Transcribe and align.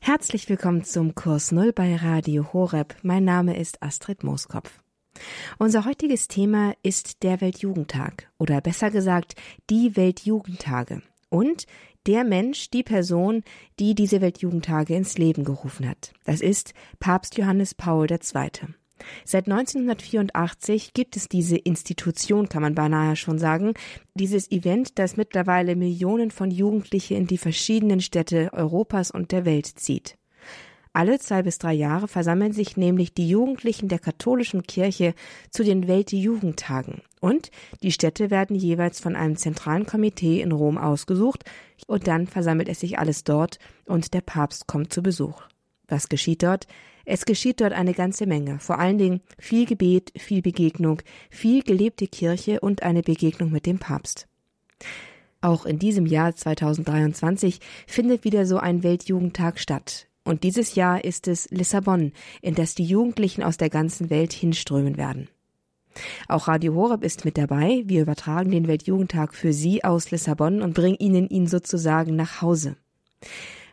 Herzlich 0.00 0.48
willkommen 0.48 0.84
zum 0.84 1.14
Kurs 1.14 1.52
Null 1.52 1.72
bei 1.72 1.96
Radio 1.96 2.52
Horeb. 2.52 2.94
Mein 3.02 3.24
Name 3.24 3.56
ist 3.56 3.82
Astrid 3.82 4.22
Mooskopf. 4.24 4.80
Unser 5.58 5.84
heutiges 5.84 6.28
Thema 6.28 6.74
ist 6.82 7.22
der 7.22 7.40
Weltjugendtag 7.40 8.30
oder 8.38 8.60
besser 8.60 8.90
gesagt 8.90 9.34
die 9.70 9.96
Weltjugendtage 9.96 11.02
und 11.28 11.66
der 12.06 12.24
Mensch, 12.24 12.70
die 12.70 12.82
Person, 12.82 13.42
die 13.78 13.94
diese 13.94 14.20
Weltjugendtage 14.20 14.94
ins 14.94 15.16
Leben 15.16 15.44
gerufen 15.44 15.88
hat. 15.88 16.12
Das 16.24 16.40
ist 16.40 16.74
Papst 17.00 17.38
Johannes 17.38 17.74
Paul 17.74 18.10
II. 18.10 18.74
Seit 19.24 19.46
1984 19.48 20.92
gibt 20.94 21.16
es 21.16 21.28
diese 21.28 21.56
Institution, 21.56 22.48
kann 22.48 22.62
man 22.62 22.74
beinahe 22.74 23.16
schon 23.16 23.38
sagen, 23.38 23.74
dieses 24.14 24.50
Event, 24.50 24.98
das 24.98 25.16
mittlerweile 25.16 25.76
Millionen 25.76 26.30
von 26.30 26.50
Jugendliche 26.50 27.14
in 27.14 27.26
die 27.26 27.38
verschiedenen 27.38 28.00
Städte 28.00 28.50
Europas 28.52 29.10
und 29.10 29.32
der 29.32 29.44
Welt 29.44 29.66
zieht. 29.66 30.16
Alle 30.96 31.18
zwei 31.18 31.42
bis 31.42 31.58
drei 31.58 31.72
Jahre 31.72 32.06
versammeln 32.06 32.52
sich 32.52 32.76
nämlich 32.76 33.14
die 33.14 33.28
Jugendlichen 33.28 33.88
der 33.88 33.98
katholischen 33.98 34.62
Kirche 34.62 35.14
zu 35.50 35.64
den 35.64 35.88
Weltjugendtagen 35.88 37.02
und 37.24 37.50
die 37.82 37.90
Städte 37.90 38.30
werden 38.30 38.54
jeweils 38.54 39.00
von 39.00 39.16
einem 39.16 39.36
zentralen 39.36 39.86
Komitee 39.86 40.40
in 40.40 40.52
Rom 40.52 40.78
ausgesucht 40.78 41.42
und 41.86 42.06
dann 42.06 42.28
versammelt 42.28 42.68
es 42.68 42.80
sich 42.80 42.98
alles 42.98 43.24
dort 43.24 43.58
und 43.86 44.14
der 44.14 44.20
Papst 44.20 44.68
kommt 44.68 44.92
zu 44.92 45.02
Besuch. 45.02 45.42
Was 45.88 46.08
geschieht 46.08 46.42
dort? 46.42 46.66
Es 47.04 47.24
geschieht 47.24 47.60
dort 47.60 47.72
eine 47.72 47.92
ganze 47.92 48.26
Menge, 48.26 48.58
vor 48.58 48.78
allen 48.78 48.98
Dingen 48.98 49.20
viel 49.38 49.66
Gebet, 49.66 50.12
viel 50.16 50.42
Begegnung, 50.42 51.02
viel 51.30 51.62
gelebte 51.62 52.06
Kirche 52.06 52.60
und 52.60 52.82
eine 52.82 53.02
Begegnung 53.02 53.50
mit 53.50 53.66
dem 53.66 53.78
Papst. 53.78 54.26
Auch 55.40 55.66
in 55.66 55.78
diesem 55.78 56.06
Jahr 56.06 56.34
2023 56.34 57.60
findet 57.86 58.24
wieder 58.24 58.46
so 58.46 58.56
ein 58.56 58.82
Weltjugendtag 58.82 59.58
statt. 59.58 60.06
Und 60.24 60.42
dieses 60.42 60.74
Jahr 60.74 61.04
ist 61.04 61.28
es 61.28 61.50
Lissabon, 61.50 62.12
in 62.40 62.54
das 62.54 62.74
die 62.74 62.84
Jugendlichen 62.84 63.42
aus 63.42 63.58
der 63.58 63.68
ganzen 63.68 64.08
Welt 64.08 64.32
hinströmen 64.32 64.96
werden. 64.96 65.28
Auch 66.28 66.48
Radio 66.48 66.74
Horeb 66.74 67.04
ist 67.04 67.26
mit 67.26 67.36
dabei. 67.36 67.82
Wir 67.84 68.02
übertragen 68.02 68.50
den 68.50 68.66
Weltjugendtag 68.66 69.34
für 69.34 69.52
Sie 69.52 69.84
aus 69.84 70.10
Lissabon 70.10 70.62
und 70.62 70.74
bringen 70.74 70.96
Ihnen 70.98 71.28
ihn 71.28 71.46
sozusagen 71.46 72.16
nach 72.16 72.40
Hause. 72.40 72.76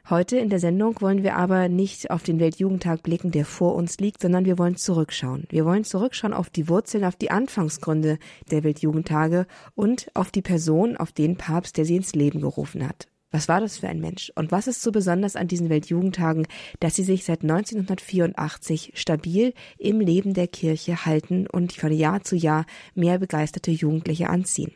Heute 0.09 0.37
in 0.37 0.49
der 0.49 0.59
Sendung 0.59 0.99
wollen 0.99 1.23
wir 1.23 1.35
aber 1.35 1.69
nicht 1.69 2.09
auf 2.09 2.23
den 2.23 2.39
Weltjugendtag 2.39 3.03
blicken, 3.03 3.31
der 3.31 3.45
vor 3.45 3.75
uns 3.75 3.99
liegt, 3.99 4.21
sondern 4.21 4.45
wir 4.45 4.57
wollen 4.57 4.75
zurückschauen. 4.75 5.45
Wir 5.49 5.63
wollen 5.63 5.83
zurückschauen 5.83 6.33
auf 6.33 6.49
die 6.49 6.67
Wurzeln, 6.67 7.05
auf 7.05 7.15
die 7.15 7.31
Anfangsgründe 7.31 8.17
der 8.49 8.63
Weltjugendtage 8.63 9.45
und 9.75 10.07
auf 10.13 10.31
die 10.31 10.41
Person, 10.41 10.97
auf 10.97 11.11
den 11.11 11.37
Papst, 11.37 11.77
der 11.77 11.85
sie 11.85 11.95
ins 11.95 12.13
Leben 12.13 12.41
gerufen 12.41 12.85
hat. 12.87 13.07
Was 13.29 13.47
war 13.47 13.61
das 13.61 13.77
für 13.77 13.87
ein 13.87 14.01
Mensch? 14.01 14.31
Und 14.35 14.51
was 14.51 14.67
ist 14.67 14.81
so 14.81 14.91
besonders 14.91 15.37
an 15.37 15.47
diesen 15.47 15.69
Weltjugendtagen, 15.69 16.47
dass 16.81 16.95
sie 16.95 17.03
sich 17.03 17.23
seit 17.23 17.43
1984 17.43 18.91
stabil 18.95 19.53
im 19.77 20.01
Leben 20.01 20.33
der 20.33 20.47
Kirche 20.47 21.05
halten 21.05 21.47
und 21.47 21.71
von 21.71 21.93
Jahr 21.93 22.23
zu 22.23 22.35
Jahr 22.35 22.65
mehr 22.93 23.19
begeisterte 23.19 23.71
Jugendliche 23.71 24.29
anziehen? 24.29 24.73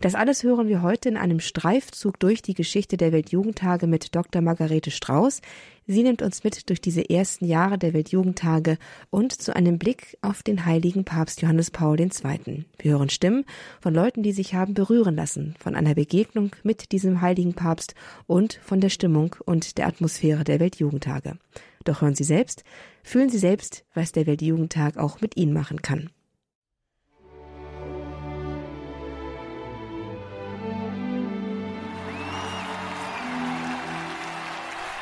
Das 0.00 0.14
alles 0.14 0.42
hören 0.42 0.68
wir 0.68 0.82
heute 0.82 1.08
in 1.08 1.16
einem 1.16 1.40
Streifzug 1.40 2.18
durch 2.20 2.42
die 2.42 2.54
Geschichte 2.54 2.96
der 2.96 3.12
Weltjugendtage 3.12 3.86
mit 3.86 4.14
Dr. 4.14 4.42
Margarete 4.42 4.90
Strauß. 4.90 5.40
Sie 5.86 6.02
nimmt 6.02 6.20
uns 6.20 6.42
mit 6.42 6.68
durch 6.68 6.80
diese 6.80 7.08
ersten 7.08 7.44
Jahre 7.44 7.78
der 7.78 7.94
Weltjugendtage 7.94 8.76
und 9.10 9.32
zu 9.32 9.54
einem 9.54 9.78
Blick 9.78 10.18
auf 10.20 10.42
den 10.42 10.66
heiligen 10.66 11.04
Papst 11.04 11.42
Johannes 11.42 11.70
Paul 11.70 12.00
II. 12.00 12.64
Wir 12.78 12.92
hören 12.92 13.08
Stimmen 13.08 13.44
von 13.80 13.94
Leuten, 13.94 14.22
die 14.22 14.32
sich 14.32 14.54
haben 14.54 14.74
berühren 14.74 15.14
lassen, 15.14 15.54
von 15.60 15.76
einer 15.76 15.94
Begegnung 15.94 16.50
mit 16.64 16.90
diesem 16.92 17.20
heiligen 17.20 17.54
Papst 17.54 17.94
und 18.26 18.60
von 18.64 18.80
der 18.80 18.90
Stimmung 18.90 19.36
und 19.44 19.78
der 19.78 19.86
Atmosphäre 19.86 20.42
der 20.42 20.58
Weltjugendtage. 20.58 21.38
Doch 21.84 22.02
hören 22.02 22.16
Sie 22.16 22.24
selbst, 22.24 22.64
fühlen 23.04 23.30
Sie 23.30 23.38
selbst, 23.38 23.84
was 23.94 24.10
der 24.10 24.26
Weltjugendtag 24.26 24.96
auch 24.96 25.20
mit 25.20 25.36
Ihnen 25.36 25.52
machen 25.52 25.82
kann. 25.82 26.10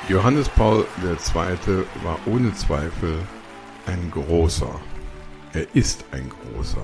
Johannes 0.06 0.50
Paul 0.50 0.84
II. 1.02 1.84
war 2.02 2.18
ohne 2.26 2.52
Zweifel 2.52 3.18
ein 3.86 4.10
großer. 4.10 4.68
Er 5.54 5.66
ist 5.74 6.04
ein 6.10 6.28
großer. 6.28 6.82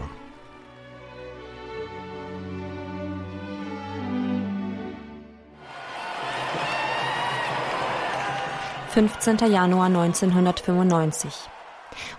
Fünfzehnter 8.88 9.46
Januar 9.48 9.86
1995. 9.86 11.30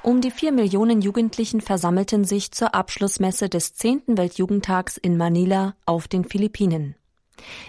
Um 0.04 0.22
die 0.22 0.30
vier 0.30 0.52
Millionen 0.52 1.02
Jugendlichen 1.02 1.62
versammelten 1.62 2.26
sich 2.26 2.52
zur 2.52 2.76
Abschlussmesse 2.76 3.50
des 3.50 3.74
zehnten 3.74 4.20
Weltjugendtags 4.20 4.98
in 4.98 5.18
Manila 5.18 5.74
auf 5.88 6.08
den 6.08 6.26
Philippinen. 6.26 6.96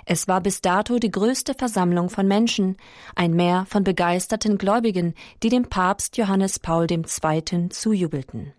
Es 0.06 0.28
war 0.28 0.40
bis 0.40 0.60
dato 0.60 0.98
die 0.98 1.10
größte 1.10 1.54
Versammlung 1.54 2.10
von 2.10 2.26
Menschen, 2.26 2.76
ein 3.14 3.32
Meer 3.32 3.66
von 3.68 3.84
begeisterten 3.84 4.58
Gläubigen, 4.58 5.14
die 5.42 5.48
dem 5.48 5.68
Papst 5.68 6.16
Johannes 6.16 6.58
Paul 6.58 6.86
II. 6.90 7.68
zujubelten. 7.70 8.52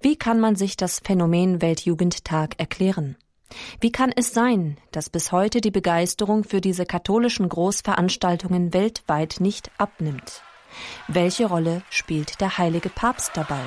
Wie 0.00 0.16
kann 0.16 0.40
man 0.40 0.56
sich 0.56 0.76
das 0.76 1.00
Phänomen 1.00 1.60
Weltjugendtag 1.60 2.58
erklären? 2.58 3.16
Wie 3.80 3.92
kann 3.92 4.12
es 4.14 4.32
sein, 4.32 4.76
dass 4.90 5.08
bis 5.08 5.32
heute 5.32 5.60
die 5.60 5.70
Begeisterung 5.70 6.44
für 6.44 6.60
diese 6.60 6.84
katholischen 6.84 7.48
Großveranstaltungen 7.48 8.74
weltweit 8.74 9.36
nicht 9.40 9.70
abnimmt? 9.78 10.42
Welche 11.08 11.46
Rolle 11.46 11.82
spielt 11.90 12.40
der 12.40 12.58
heilige 12.58 12.88
Papst 12.88 13.32
dabei? 13.34 13.62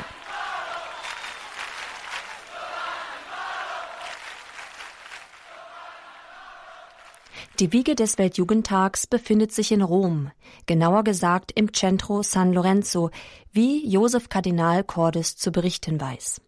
Die 7.60 7.74
Wiege 7.74 7.96
des 7.96 8.18
Weltjugendtags 8.18 9.08
befindet 9.08 9.52
sich 9.52 9.72
in 9.72 9.82
Rom, 9.82 10.32
genauer 10.66 11.04
gesagt 11.04 11.52
im 11.56 11.74
Centro 11.74 12.24
San 12.24 12.54
Lorenzo, 12.54 13.10
wie 13.52 13.86
Josef 13.86 14.30
Kardinal 14.30 14.84
Cordes 14.84 15.36
zu 15.36 15.52
berichten 15.52 16.00
weiß. 16.00 16.42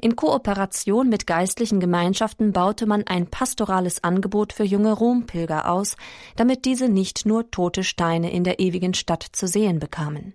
In 0.00 0.16
Kooperation 0.16 1.08
mit 1.08 1.26
geistlichen 1.26 1.80
Gemeinschaften 1.80 2.52
baute 2.52 2.86
man 2.86 3.04
ein 3.06 3.26
pastorales 3.26 4.04
Angebot 4.04 4.52
für 4.52 4.64
junge 4.64 4.92
Rompilger 4.92 5.70
aus, 5.70 5.96
damit 6.36 6.64
diese 6.64 6.88
nicht 6.88 7.26
nur 7.26 7.50
tote 7.50 7.84
Steine 7.84 8.30
in 8.30 8.44
der 8.44 8.60
ewigen 8.60 8.94
Stadt 8.94 9.26
zu 9.32 9.48
sehen 9.48 9.78
bekamen. 9.78 10.34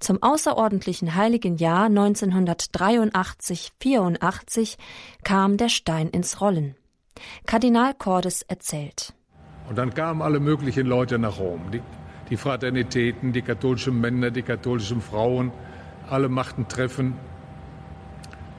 Zum 0.00 0.22
außerordentlichen 0.22 1.14
heiligen 1.14 1.56
Jahr 1.56 1.88
1983-84 1.88 4.76
kam 5.24 5.56
der 5.56 5.68
Stein 5.68 6.08
ins 6.08 6.40
Rollen. 6.40 6.74
Kardinal 7.46 7.94
Cordes 7.94 8.42
erzählt. 8.42 9.14
Und 9.68 9.76
dann 9.76 9.92
kamen 9.92 10.22
alle 10.22 10.40
möglichen 10.40 10.86
Leute 10.86 11.18
nach 11.18 11.38
Rom. 11.38 11.70
Die, 11.72 11.82
die 12.30 12.36
Fraternitäten, 12.36 13.32
die 13.32 13.42
katholischen 13.42 14.00
Männer, 14.00 14.30
die 14.30 14.42
katholischen 14.42 15.00
Frauen, 15.00 15.52
alle 16.08 16.28
machten 16.28 16.68
Treffen. 16.68 17.14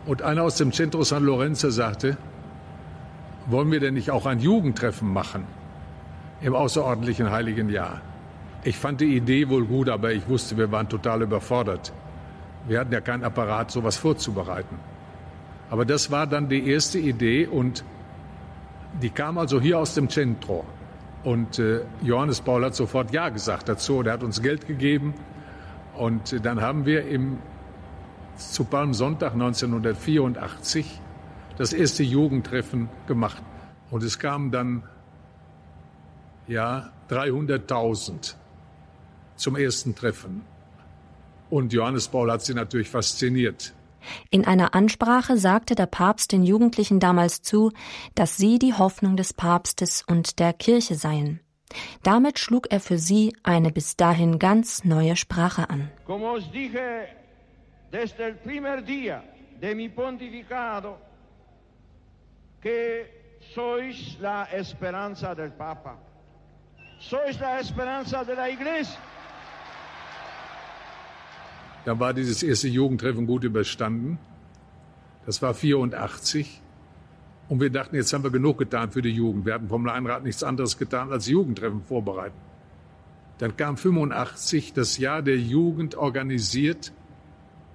Und 0.05 0.21
einer 0.21 0.43
aus 0.43 0.55
dem 0.55 0.71
Centro 0.71 1.03
San 1.03 1.23
Lorenzo 1.23 1.69
sagte, 1.69 2.17
wollen 3.47 3.71
wir 3.71 3.79
denn 3.79 3.95
nicht 3.95 4.11
auch 4.11 4.25
ein 4.25 4.39
Jugendtreffen 4.39 5.11
machen 5.11 5.45
im 6.41 6.55
außerordentlichen 6.55 7.31
heiligen 7.31 7.69
Jahr? 7.69 8.01
Ich 8.63 8.77
fand 8.77 9.01
die 9.01 9.15
Idee 9.15 9.49
wohl 9.49 9.65
gut, 9.65 9.89
aber 9.89 10.11
ich 10.11 10.27
wusste, 10.27 10.57
wir 10.57 10.71
waren 10.71 10.89
total 10.89 11.21
überfordert. 11.21 11.93
Wir 12.67 12.79
hatten 12.79 12.91
ja 12.91 13.01
keinen 13.01 13.23
Apparat, 13.23 13.71
sowas 13.71 13.97
vorzubereiten. 13.97 14.77
Aber 15.69 15.85
das 15.85 16.11
war 16.11 16.27
dann 16.27 16.49
die 16.49 16.69
erste 16.69 16.99
Idee 16.99 17.47
und 17.47 17.83
die 19.01 19.09
kam 19.09 19.37
also 19.37 19.59
hier 19.61 19.79
aus 19.79 19.93
dem 19.93 20.09
Centro. 20.09 20.65
Und 21.23 21.59
äh, 21.59 21.81
Johannes 22.01 22.41
Paul 22.41 22.63
hat 22.63 22.75
sofort 22.75 23.11
Ja 23.11 23.29
gesagt 23.29 23.69
dazu. 23.69 23.97
Und 23.97 24.07
er 24.07 24.13
hat 24.13 24.23
uns 24.23 24.41
Geld 24.41 24.67
gegeben. 24.67 25.13
Und 25.95 26.33
äh, 26.33 26.39
dann 26.39 26.61
haben 26.61 26.85
wir 26.85 27.07
im, 27.07 27.39
zu 28.37 28.63
Palmsonntag 28.63 29.33
1984 29.33 31.01
das 31.57 31.73
erste 31.73 32.03
Jugendtreffen 32.03 32.89
gemacht. 33.07 33.43
Und 33.91 34.03
es 34.03 34.17
kamen 34.17 34.51
dann 34.51 34.83
ja 36.47 36.89
300.000 37.09 38.35
zum 39.35 39.55
ersten 39.55 39.95
Treffen. 39.95 40.43
Und 41.49 41.73
Johannes 41.73 42.07
Paul 42.07 42.31
hat 42.31 42.43
sie 42.43 42.53
natürlich 42.53 42.89
fasziniert. 42.89 43.73
In 44.29 44.45
einer 44.45 44.73
Ansprache 44.75 45.37
sagte 45.37 45.75
der 45.75 45.85
Papst 45.85 46.31
den 46.31 46.43
Jugendlichen 46.43 46.99
damals 46.99 47.41
zu, 47.41 47.71
dass 48.15 48.37
sie 48.37 48.59
die 48.59 48.73
Hoffnung 48.73 49.17
des 49.17 49.33
Papstes 49.33 50.03
und 50.07 50.39
der 50.39 50.53
Kirche 50.53 50.95
seien. 50.95 51.39
Damit 52.03 52.39
schlug 52.39 52.71
er 52.71 52.79
für 52.79 52.97
sie 52.97 53.35
eine 53.43 53.71
bis 53.71 53.95
dahin 53.95 54.39
ganz 54.39 54.83
neue 54.83 55.15
Sprache 55.15 55.69
an. 55.69 55.91
Sois 63.53 64.17
la 64.19 64.47
esperanza 64.51 65.33
del 65.33 65.51
Papa. 65.51 65.97
Sois 66.99 67.39
la 67.39 67.59
esperanza 67.59 68.23
de 68.23 68.35
la 68.35 68.49
iglesia. 68.49 68.99
Dann 71.85 71.99
war 71.99 72.13
dieses 72.13 72.43
erste 72.43 72.67
Jugendtreffen 72.67 73.25
gut 73.25 73.43
überstanden. 73.43 74.19
Das 75.25 75.41
war 75.41 75.53
84. 75.53 76.61
Und 77.49 77.61
wir 77.61 77.69
dachten, 77.69 77.95
jetzt 77.95 78.13
haben 78.13 78.23
wir 78.23 78.31
genug 78.31 78.59
getan 78.59 78.91
für 78.91 79.01
die 79.01 79.09
Jugend. 79.09 79.45
Wir 79.45 79.55
hatten 79.55 79.69
vom 79.69 79.85
Leinrat 79.85 80.23
nichts 80.23 80.43
anderes 80.43 80.77
getan, 80.77 81.11
als 81.11 81.27
Jugendtreffen 81.27 81.81
vorbereiten. 81.81 82.37
Dann 83.39 83.55
kam 83.55 83.77
85 83.77 84.73
das 84.73 84.97
Jahr 84.97 85.21
der 85.21 85.37
Jugend 85.37 85.95
organisiert 85.95 86.91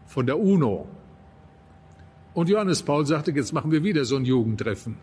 von 0.06 0.26
der 0.26 0.38
UNO. 0.38 0.86
Und 2.34 2.48
Johannes 2.48 2.82
Paul 2.82 3.06
sagte, 3.06 3.32
jetzt 3.32 3.52
machen 3.52 3.70
wir 3.70 3.82
wieder 3.82 4.04
so 4.04 4.16
ein 4.16 4.24
Jugendtreffen. 4.24 4.96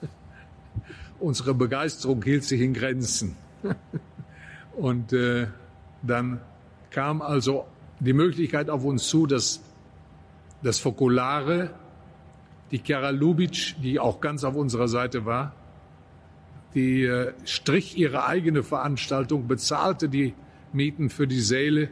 Unsere 1.18 1.54
Begeisterung 1.54 2.22
hielt 2.22 2.44
sich 2.44 2.60
in 2.60 2.72
Grenzen. 2.72 3.36
Und 4.76 5.12
äh, 5.12 5.48
dann 6.02 6.40
kam 6.90 7.20
also 7.20 7.66
die 8.00 8.12
Möglichkeit 8.12 8.70
auf 8.70 8.84
uns 8.84 9.08
zu, 9.08 9.26
dass 9.26 9.60
das 10.62 10.78
Fokulare, 10.78 11.70
die 12.70 12.78
Chiara 12.78 13.10
Lubitsch, 13.10 13.74
die 13.82 14.00
auch 14.00 14.20
ganz 14.20 14.44
auf 14.44 14.54
unserer 14.54 14.88
Seite 14.88 15.24
war, 15.26 15.54
die 16.74 17.04
äh, 17.04 17.32
strich 17.44 17.96
ihre 17.96 18.26
eigene 18.26 18.62
Veranstaltung, 18.62 19.46
bezahlte 19.48 20.08
die 20.08 20.34
Mieten 20.72 21.10
für 21.10 21.26
die 21.26 21.40
Säle 21.40 21.88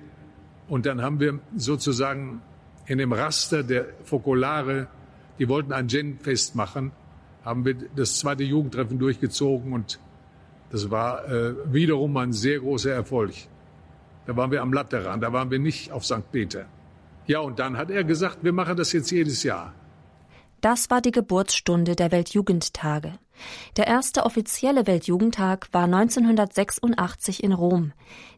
und 0.68 0.86
dann 0.86 1.02
haben 1.02 1.20
wir 1.20 1.40
sozusagen 1.56 2.42
in 2.86 2.98
dem 2.98 3.12
Raster 3.12 3.62
der 3.62 3.86
Fokolare, 4.04 4.86
die 5.38 5.48
wollten 5.48 5.72
ein 5.72 5.88
Genfest 5.88 6.54
machen, 6.54 6.92
haben 7.44 7.64
wir 7.64 7.74
das 7.96 8.18
zweite 8.18 8.44
Jugendtreffen 8.44 8.98
durchgezogen 8.98 9.72
und 9.72 9.98
das 10.70 10.90
war 10.90 11.26
äh, 11.28 11.54
wiederum 11.72 12.16
ein 12.16 12.32
sehr 12.32 12.60
großer 12.60 12.92
Erfolg. 12.92 13.32
Da 14.28 14.36
waren 14.36 14.50
wir 14.50 14.60
am 14.60 14.74
Latteran, 14.74 15.22
da 15.22 15.32
waren 15.32 15.50
wir 15.50 15.58
nicht 15.58 15.90
auf 15.90 16.04
St. 16.04 16.30
Peter. 16.30 16.66
Ja, 17.26 17.38
und 17.40 17.58
dann 17.58 17.78
hat 17.78 17.90
er 17.90 18.04
gesagt, 18.04 18.44
wir 18.44 18.52
machen 18.52 18.76
das 18.76 18.92
jetzt 18.92 19.10
jedes 19.10 19.42
Jahr. 19.42 19.72
Das 20.60 20.90
war 20.90 21.00
die 21.00 21.12
Geburtsstunde 21.12 21.96
der 21.96 22.12
Weltjugendtage. 22.12 23.18
Der 23.78 23.86
erste 23.86 24.26
offizielle 24.26 24.86
Weltjugendtag 24.86 25.68
war 25.72 25.84
1986 25.84 27.42
in 27.42 27.54
Rom. 27.54 27.92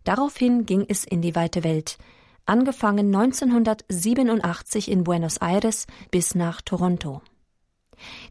Daraufhin 0.05 0.65
ging 0.65 0.85
es 0.87 1.05
in 1.05 1.23
die 1.23 1.35
weite 1.35 1.65
Welt. 1.65 1.99
Angefangen 2.47 3.13
1987 3.13 4.93
in 4.93 5.03
Buenos 5.03 5.39
Aires 5.39 5.89
bis 6.13 6.37
nach 6.37 6.61
Toronto. 6.61 7.21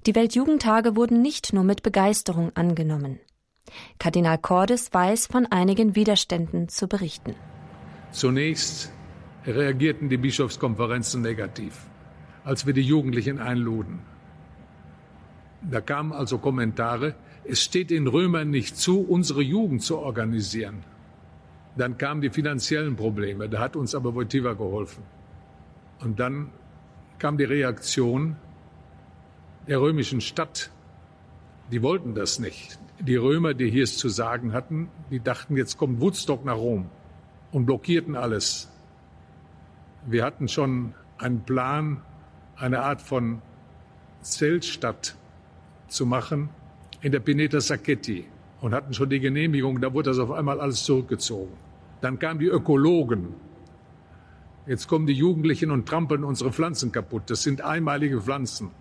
Die 0.05 0.15
Weltjugendtage 0.15 0.95
wurden 0.95 1.21
nicht 1.21 1.51
nur 1.51 1.65
mit 1.65 1.83
Begeisterung 1.83 2.55
angenommen. 2.55 3.19
Kardinal 4.00 4.38
Cordes 4.38 4.94
weiß 4.94 5.27
von 5.27 5.45
einigen 5.45 5.95
Widerständen 5.95 6.69
zu 6.69 6.88
berichten. 6.88 7.36
Zunächst 8.12 8.92
reagierten 9.45 10.10
die 10.10 10.18
Bischofskonferenzen 10.18 11.21
negativ, 11.21 11.88
als 12.44 12.66
wir 12.66 12.74
die 12.74 12.81
Jugendlichen 12.81 13.39
einluden. 13.39 14.00
Da 15.62 15.81
kamen 15.81 16.13
also 16.13 16.38
Kommentare, 16.38 17.16
es 17.44 17.63
steht 17.63 17.89
den 17.89 18.07
Römern 18.07 18.50
nicht 18.50 18.77
zu, 18.77 19.01
unsere 19.01 19.42
Jugend 19.42 19.81
zu 19.83 20.00
organisieren. 20.00 20.83
Dann 21.77 21.98
kamen 21.98 22.22
die 22.22 22.30
finanziellen 22.30 22.95
Probleme, 22.95 23.50
da 23.50 23.60
hat 23.60 23.75
uns 23.75 23.95
aber 23.95 24.15
Wojtyła 24.15 24.54
geholfen. 24.54 25.04
Und 26.00 26.19
dann 26.19 26.50
kam 27.19 27.38
die 27.38 27.44
Reaktion 27.44 28.36
der 29.68 29.81
römischen 29.81 30.22
Stadt. 30.22 30.72
Die 31.72 31.81
wollten 31.81 32.15
das 32.15 32.39
nicht. 32.39 32.80
Die 33.01 33.16
Römer, 33.16 33.54
die 33.54 33.69
hier 33.72 33.84
es 33.84 33.98
zu 33.98 34.10
sagen 34.10 34.51
hatten, 34.51 34.90
die 35.10 35.22
dachten, 35.22 35.56
jetzt 35.56 35.78
kommt 35.78 36.01
Woodstock 36.01 36.44
nach 36.44 36.57
Rom 36.57 36.90
und 37.51 37.66
blockierten 37.66 38.16
alles. 38.16 38.69
Wir 40.06 40.25
hatten 40.25 40.50
schon 40.50 40.94
einen 41.18 41.42
Plan, 41.42 42.01
eine 42.57 42.81
Art 42.81 43.01
von 43.01 43.42
Zeltstadt 44.22 45.16
zu 45.88 46.06
machen 46.06 46.50
in 47.01 47.13
der 47.13 47.22
Pineta 47.22 47.62
Sacchetti 47.62 48.25
und 48.60 48.74
hatten 48.74 48.94
schon 48.94 49.10
die 49.10 49.22
Genehmigung, 49.22 49.80
da 49.80 49.94
wurde 49.94 50.10
das 50.10 50.19
auf 50.19 50.31
einmal 50.31 50.60
alles 50.60 50.84
zurückgezogen. 50.84 51.54
Dann 52.01 52.19
kamen 52.19 52.40
die 52.40 52.48
Ökologen. 52.48 53.34
Jetzt 54.68 54.88
kommen 54.88 55.07
die 55.07 55.13
Jugendlichen 55.13 55.72
und 55.72 55.88
trampeln 55.88 56.24
unsere 56.24 56.51
Pflanzen 56.51 56.92
kaputt. 56.92 57.24
Das 57.28 57.44
sind 57.44 57.62
einmalige 57.62 58.22
Pflanzen. 58.22 58.72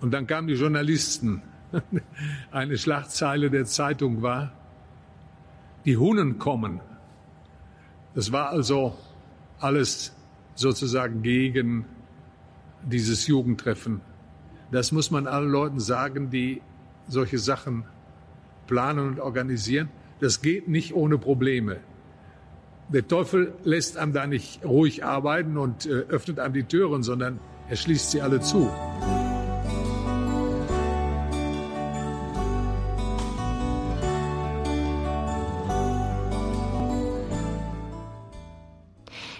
Und 0.00 0.12
dann 0.12 0.26
kamen 0.26 0.48
die 0.48 0.54
Journalisten. 0.54 1.42
Eine 2.50 2.78
Schlagzeile 2.78 3.50
der 3.50 3.64
Zeitung 3.64 4.22
war, 4.22 4.52
die 5.84 5.96
Hunnen 5.96 6.38
kommen. 6.38 6.80
Das 8.14 8.32
war 8.32 8.50
also 8.50 8.96
alles 9.58 10.14
sozusagen 10.54 11.22
gegen 11.22 11.84
dieses 12.82 13.26
Jugendtreffen 13.26 14.00
das 14.70 14.92
muss 14.92 15.10
man 15.10 15.26
allen 15.26 15.50
Leuten 15.50 15.80
sagen, 15.80 16.30
die 16.30 16.60
solche 17.08 17.38
Sachen 17.38 17.84
planen 18.66 19.08
und 19.08 19.20
organisieren. 19.20 19.88
Das 20.20 20.42
geht 20.42 20.68
nicht 20.68 20.94
ohne 20.94 21.18
Probleme. 21.18 21.78
Der 22.88 23.06
Teufel 23.06 23.52
lässt 23.64 23.96
einem 23.96 24.12
da 24.12 24.26
nicht 24.26 24.64
ruhig 24.64 25.04
arbeiten 25.04 25.56
und 25.56 25.86
äh, 25.86 25.90
öffnet 26.08 26.38
einem 26.38 26.54
die 26.54 26.64
Türen, 26.64 27.02
sondern 27.02 27.40
er 27.68 27.76
schließt 27.76 28.12
sie 28.12 28.22
alle 28.22 28.40
zu. 28.40 28.70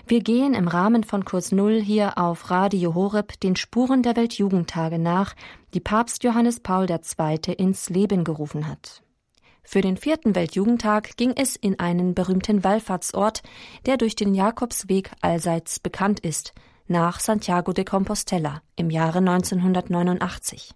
Wir 0.09 0.21
gehen 0.21 0.55
im 0.55 0.69
Rahmen 0.69 1.03
von 1.03 1.25
Kurs 1.25 1.51
Null 1.51 1.83
hier 1.83 2.17
auf 2.17 2.53
Radio 2.53 2.95
Horeb 2.95 3.41
den 3.41 3.57
Spuren 3.57 4.05
der 4.05 4.15
Weltjugendtage 4.15 5.01
nach, 5.01 5.35
die 5.75 5.81
Papst 5.81 6.23
Johannes 6.23 6.61
Paul 6.61 6.89
II. 6.89 7.53
ins 7.55 7.91
Leben 7.91 8.23
gerufen 8.23 8.69
hat. 8.69 9.03
Für 9.65 9.81
den 9.81 9.97
vierten 9.97 10.37
Weltjugendtag 10.37 11.17
ging 11.17 11.33
es 11.35 11.57
in 11.57 11.81
einen 11.81 12.15
berühmten 12.15 12.63
Wallfahrtsort, 12.63 13.43
der 13.87 13.97
durch 13.97 14.15
den 14.15 14.33
Jakobsweg 14.33 15.11
allseits 15.23 15.81
bekannt 15.81 16.21
ist, 16.21 16.55
nach 16.87 17.19
Santiago 17.19 17.73
de 17.73 17.85
Compostela 17.85 18.63
im 18.77 18.91
Jahre 18.91 19.19
1989. 19.19 20.71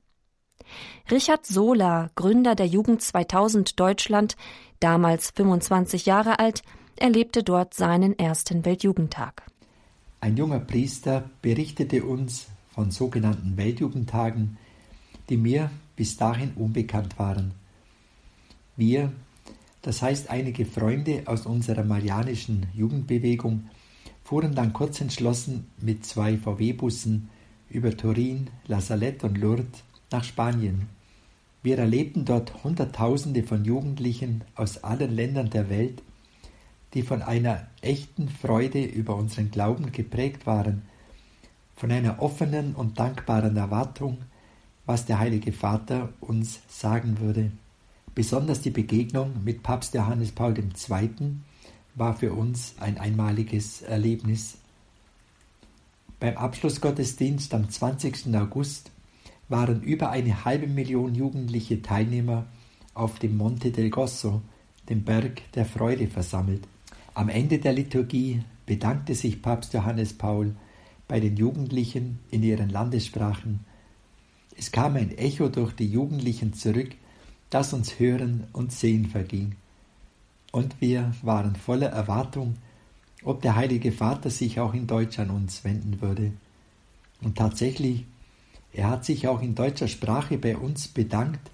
Richard 1.08 1.46
Sola, 1.46 2.10
Gründer 2.16 2.56
der 2.56 2.66
Jugend 2.66 3.00
2000 3.00 3.78
Deutschland, 3.78 4.36
damals 4.80 5.30
25 5.30 6.06
Jahre 6.06 6.40
alt, 6.40 6.64
erlebte 6.96 7.42
dort 7.42 7.75
seinen 7.75 8.18
ersten 8.18 8.64
Weltjugendtag. 8.64 9.42
Ein 10.20 10.37
junger 10.37 10.61
Priester 10.61 11.30
berichtete 11.40 12.04
uns 12.04 12.47
von 12.75 12.90
sogenannten 12.90 13.56
Weltjugendtagen, 13.56 14.59
die 15.28 15.37
mir 15.37 15.70
bis 15.97 16.16
dahin 16.16 16.52
unbekannt 16.56 17.18
waren. 17.18 17.52
Wir, 18.76 19.12
das 19.82 20.02
heißt 20.02 20.30
einige 20.30 20.66
Freunde 20.66 21.23
aus 21.26 21.47
unserer 21.47 21.85
marianischen 21.85 22.66
Jugendbewegung, 22.75 23.64
fuhren 24.25 24.54
dann 24.54 24.73
kurz 24.73 25.00
entschlossen 25.00 25.66
mit 25.80 26.04
zwei 26.06 26.37
VW-Bussen 26.37 27.30
über 27.68 27.97
Turin, 27.97 28.49
La 28.66 28.80
Salette 28.80 29.26
und 29.26 29.38
Lourdes 29.38 29.82
nach 30.11 30.25
Spanien. 30.25 30.88
Wir 31.62 31.78
erlebten 31.78 32.25
dort 32.25 32.64
Hunderttausende 32.64 33.42
von 33.42 33.64
Jugendlichen 33.64 34.42
aus 34.54 34.82
allen 34.82 35.14
Ländern 35.14 35.50
der 35.50 35.68
Welt, 35.68 36.02
die 36.94 37.02
von 37.02 37.23
einer 37.23 37.66
echten 37.82 38.28
Freude 38.28 38.85
über 38.85 39.16
unseren 39.16 39.50
Glauben 39.50 39.92
geprägt 39.92 40.47
waren, 40.47 40.82
von 41.76 41.90
einer 41.90 42.20
offenen 42.20 42.75
und 42.75 42.99
dankbaren 42.99 43.56
Erwartung, 43.56 44.18
was 44.87 45.06
der 45.06 45.18
Heilige 45.18 45.52
Vater 45.52 46.12
uns 46.20 46.61
sagen 46.68 47.20
würde. 47.20 47.52
Besonders 48.14 48.61
die 48.61 48.70
Begegnung 48.70 49.44
mit 49.44 49.62
Papst 49.62 49.94
Johannes 49.94 50.32
Paul 50.32 50.59
II. 50.59 51.37
war 51.94 52.16
für 52.16 52.32
uns 52.32 52.75
ein 52.80 52.99
einmaliges 52.99 53.82
Erlebnis. 53.82 54.59
Beim 56.18 56.37
Abschlussgottesdienst 56.37 57.54
am 57.54 57.70
20. 57.70 58.35
August 58.37 58.90
waren 59.49 59.82
über 59.82 60.11
eine 60.11 60.44
halbe 60.44 60.66
Million 60.66 61.14
jugendliche 61.14 61.82
Teilnehmer 61.82 62.47
auf 62.94 63.18
dem 63.18 63.37
Monte 63.37 63.70
del 63.70 63.90
Gosso, 63.90 64.42
dem 64.88 65.04
Berg 65.04 65.40
der 65.52 65.64
Freude, 65.64 66.09
versammelt. 66.09 66.66
Am 67.14 67.29
Ende 67.29 67.59
der 67.59 67.73
Liturgie 67.73 68.43
bedankte 68.67 69.14
sich 69.14 69.43
Papst 69.43 69.75
Johannes 69.75 70.12
Paul 70.12 70.55
bei 71.09 71.19
den 71.19 71.37
Jugendlichen 71.37 72.21
in 72.31 72.43
ihren 72.43 72.71
Landessprachen. 72.71 73.61
Es 74.57 74.71
kam 74.71 74.95
ein 74.95 75.17
Echo 75.19 75.49
durch 75.49 75.73
die 75.73 75.90
Jugendlichen 75.90 76.55
zurück, 76.55 76.90
das 77.50 77.73
uns 77.73 77.99
Hören 77.99 78.45
und 78.52 78.71
Sehen 78.73 79.07
verging. 79.07 79.57
Und 80.52 80.81
wir 80.81 81.12
waren 81.23 81.57
voller 81.57 81.88
Erwartung, 81.88 82.57
ob 83.25 83.43
der 83.43 83.57
Heilige 83.57 83.90
Vater 83.90 84.31
sich 84.31 84.61
auch 84.61 84.73
in 84.73 84.87
Deutsch 84.87 85.19
an 85.19 85.31
uns 85.31 85.64
wenden 85.64 86.00
würde. 86.00 86.33
Und 87.23 87.37
tatsächlich, 87.37 88.05
er 88.73 88.88
hat 88.88 89.05
sich 89.05 89.26
auch 89.26 89.43
in 89.43 89.55
deutscher 89.57 89.88
Sprache 89.88 90.38
bei 90.38 90.57
uns 90.57 90.88
bedankt, 90.88 91.50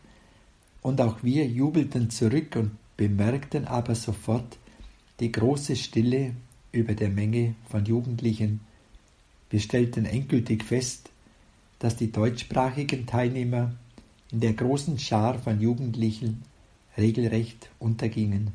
und 0.83 1.01
auch 1.01 1.23
wir 1.23 1.47
jubelten 1.47 2.11
zurück 2.11 2.55
und 2.55 2.71
bemerkten 2.97 3.67
aber 3.67 3.97
sofort 3.97 4.59
die 5.20 5.32
große 5.32 5.76
Stille 5.76 6.35
über 6.73 6.94
der 6.94 7.08
Menge 7.08 7.54
von 7.68 7.85
Jugendlichen. 7.85 8.61
Wir 9.50 9.61
stellten 9.61 10.04
endgültig 10.04 10.64
fest, 10.64 11.11
dass 11.78 11.96
die 11.96 12.12
deutschsprachigen 12.12 13.06
Teilnehmer 13.06 13.75
in 14.30 14.40
der 14.40 14.52
großen 14.52 14.99
Schar 14.99 15.38
von 15.38 15.61
Jugendlichen 15.61 16.42
regelrecht 16.99 17.70
untergingen. 17.78 18.52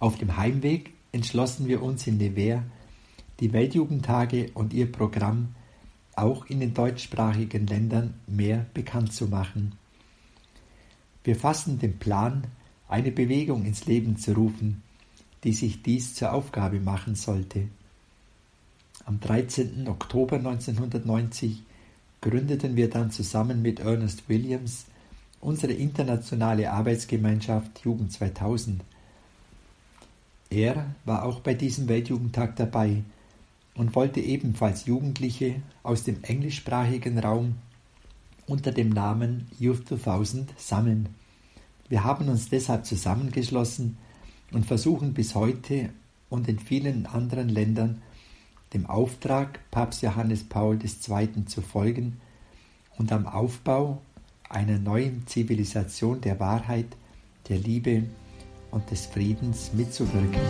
Auf 0.00 0.18
dem 0.18 0.36
Heimweg 0.36 0.92
entschlossen 1.12 1.68
wir 1.68 1.82
uns 1.82 2.06
in 2.06 2.16
Nevers, 2.16 2.62
die 3.40 3.52
Weltjugendtage 3.52 4.50
und 4.54 4.72
ihr 4.72 4.90
Programm 4.90 5.54
auch 6.16 6.46
in 6.46 6.60
den 6.60 6.74
deutschsprachigen 6.74 7.66
Ländern 7.66 8.14
mehr 8.26 8.66
bekannt 8.74 9.12
zu 9.12 9.26
machen. 9.26 9.72
Wir 11.24 11.36
fassen 11.36 11.78
den 11.78 11.98
Plan, 11.98 12.46
eine 12.88 13.10
Bewegung 13.10 13.64
ins 13.64 13.86
Leben 13.86 14.16
zu 14.16 14.32
rufen, 14.34 14.82
die 15.44 15.52
sich 15.52 15.82
dies 15.82 16.14
zur 16.14 16.32
Aufgabe 16.32 16.80
machen 16.80 17.14
sollte. 17.14 17.68
Am 19.04 19.20
13. 19.20 19.86
Oktober 19.86 20.36
1990 20.36 21.62
gründeten 22.22 22.74
wir 22.76 22.88
dann 22.88 23.10
zusammen 23.10 23.60
mit 23.60 23.80
Ernest 23.80 24.28
Williams 24.28 24.86
unsere 25.40 25.74
internationale 25.74 26.72
Arbeitsgemeinschaft 26.72 27.84
Jugend 27.84 28.12
2000. 28.12 28.82
Er 30.48 30.86
war 31.04 31.24
auch 31.24 31.40
bei 31.40 31.52
diesem 31.52 31.88
Weltjugendtag 31.88 32.56
dabei 32.56 33.02
und 33.74 33.94
wollte 33.94 34.20
ebenfalls 34.20 34.86
Jugendliche 34.86 35.56
aus 35.82 36.04
dem 36.04 36.24
englischsprachigen 36.24 37.18
Raum 37.18 37.56
unter 38.46 38.72
dem 38.72 38.88
Namen 38.88 39.48
Youth 39.58 39.88
2000 39.88 40.58
sammeln. 40.58 41.10
Wir 41.90 42.04
haben 42.04 42.28
uns 42.28 42.48
deshalb 42.48 42.86
zusammengeschlossen 42.86 43.98
und 44.54 44.64
versuchen 44.64 45.14
bis 45.14 45.34
heute 45.34 45.90
und 46.30 46.48
in 46.48 46.58
vielen 46.58 47.06
anderen 47.06 47.48
Ländern 47.48 48.00
dem 48.72 48.86
Auftrag 48.86 49.58
Papst 49.70 50.02
Johannes 50.02 50.44
Paul 50.44 50.78
II. 50.82 51.44
zu 51.46 51.60
folgen 51.60 52.20
und 52.96 53.12
am 53.12 53.26
Aufbau 53.26 54.00
einer 54.48 54.78
neuen 54.78 55.26
Zivilisation 55.26 56.20
der 56.20 56.38
Wahrheit, 56.40 56.86
der 57.48 57.58
Liebe 57.58 58.04
und 58.70 58.90
des 58.90 59.06
Friedens 59.06 59.72
mitzuwirken. 59.72 60.40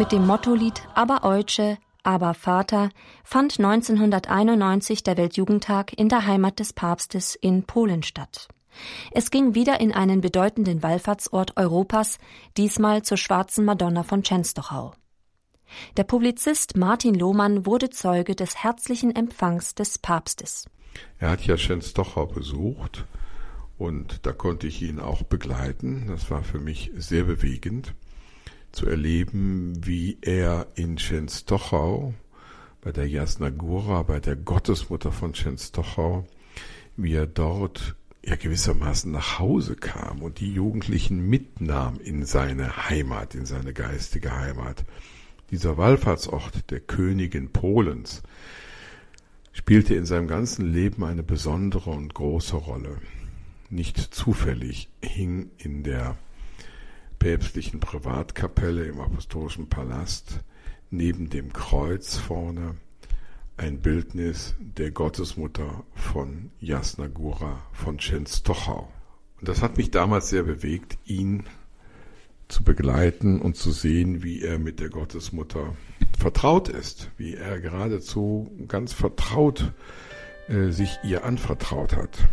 Mit 0.00 0.12
dem 0.12 0.26
Mottolied 0.26 0.80
Aber 0.94 1.24
Eutsche, 1.24 1.76
Aber 2.04 2.32
Vater 2.32 2.88
fand 3.22 3.58
1991 3.58 5.02
der 5.02 5.18
Weltjugendtag 5.18 5.92
in 5.92 6.08
der 6.08 6.26
Heimat 6.26 6.58
des 6.58 6.72
Papstes 6.72 7.34
in 7.34 7.64
Polen 7.64 8.02
statt. 8.02 8.48
Es 9.12 9.30
ging 9.30 9.54
wieder 9.54 9.78
in 9.78 9.92
einen 9.92 10.22
bedeutenden 10.22 10.82
Wallfahrtsort 10.82 11.58
Europas, 11.58 12.16
diesmal 12.56 13.02
zur 13.02 13.18
Schwarzen 13.18 13.66
Madonna 13.66 14.02
von 14.02 14.22
Częstochow. 14.22 14.94
Der 15.98 16.04
Publizist 16.04 16.78
Martin 16.78 17.14
Lohmann 17.14 17.66
wurde 17.66 17.90
Zeuge 17.90 18.34
des 18.34 18.56
herzlichen 18.56 19.14
Empfangs 19.14 19.74
des 19.74 19.98
Papstes. 19.98 20.64
Er 21.18 21.28
hat 21.28 21.42
ja 21.42 21.58
Częstochow 21.58 22.32
besucht 22.32 23.04
und 23.76 24.24
da 24.24 24.32
konnte 24.32 24.66
ich 24.66 24.80
ihn 24.80 24.98
auch 24.98 25.24
begleiten. 25.24 26.06
Das 26.08 26.30
war 26.30 26.42
für 26.42 26.58
mich 26.58 26.90
sehr 26.96 27.24
bewegend 27.24 27.92
zu 28.72 28.86
erleben, 28.86 29.80
wie 29.84 30.18
er 30.20 30.66
in 30.74 30.96
Częstochow, 30.96 32.14
bei 32.80 32.92
der 32.92 33.08
Jasna 33.08 33.50
Gura, 33.50 34.02
bei 34.02 34.20
der 34.20 34.36
Gottesmutter 34.36 35.12
von 35.12 35.32
Częstochow, 35.32 36.24
wie 36.96 37.14
er 37.14 37.26
dort 37.26 37.94
ja 38.24 38.36
gewissermaßen 38.36 39.10
nach 39.10 39.38
Hause 39.38 39.76
kam 39.76 40.22
und 40.22 40.40
die 40.40 40.52
Jugendlichen 40.52 41.20
mitnahm 41.28 41.98
in 42.00 42.24
seine 42.24 42.88
Heimat, 42.88 43.34
in 43.34 43.46
seine 43.46 43.72
geistige 43.72 44.36
Heimat. 44.36 44.84
Dieser 45.50 45.76
Wallfahrtsort 45.76 46.70
der 46.70 46.80
Königin 46.80 47.50
Polens 47.50 48.22
spielte 49.52 49.94
in 49.94 50.06
seinem 50.06 50.28
ganzen 50.28 50.72
Leben 50.72 51.04
eine 51.04 51.22
besondere 51.22 51.90
und 51.90 52.14
große 52.14 52.56
Rolle. 52.56 52.98
Nicht 53.68 53.98
zufällig 53.98 54.88
hing 55.02 55.50
in 55.58 55.82
der 55.82 56.16
päpstlichen 57.20 57.80
Privatkapelle 57.80 58.84
im 58.86 58.98
Apostolischen 58.98 59.68
Palast 59.68 60.40
neben 60.90 61.28
dem 61.28 61.52
Kreuz 61.52 62.16
vorne 62.16 62.76
ein 63.58 63.80
Bildnis 63.80 64.56
der 64.58 64.90
Gottesmutter 64.90 65.84
von 65.94 66.50
Jasna 66.58 67.08
Gura 67.08 67.62
von 67.72 67.98
Częstochow. 67.98 68.88
Und 69.38 69.48
das 69.48 69.62
hat 69.62 69.76
mich 69.76 69.90
damals 69.90 70.30
sehr 70.30 70.44
bewegt, 70.44 70.96
ihn 71.04 71.44
zu 72.48 72.64
begleiten 72.64 73.40
und 73.40 73.54
zu 73.54 73.70
sehen, 73.70 74.22
wie 74.22 74.40
er 74.40 74.58
mit 74.58 74.80
der 74.80 74.88
Gottesmutter 74.88 75.76
vertraut 76.18 76.70
ist, 76.70 77.10
wie 77.18 77.34
er 77.34 77.60
geradezu 77.60 78.50
ganz 78.66 78.94
vertraut 78.94 79.74
äh, 80.48 80.70
sich 80.70 80.98
ihr 81.04 81.24
anvertraut 81.24 81.94
hat. 81.94 82.28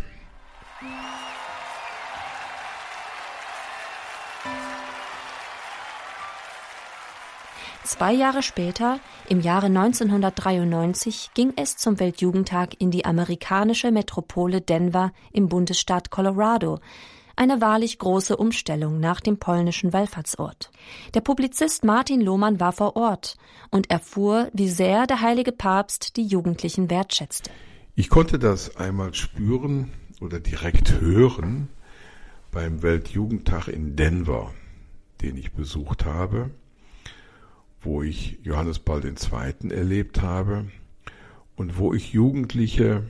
Zwei 7.88 8.12
Jahre 8.12 8.42
später, 8.42 9.00
im 9.30 9.40
Jahre 9.40 9.68
1993, 9.68 11.30
ging 11.32 11.54
es 11.56 11.78
zum 11.78 11.98
Weltjugendtag 11.98 12.78
in 12.78 12.90
die 12.90 13.06
amerikanische 13.06 13.90
Metropole 13.90 14.60
Denver 14.60 15.10
im 15.32 15.48
Bundesstaat 15.48 16.10
Colorado. 16.10 16.80
Eine 17.34 17.62
wahrlich 17.62 17.98
große 17.98 18.36
Umstellung 18.36 19.00
nach 19.00 19.22
dem 19.22 19.38
polnischen 19.38 19.94
Wallfahrtsort. 19.94 20.70
Der 21.14 21.22
Publizist 21.22 21.82
Martin 21.82 22.20
Lohmann 22.20 22.60
war 22.60 22.72
vor 22.72 22.94
Ort 22.94 23.38
und 23.70 23.90
erfuhr, 23.90 24.50
wie 24.52 24.68
sehr 24.68 25.06
der 25.06 25.22
heilige 25.22 25.52
Papst 25.52 26.18
die 26.18 26.26
Jugendlichen 26.26 26.90
wertschätzte. 26.90 27.50
Ich 27.94 28.10
konnte 28.10 28.38
das 28.38 28.76
einmal 28.76 29.14
spüren 29.14 29.94
oder 30.20 30.40
direkt 30.40 31.00
hören 31.00 31.70
beim 32.52 32.82
Weltjugendtag 32.82 33.68
in 33.68 33.96
Denver, 33.96 34.52
den 35.22 35.38
ich 35.38 35.52
besucht 35.52 36.04
habe 36.04 36.50
wo 37.80 38.02
ich 38.02 38.38
Johannes 38.42 38.78
Paul 38.78 39.04
II. 39.04 39.70
erlebt 39.70 40.22
habe 40.22 40.66
und 41.56 41.78
wo 41.78 41.94
ich 41.94 42.12
Jugendliche 42.12 43.04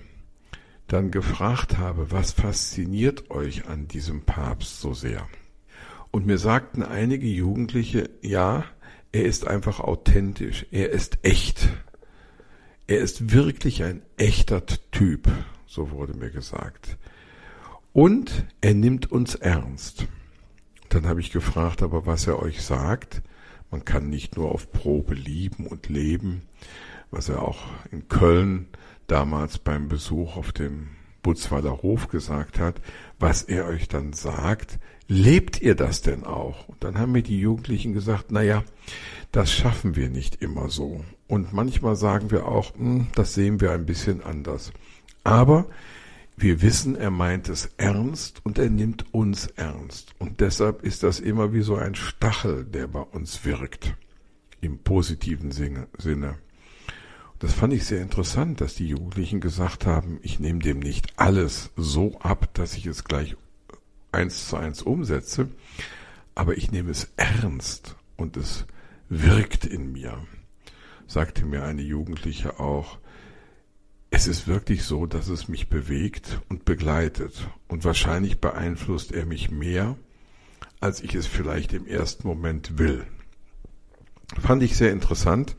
dann 0.87 1.11
gefragt 1.11 1.79
habe, 1.79 2.11
was 2.11 2.33
fasziniert 2.33 3.31
euch 3.31 3.67
an 3.67 3.89
diesem 3.89 4.23
Papst 4.23 4.81
so 4.81 4.95
sehr? 4.95 5.27
Und 6.11 6.27
mir 6.27 6.39
sagten 6.39 6.83
einige 6.83 7.27
Jugendliche, 7.27 8.09
ja, 8.23 8.65
er 9.13 9.25
ist 9.25 9.47
einfach 9.47 9.81
authentisch, 9.81 10.67
er 10.71 10.91
ist 10.91 11.19
echt. 11.23 11.69
Er 12.87 12.99
ist 13.01 13.33
wirklich 13.33 13.83
ein 13.85 14.03
echter 14.17 14.65
Typ, 14.65 15.29
so 15.67 15.91
wurde 15.91 16.15
mir 16.15 16.31
gesagt. 16.31 16.97
Und 17.93 18.47
er 18.63 18.75
nimmt 18.75 19.13
uns 19.13 19.35
ernst. 19.35 20.07
Dann 20.89 21.07
habe 21.07 21.21
ich 21.21 21.33
gefragt, 21.33 21.83
aber 21.83 22.07
was 22.07 22.27
er 22.27 22.41
euch 22.43 22.63
sagt, 22.63 23.23
man 23.71 23.85
kann 23.85 24.09
nicht 24.09 24.37
nur 24.37 24.53
auf 24.53 24.71
Probe 24.73 25.15
lieben 25.15 25.67
und 25.67 25.89
leben, 25.89 26.43
was 27.11 27.29
er 27.29 27.43
auch 27.43 27.67
in 27.91 28.09
Köln 28.09 28.69
damals 29.07 29.59
beim 29.59 29.89
Besuch 29.89 30.37
auf 30.37 30.53
dem 30.53 30.89
Butzweiler 31.23 31.83
Hof 31.83 32.09
gesagt 32.09 32.59
hat, 32.59 32.81
was 33.19 33.43
er 33.43 33.67
euch 33.67 33.89
dann 33.89 34.13
sagt, 34.13 34.79
lebt 35.09 35.61
ihr 35.61 35.75
das 35.75 36.03
denn 36.03 36.25
auch? 36.25 36.69
Und 36.69 36.85
dann 36.85 36.99
haben 36.99 37.13
mir 37.13 37.23
die 37.23 37.41
Jugendlichen 37.41 37.93
gesagt, 37.93 38.27
na 38.31 38.43
ja, 38.43 38.63
das 39.33 39.53
schaffen 39.53 39.97
wir 39.97 40.09
nicht 40.09 40.41
immer 40.41 40.71
so. 40.71 41.05
Und 41.27 41.53
manchmal 41.53 41.97
sagen 41.97 42.31
wir 42.31 42.47
auch, 42.47 42.75
hm, 42.75 43.09
das 43.15 43.35
sehen 43.35 43.61
wir 43.61 43.73
ein 43.73 43.87
bisschen 43.87 44.23
anders. 44.23 44.73
Aber 45.25 45.67
wir 46.41 46.63
wissen, 46.63 46.95
er 46.95 47.11
meint 47.11 47.49
es 47.49 47.71
ernst 47.77 48.45
und 48.45 48.59
er 48.59 48.71
nimmt 48.71 49.13
uns 49.13 49.47
ernst. 49.49 50.15
Und 50.19 50.41
deshalb 50.41 50.83
ist 50.83 51.03
das 51.03 51.21
immer 51.21 51.53
wie 51.53 51.63
so 51.63 51.77
ein 51.77 51.95
Stachel, 51.95 52.65
der 52.65 52.87
bei 52.87 53.01
uns 53.01 53.45
wirkt. 53.45 53.95
Im 54.61 54.79
positiven 54.79 55.51
Sinne. 55.53 56.39
Das 57.39 57.53
fand 57.53 57.73
ich 57.73 57.85
sehr 57.85 58.03
interessant, 58.03 58.61
dass 58.61 58.75
die 58.75 58.89
Jugendlichen 58.89 59.41
gesagt 59.41 59.87
haben, 59.87 60.19
ich 60.23 60.41
nehme 60.41 60.59
dem 60.59 60.81
nicht 60.81 61.19
alles 61.19 61.71
so 61.77 62.19
ab, 62.21 62.53
dass 62.55 62.75
ich 62.77 62.87
es 62.87 63.05
gleich 63.05 63.37
eins 64.11 64.49
zu 64.49 64.57
eins 64.57 64.83
umsetze, 64.83 65.49
aber 66.35 66.57
ich 66.57 66.73
nehme 66.73 66.91
es 66.91 67.13
ernst 67.17 67.97
und 68.17 68.37
es 68.37 68.65
wirkt 69.09 69.65
in 69.65 69.93
mir. 69.93 70.19
Sagte 71.07 71.45
mir 71.47 71.65
eine 71.65 71.83
Jugendliche 71.83 72.59
auch, 72.59 72.99
es 74.11 74.27
ist 74.27 74.47
wirklich 74.47 74.85
so, 74.85 75.07
dass 75.07 75.29
es 75.29 75.49
mich 75.49 75.69
bewegt 75.69 76.41
und 76.49 76.65
begleitet. 76.65 77.49
Und 77.69 77.85
wahrscheinlich 77.85 78.41
beeinflusst 78.41 79.13
er 79.13 79.27
mich 79.27 79.51
mehr, 79.51 79.97
als 80.81 81.03
ich 81.03 81.15
es 81.15 81.27
vielleicht 81.27 81.73
im 81.73 81.87
ersten 81.87 82.27
Moment 82.27 82.79
will. 82.79 83.05
Fand 84.41 84.63
ich 84.63 84.77
sehr 84.77 84.93
interessant, 84.93 85.57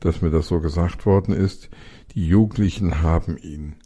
dass 0.00 0.22
mir 0.22 0.30
das 0.30 0.48
so 0.48 0.60
gesagt 0.60 1.04
worden 1.04 1.34
ist. 1.34 1.68
Die 2.14 2.26
Jugendlichen 2.26 3.02
haben 3.02 3.36
ihn 3.36 3.76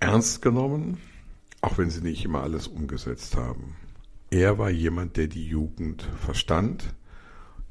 ernst 0.00 0.42
genommen, 0.42 0.98
auch 1.60 1.78
wenn 1.78 1.90
sie 1.90 2.02
nicht 2.02 2.24
immer 2.24 2.42
alles 2.42 2.66
umgesetzt 2.66 3.36
haben. 3.36 3.76
Er 4.30 4.58
war 4.58 4.70
jemand, 4.70 5.16
der 5.16 5.26
die 5.26 5.46
Jugend 5.46 6.06
verstand, 6.20 6.94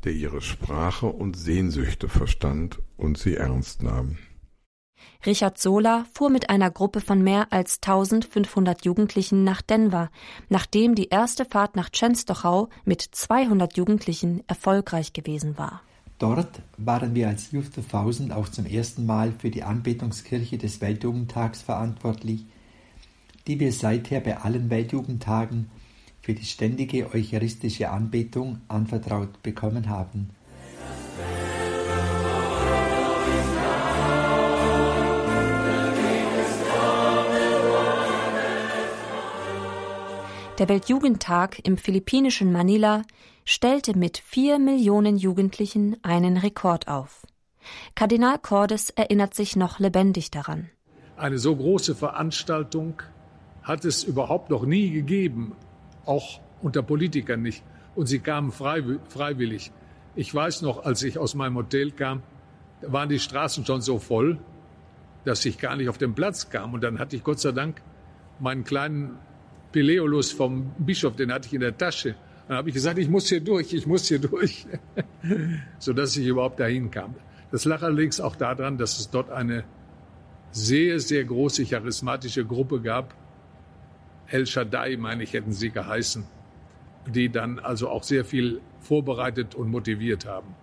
der 0.03 0.13
ihre 0.13 0.41
Sprache 0.41 1.07
und 1.07 1.37
Sehnsüchte 1.37 2.09
verstand 2.09 2.81
und 2.97 3.17
sie 3.17 3.35
ernst 3.35 3.83
nahm. 3.83 4.17
Richard 5.25 5.57
Sola 5.57 6.05
fuhr 6.13 6.29
mit 6.29 6.49
einer 6.49 6.71
Gruppe 6.71 7.01
von 7.01 7.21
mehr 7.21 7.47
als 7.51 7.79
1500 7.81 8.85
Jugendlichen 8.85 9.43
nach 9.43 9.61
Denver, 9.61 10.09
nachdem 10.49 10.95
die 10.95 11.09
erste 11.09 11.45
Fahrt 11.45 11.75
nach 11.75 11.89
Chenstochau 11.89 12.69
mit 12.85 13.01
200 13.01 13.75
Jugendlichen 13.75 14.43
erfolgreich 14.47 15.13
gewesen 15.13 15.57
war. 15.57 15.81
Dort 16.19 16.61
waren 16.77 17.13
wir 17.13 17.27
als 17.27 17.51
Youth 17.51 17.77
of 17.77 17.87
Thousand 17.87 18.31
auch 18.31 18.49
zum 18.49 18.65
ersten 18.65 19.05
Mal 19.05 19.33
für 19.37 19.51
die 19.51 19.63
Anbetungskirche 19.63 20.57
des 20.57 20.81
Weltjugendtags 20.81 21.61
verantwortlich, 21.61 22.45
die 23.45 23.59
wir 23.59 23.71
seither 23.71 24.19
bei 24.19 24.37
allen 24.37 24.69
Weltjugendtagen 24.69 25.69
für 26.21 26.33
die 26.33 26.45
ständige 26.45 27.13
eucharistische 27.13 27.89
Anbetung 27.89 28.61
anvertraut 28.67 29.41
bekommen 29.43 29.89
haben. 29.89 30.31
Der 40.57 40.69
Weltjugendtag 40.69 41.59
im 41.67 41.77
philippinischen 41.77 42.51
Manila 42.51 43.03
stellte 43.45 43.95
mit 43.95 44.17
vier 44.17 44.57
Millionen 44.57 45.15
Jugendlichen 45.15 45.97
einen 46.03 46.35
Rekord 46.35 46.87
auf. 46.87 47.27
Kardinal 47.93 48.39
Cordes 48.39 48.89
erinnert 48.89 49.35
sich 49.35 49.55
noch 49.55 49.77
lebendig 49.77 50.31
daran. 50.31 50.71
Eine 51.15 51.37
so 51.37 51.55
große 51.55 51.93
Veranstaltung 51.93 53.03
hat 53.61 53.85
es 53.85 54.03
überhaupt 54.03 54.49
noch 54.49 54.65
nie 54.65 54.89
gegeben, 54.89 55.55
auch 56.05 56.39
unter 56.63 56.81
Politikern 56.81 57.43
nicht. 57.43 57.63
Und 57.93 58.07
sie 58.07 58.19
kamen 58.19 58.51
freiwillig. 58.51 59.71
Ich 60.15 60.33
weiß 60.33 60.63
noch, 60.63 60.85
als 60.85 61.03
ich 61.03 61.19
aus 61.19 61.35
meinem 61.35 61.55
Hotel 61.55 61.91
kam, 61.91 62.23
waren 62.81 63.09
die 63.09 63.19
Straßen 63.19 63.63
schon 63.63 63.81
so 63.81 63.99
voll, 63.99 64.39
dass 65.23 65.45
ich 65.45 65.59
gar 65.59 65.75
nicht 65.75 65.89
auf 65.89 65.99
den 65.99 66.15
Platz 66.15 66.49
kam. 66.49 66.73
Und 66.73 66.83
dann 66.83 66.97
hatte 66.97 67.15
ich 67.15 67.23
Gott 67.23 67.39
sei 67.39 67.51
Dank 67.51 67.83
meinen 68.39 68.63
kleinen 68.63 69.19
Pileolus 69.71 70.31
vom 70.31 70.71
Bischof, 70.77 71.15
den 71.15 71.31
hatte 71.31 71.47
ich 71.47 71.53
in 71.53 71.61
der 71.61 71.77
Tasche. 71.77 72.15
Dann 72.47 72.57
habe 72.57 72.69
ich 72.69 72.75
gesagt, 72.75 72.97
ich 72.97 73.09
muss 73.09 73.27
hier 73.27 73.41
durch, 73.41 73.73
ich 73.73 73.85
muss 73.85 74.07
hier 74.07 74.19
durch, 74.19 74.65
sodass 75.79 76.15
ich 76.15 76.25
überhaupt 76.25 76.59
dahin 76.59 76.89
kam. 76.91 77.15
Das 77.51 77.65
lag 77.65 77.81
allerdings 77.81 78.19
auch 78.19 78.35
daran, 78.35 78.77
dass 78.77 78.99
es 78.99 79.09
dort 79.09 79.29
eine 79.29 79.63
sehr, 80.51 80.99
sehr 80.99 81.23
große 81.23 81.65
charismatische 81.65 82.45
Gruppe 82.45 82.81
gab. 82.81 83.15
El 84.27 84.45
Shaddai, 84.45 84.97
meine 84.97 85.23
ich, 85.23 85.33
hätten 85.33 85.51
sie 85.51 85.69
geheißen, 85.69 86.25
die 87.07 87.29
dann 87.29 87.59
also 87.59 87.89
auch 87.89 88.03
sehr 88.03 88.25
viel 88.25 88.61
vorbereitet 88.79 89.55
und 89.55 89.69
motiviert 89.69 90.25
haben. 90.25 90.55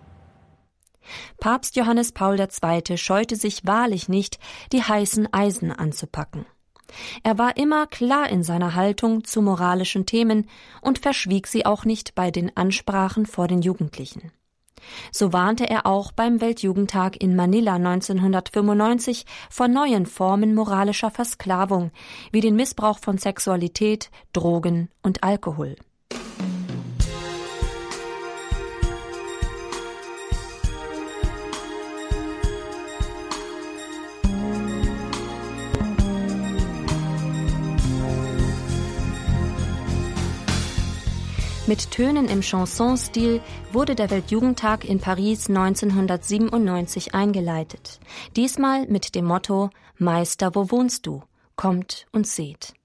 Papst 1.39 1.75
Johannes 1.75 2.11
Paul 2.11 2.39
II. 2.39 2.97
scheute 2.97 3.35
sich 3.35 3.65
wahrlich 3.65 4.09
nicht, 4.09 4.39
die 4.71 4.81
heißen 4.81 5.31
Eisen 5.31 5.71
anzupacken. 5.71 6.45
Er 7.23 7.37
war 7.37 7.57
immer 7.57 7.87
klar 7.87 8.29
in 8.29 8.43
seiner 8.43 8.75
Haltung 8.75 9.23
zu 9.23 9.41
moralischen 9.41 10.05
Themen 10.05 10.47
und 10.81 10.99
verschwieg 10.99 11.47
sie 11.47 11.65
auch 11.65 11.85
nicht 11.85 12.15
bei 12.15 12.31
den 12.31 12.55
Ansprachen 12.55 13.25
vor 13.25 13.47
den 13.47 13.61
Jugendlichen. 13.61 14.31
So 15.11 15.33
warnte 15.33 15.69
er 15.69 15.85
auch 15.85 16.11
beim 16.11 16.41
Weltjugendtag 16.41 17.21
in 17.21 17.35
Manila 17.35 17.75
1995 17.75 19.25
vor 19.49 19.67
neuen 19.67 20.05
Formen 20.05 20.53
moralischer 20.53 21.11
Versklavung, 21.11 21.91
wie 22.31 22.41
den 22.41 22.55
Missbrauch 22.55 22.99
von 22.99 23.17
Sexualität, 23.17 24.11
Drogen 24.33 24.89
und 25.01 25.23
Alkohol. 25.23 25.75
Mit 41.67 41.89
Tönen 41.89 42.27
im 42.27 42.43
Chansonstil 42.43 43.41
wurde 43.71 43.95
der 43.95 44.11
Weltjugendtag 44.11 44.85
in 44.85 44.99
Paris 44.99 45.49
1997 45.49 47.15
eingeleitet. 47.15 47.99
Diesmal 48.35 48.85
mit 48.85 49.15
dem 49.15 49.25
Motto 49.25 49.71
Meister, 49.97 50.53
wo 50.53 50.69
wohnst 50.69 51.07
du? 51.07 51.23
Kommt 51.55 52.05
und 52.11 52.27
seht. 52.27 52.75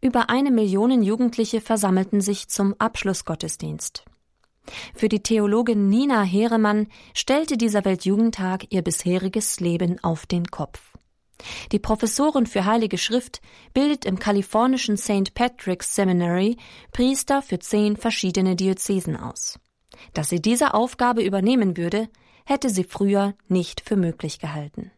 Über 0.00 0.30
eine 0.30 0.52
Million 0.52 1.02
Jugendliche 1.02 1.60
versammelten 1.60 2.20
sich 2.20 2.46
zum 2.46 2.76
Abschlussgottesdienst. 2.78 4.04
Für 4.94 5.08
die 5.08 5.20
Theologin 5.20 5.88
Nina 5.88 6.22
Heeremann 6.22 6.86
stellte 7.14 7.56
dieser 7.56 7.84
Weltjugendtag 7.84 8.66
ihr 8.70 8.82
bisheriges 8.82 9.58
Leben 9.58 9.98
auf 10.04 10.24
den 10.24 10.46
Kopf. 10.46 10.97
Die 11.72 11.78
Professorin 11.78 12.46
für 12.46 12.64
Heilige 12.64 12.98
Schrift 12.98 13.40
bildet 13.74 14.04
im 14.04 14.18
kalifornischen 14.18 14.96
St. 14.96 15.34
Patrick's 15.34 15.94
Seminary 15.94 16.56
Priester 16.92 17.42
für 17.42 17.58
zehn 17.58 17.96
verschiedene 17.96 18.56
Diözesen 18.56 19.16
aus. 19.16 19.58
Dass 20.14 20.28
sie 20.28 20.40
diese 20.40 20.74
Aufgabe 20.74 21.22
übernehmen 21.22 21.76
würde, 21.76 22.08
hätte 22.44 22.70
sie 22.70 22.84
früher 22.84 23.34
nicht 23.48 23.80
für 23.80 23.96
möglich 23.96 24.38
gehalten. 24.38 24.90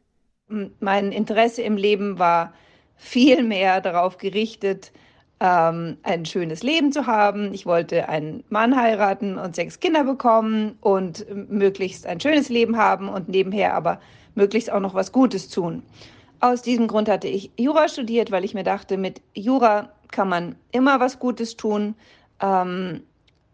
Mein 0.81 1.13
Interesse 1.13 1.63
im 1.63 1.77
Leben 1.77 2.19
war 2.19 2.55
viel 2.97 3.43
mehr 3.43 3.81
darauf 3.81 4.19
gerichtet, 4.19 4.93
ähm, 5.41 5.97
ein 6.03 6.27
schönes 6.27 6.63
Leben 6.63 6.93
zu 6.93 7.07
haben. 7.07 7.55
Ich 7.55 7.67
wollte 7.67 8.09
einen 8.09 8.45
Mann 8.51 8.77
heiraten 8.77 9.39
und 9.39 9.57
sechs 9.57 9.81
Kinder 9.81 10.05
bekommen 10.05 10.77
und 10.81 11.27
möglichst 11.51 12.07
ein 12.07 12.21
schönes 12.21 12.49
Leben 12.51 12.77
haben 12.77 13.09
und 13.09 13.29
nebenher 13.29 13.75
aber 13.75 14.01
möglichst 14.35 14.71
auch 14.71 14.81
noch 14.81 14.95
was 14.95 15.13
Gutes 15.13 15.49
tun. 15.49 15.83
Aus 16.41 16.63
diesem 16.63 16.89
Grund 16.89 17.09
hatte 17.09 17.29
ich 17.29 17.51
Jura 17.59 17.89
studiert, 17.89 18.31
weil 18.31 18.45
ich 18.45 18.55
mir 18.55 18.65
dachte, 18.65 18.97
mit 18.97 19.21
Jura 19.35 19.93
kann 20.11 20.29
man 20.29 20.57
immer 20.73 20.99
was 20.99 21.19
Gutes 21.19 21.57
tun. 21.57 21.95
Ähm, 22.41 23.03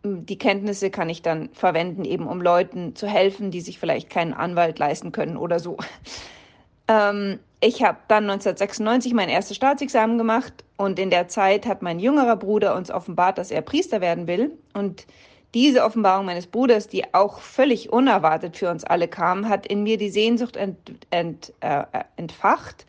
die 0.04 0.38
Kenntnisse 0.38 0.90
kann 0.90 1.08
ich 1.08 1.20
dann 1.20 1.48
verwenden, 1.52 2.04
eben 2.04 2.28
um 2.28 2.40
Leuten 2.40 2.94
zu 2.94 3.08
helfen, 3.08 3.50
die 3.50 3.60
sich 3.60 3.80
vielleicht 3.80 4.08
keinen 4.08 4.32
Anwalt 4.32 4.78
leisten 4.78 5.12
können 5.12 5.36
oder 5.36 5.58
so. 5.60 5.76
Ähm, 6.88 7.40
ich 7.60 7.82
habe 7.82 7.98
dann 8.06 8.30
1996 8.30 9.12
mein 9.12 9.28
erstes 9.28 9.56
Staatsexamen 9.56 10.18
gemacht 10.18 10.64
und 10.76 11.00
in 11.00 11.10
der 11.10 11.26
Zeit 11.26 11.66
hat 11.66 11.82
mein 11.82 11.98
jüngerer 11.98 12.36
Bruder 12.36 12.76
uns 12.76 12.92
offenbart, 12.92 13.38
dass 13.38 13.50
er 13.50 13.60
Priester 13.62 14.00
werden 14.00 14.28
will. 14.28 14.56
Und 14.72 15.04
diese 15.56 15.84
Offenbarung 15.84 16.26
meines 16.26 16.46
Bruders, 16.46 16.86
die 16.86 17.14
auch 17.14 17.40
völlig 17.40 17.90
unerwartet 17.90 18.58
für 18.58 18.70
uns 18.70 18.84
alle 18.84 19.08
kam, 19.08 19.48
hat 19.48 19.66
in 19.66 19.84
mir 19.84 19.96
die 19.96 20.10
Sehnsucht 20.10 20.54
ent, 20.54 20.76
ent, 21.08 21.54
äh, 21.60 21.82
entfacht, 22.16 22.84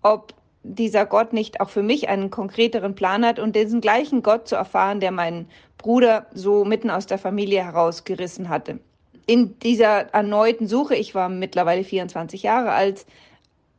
ob 0.00 0.32
dieser 0.62 1.06
Gott 1.06 1.32
nicht 1.32 1.60
auch 1.60 1.70
für 1.70 1.82
mich 1.82 2.08
einen 2.08 2.30
konkreteren 2.30 2.94
Plan 2.94 3.26
hat 3.26 3.40
und 3.40 3.56
diesen 3.56 3.80
gleichen 3.80 4.22
Gott 4.22 4.46
zu 4.46 4.54
erfahren, 4.54 5.00
der 5.00 5.10
meinen 5.10 5.48
Bruder 5.76 6.26
so 6.32 6.64
mitten 6.64 6.88
aus 6.88 7.06
der 7.06 7.18
Familie 7.18 7.64
herausgerissen 7.64 8.48
hatte. 8.48 8.78
In 9.26 9.58
dieser 9.58 10.14
erneuten 10.14 10.68
Suche, 10.68 10.94
ich 10.94 11.16
war 11.16 11.28
mittlerweile 11.28 11.82
24 11.82 12.44
Jahre 12.44 12.70
alt, 12.70 13.06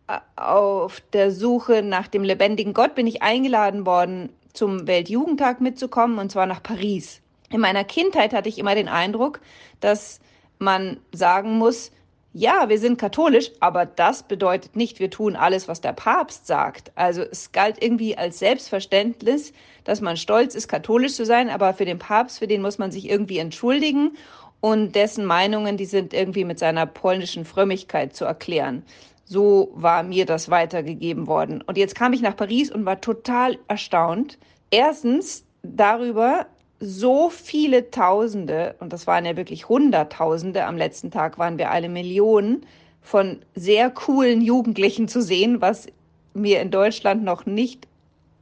äh, 0.10 0.18
auf 0.36 1.02
der 1.14 1.32
Suche 1.32 1.84
nach 1.84 2.10
dem 2.10 2.26
lebendigen 2.26 2.74
Gott 2.74 2.96
bin 2.96 3.08
ich 3.08 3.24
eingeladen 3.24 3.86
worden, 3.86 4.28
zum 4.52 4.88
Weltjugendtag 4.88 5.62
mitzukommen, 5.62 6.20
und 6.20 6.34
zwar 6.34 6.48
nach 6.48 6.62
Paris. 6.62 7.22
In 7.52 7.60
meiner 7.62 7.84
Kindheit 7.84 8.34
hatte 8.34 8.50
ich 8.50 8.60
immer 8.60 8.76
den 8.76 8.88
Eindruck, 8.88 9.40
dass 9.80 10.20
man 10.60 11.00
sagen 11.12 11.58
muss, 11.58 11.92
ja, 12.38 12.68
wir 12.68 12.80
sind 12.80 12.98
katholisch, 12.98 13.50
aber 13.62 13.86
das 13.86 14.24
bedeutet 14.24 14.76
nicht, 14.76 15.00
wir 15.00 15.10
tun 15.10 15.38
alles, 15.38 15.70
was 15.70 15.80
der 15.80 15.94
Papst 15.94 16.48
sagt. 16.48 16.92
Also 16.96 17.22
es 17.22 17.54
galt 17.54 17.82
irgendwie 17.82 18.18
als 18.18 18.40
Selbstverständnis, 18.40 19.54
dass 19.86 20.02
man 20.02 20.18
stolz 20.18 20.54
ist, 20.54 20.68
katholisch 20.68 21.14
zu 21.14 21.26
sein, 21.26 21.50
aber 21.50 21.74
für 21.74 21.86
den 21.86 21.98
Papst, 21.98 22.40
für 22.40 22.48
den 22.48 22.62
muss 22.62 22.78
man 22.78 22.92
sich 22.92 23.10
irgendwie 23.10 23.38
entschuldigen 23.38 24.18
und 24.60 24.96
dessen 24.96 25.26
Meinungen, 25.26 25.78
die 25.78 25.86
sind 25.86 26.14
irgendwie 26.14 26.44
mit 26.44 26.60
seiner 26.60 26.86
polnischen 26.86 27.46
Frömmigkeit 27.46 28.14
zu 28.14 28.26
erklären. 28.26 28.84
So 29.24 29.72
war 29.74 30.04
mir 30.04 30.26
das 30.26 30.50
weitergegeben 30.50 31.28
worden. 31.28 31.62
Und 31.62 31.78
jetzt 31.78 31.96
kam 31.96 32.12
ich 32.12 32.22
nach 32.22 32.36
Paris 32.36 32.70
und 32.70 32.86
war 32.86 33.00
total 33.00 33.58
erstaunt. 33.70 34.38
Erstens 34.72 35.46
darüber, 35.64 36.48
so 36.86 37.30
viele 37.30 37.90
Tausende, 37.92 38.76
und 38.80 38.94
das 38.94 39.08
waren 39.08 39.26
ja 39.26 39.36
wirklich 39.36 39.68
Hunderttausende, 39.68 40.66
am 40.66 40.78
letzten 40.78 41.12
Tag 41.12 41.38
waren 41.38 41.58
wir 41.58 41.72
alle 41.72 41.90
Millionen 41.90 42.66
von 43.02 43.40
sehr 43.56 43.90
coolen 43.90 44.42
Jugendlichen 44.42 45.08
zu 45.08 45.22
sehen, 45.22 45.62
was 45.62 45.88
mir 46.34 46.62
in 46.62 46.72
Deutschland 46.72 47.24
noch 47.24 47.46
nicht 47.46 47.88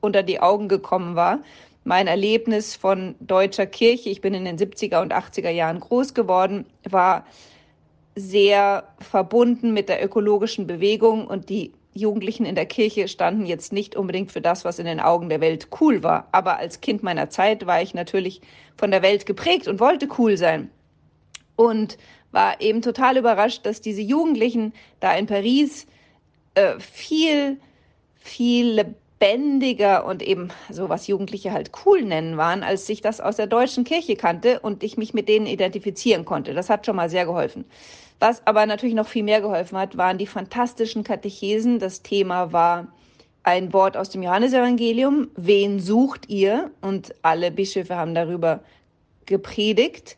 unter 0.01 0.23
die 0.23 0.41
Augen 0.41 0.67
gekommen 0.67 1.15
war, 1.15 1.39
mein 1.86 2.08
Erlebnis 2.08 2.75
von 2.75 3.15
deutscher 3.19 3.65
Kirche, 3.65 4.10
ich 4.10 4.21
bin 4.21 4.34
in 4.34 4.45
den 4.45 4.58
70er 4.58 5.01
und 5.01 5.13
80er 5.13 5.49
Jahren 5.49 5.79
groß 5.79 6.13
geworden, 6.13 6.65
war 6.89 7.25
sehr 8.15 8.88
verbunden 8.99 9.73
mit 9.73 9.89
der 9.89 10.03
ökologischen 10.03 10.67
Bewegung 10.67 11.27
und 11.27 11.49
die 11.49 11.73
Jugendlichen 11.93 12.45
in 12.45 12.56
der 12.56 12.65
Kirche 12.65 13.08
standen 13.08 13.45
jetzt 13.45 13.73
nicht 13.73 13.95
unbedingt 13.95 14.32
für 14.32 14.41
das, 14.41 14.65
was 14.65 14.79
in 14.79 14.86
den 14.86 14.99
Augen 14.99 15.29
der 15.29 15.41
Welt 15.41 15.67
cool 15.79 16.03
war. 16.03 16.27
Aber 16.32 16.58
als 16.58 16.82
Kind 16.82 17.03
meiner 17.03 17.29
Zeit 17.29 17.65
war 17.65 17.82
ich 17.82 17.93
natürlich 17.93 18.41
von 18.77 18.91
der 18.91 19.01
Welt 19.01 19.25
geprägt 19.25 19.67
und 19.67 19.79
wollte 19.79 20.08
cool 20.17 20.38
sein. 20.38 20.69
Und 21.56 21.97
war 22.32 22.60
eben 22.62 22.82
total 22.82 23.17
überrascht, 23.17 23.65
dass 23.65 23.79
diese 23.79 24.01
Jugendlichen 24.01 24.73
da 24.99 25.13
in 25.13 25.27
Paris 25.27 25.86
äh, 26.56 26.79
viel, 26.79 27.60
viel 28.17 28.82
lebendiger 29.23 30.06
und 30.06 30.21
eben 30.21 30.49
so, 30.69 30.89
was 30.89 31.08
Jugendliche 31.08 31.53
halt 31.53 31.71
cool 31.86 32.01
nennen 32.01 32.38
waren, 32.38 32.63
als 32.63 32.89
ich 32.89 33.01
das 33.01 33.21
aus 33.21 33.38
der 33.38 33.47
deutschen 33.47 33.84
Kirche 33.84 34.15
kannte 34.15 34.60
und 34.60 34.84
ich 34.84 34.97
mich 34.97 35.13
mit 35.13 35.29
denen 35.29 35.45
identifizieren 35.45 36.25
konnte. 36.25 36.53
Das 36.53 36.69
hat 36.69 36.86
schon 36.86 36.95
mal 36.95 37.10
sehr 37.10 37.25
geholfen. 37.25 37.65
Was 38.19 38.45
aber 38.47 38.65
natürlich 38.65 38.95
noch 38.95 39.08
viel 39.08 39.23
mehr 39.23 39.41
geholfen 39.41 39.78
hat, 39.78 39.97
waren 39.97 40.17
die 40.17 40.28
fantastischen 40.28 41.04
Katechesen. 41.04 41.80
Das 41.80 42.02
Thema 42.02 42.54
war 42.54 42.88
ein 43.43 43.73
Wort 43.73 43.97
aus 43.97 44.10
dem 44.10 44.23
Johannesevangelium. 44.23 45.30
Wen 45.36 45.80
sucht 45.80 46.30
ihr? 46.30 46.71
Und 46.82 47.13
alle 47.21 47.52
Bischöfe 47.52 47.95
haben 47.95 48.15
darüber 48.15 48.62
gepredigt, 49.26 50.17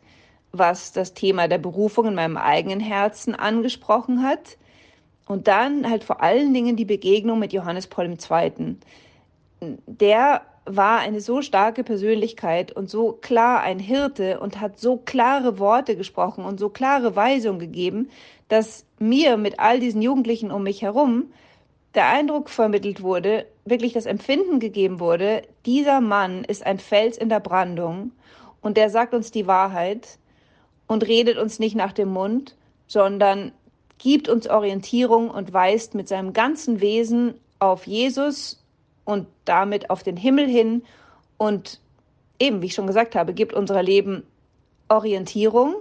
was 0.52 0.92
das 0.92 1.14
Thema 1.14 1.48
der 1.48 1.58
Berufung 1.58 2.06
in 2.06 2.14
meinem 2.14 2.36
eigenen 2.36 2.80
Herzen 2.80 3.34
angesprochen 3.34 4.22
hat. 4.22 4.56
Und 5.26 5.48
dann 5.48 5.90
halt 5.90 6.04
vor 6.04 6.22
allen 6.22 6.54
Dingen 6.54 6.76
die 6.76 6.84
Begegnung 6.84 7.40
mit 7.40 7.52
Johannes 7.52 7.88
Paul 7.88 8.06
II. 8.06 8.76
Der 9.86 10.42
war 10.66 10.98
eine 10.98 11.20
so 11.20 11.42
starke 11.42 11.84
Persönlichkeit 11.84 12.72
und 12.72 12.90
so 12.90 13.12
klar 13.12 13.62
ein 13.62 13.78
Hirte 13.78 14.40
und 14.40 14.60
hat 14.60 14.78
so 14.78 14.96
klare 14.96 15.58
Worte 15.58 15.96
gesprochen 15.96 16.44
und 16.44 16.58
so 16.58 16.68
klare 16.68 17.16
Weisungen 17.16 17.60
gegeben, 17.60 18.10
dass 18.48 18.84
mir 18.98 19.36
mit 19.36 19.58
all 19.60 19.80
diesen 19.80 20.02
Jugendlichen 20.02 20.50
um 20.50 20.62
mich 20.64 20.82
herum 20.82 21.30
der 21.94 22.08
Eindruck 22.08 22.50
vermittelt 22.50 23.02
wurde, 23.02 23.46
wirklich 23.64 23.94
das 23.94 24.04
Empfinden 24.04 24.60
gegeben 24.60 25.00
wurde, 25.00 25.42
dieser 25.64 26.00
Mann 26.00 26.44
ist 26.44 26.66
ein 26.66 26.78
Fels 26.78 27.16
in 27.16 27.30
der 27.30 27.40
Brandung 27.40 28.12
und 28.60 28.76
der 28.76 28.90
sagt 28.90 29.14
uns 29.14 29.30
die 29.30 29.46
Wahrheit 29.46 30.18
und 30.86 31.06
redet 31.06 31.38
uns 31.38 31.58
nicht 31.58 31.74
nach 31.74 31.92
dem 31.92 32.10
Mund, 32.10 32.54
sondern 32.86 33.52
gibt 33.98 34.28
uns 34.28 34.48
Orientierung 34.48 35.30
und 35.30 35.52
weist 35.52 35.94
mit 35.94 36.06
seinem 36.06 36.34
ganzen 36.34 36.80
Wesen 36.80 37.34
auf 37.58 37.86
Jesus 37.86 38.62
und 39.06 39.26
damit 39.46 39.88
auf 39.88 40.02
den 40.02 40.18
Himmel 40.18 40.46
hin 40.46 40.82
und 41.38 41.80
eben, 42.38 42.60
wie 42.60 42.66
ich 42.66 42.74
schon 42.74 42.86
gesagt 42.86 43.14
habe, 43.14 43.32
gibt 43.32 43.54
unser 43.54 43.82
Leben 43.82 44.24
Orientierung 44.88 45.76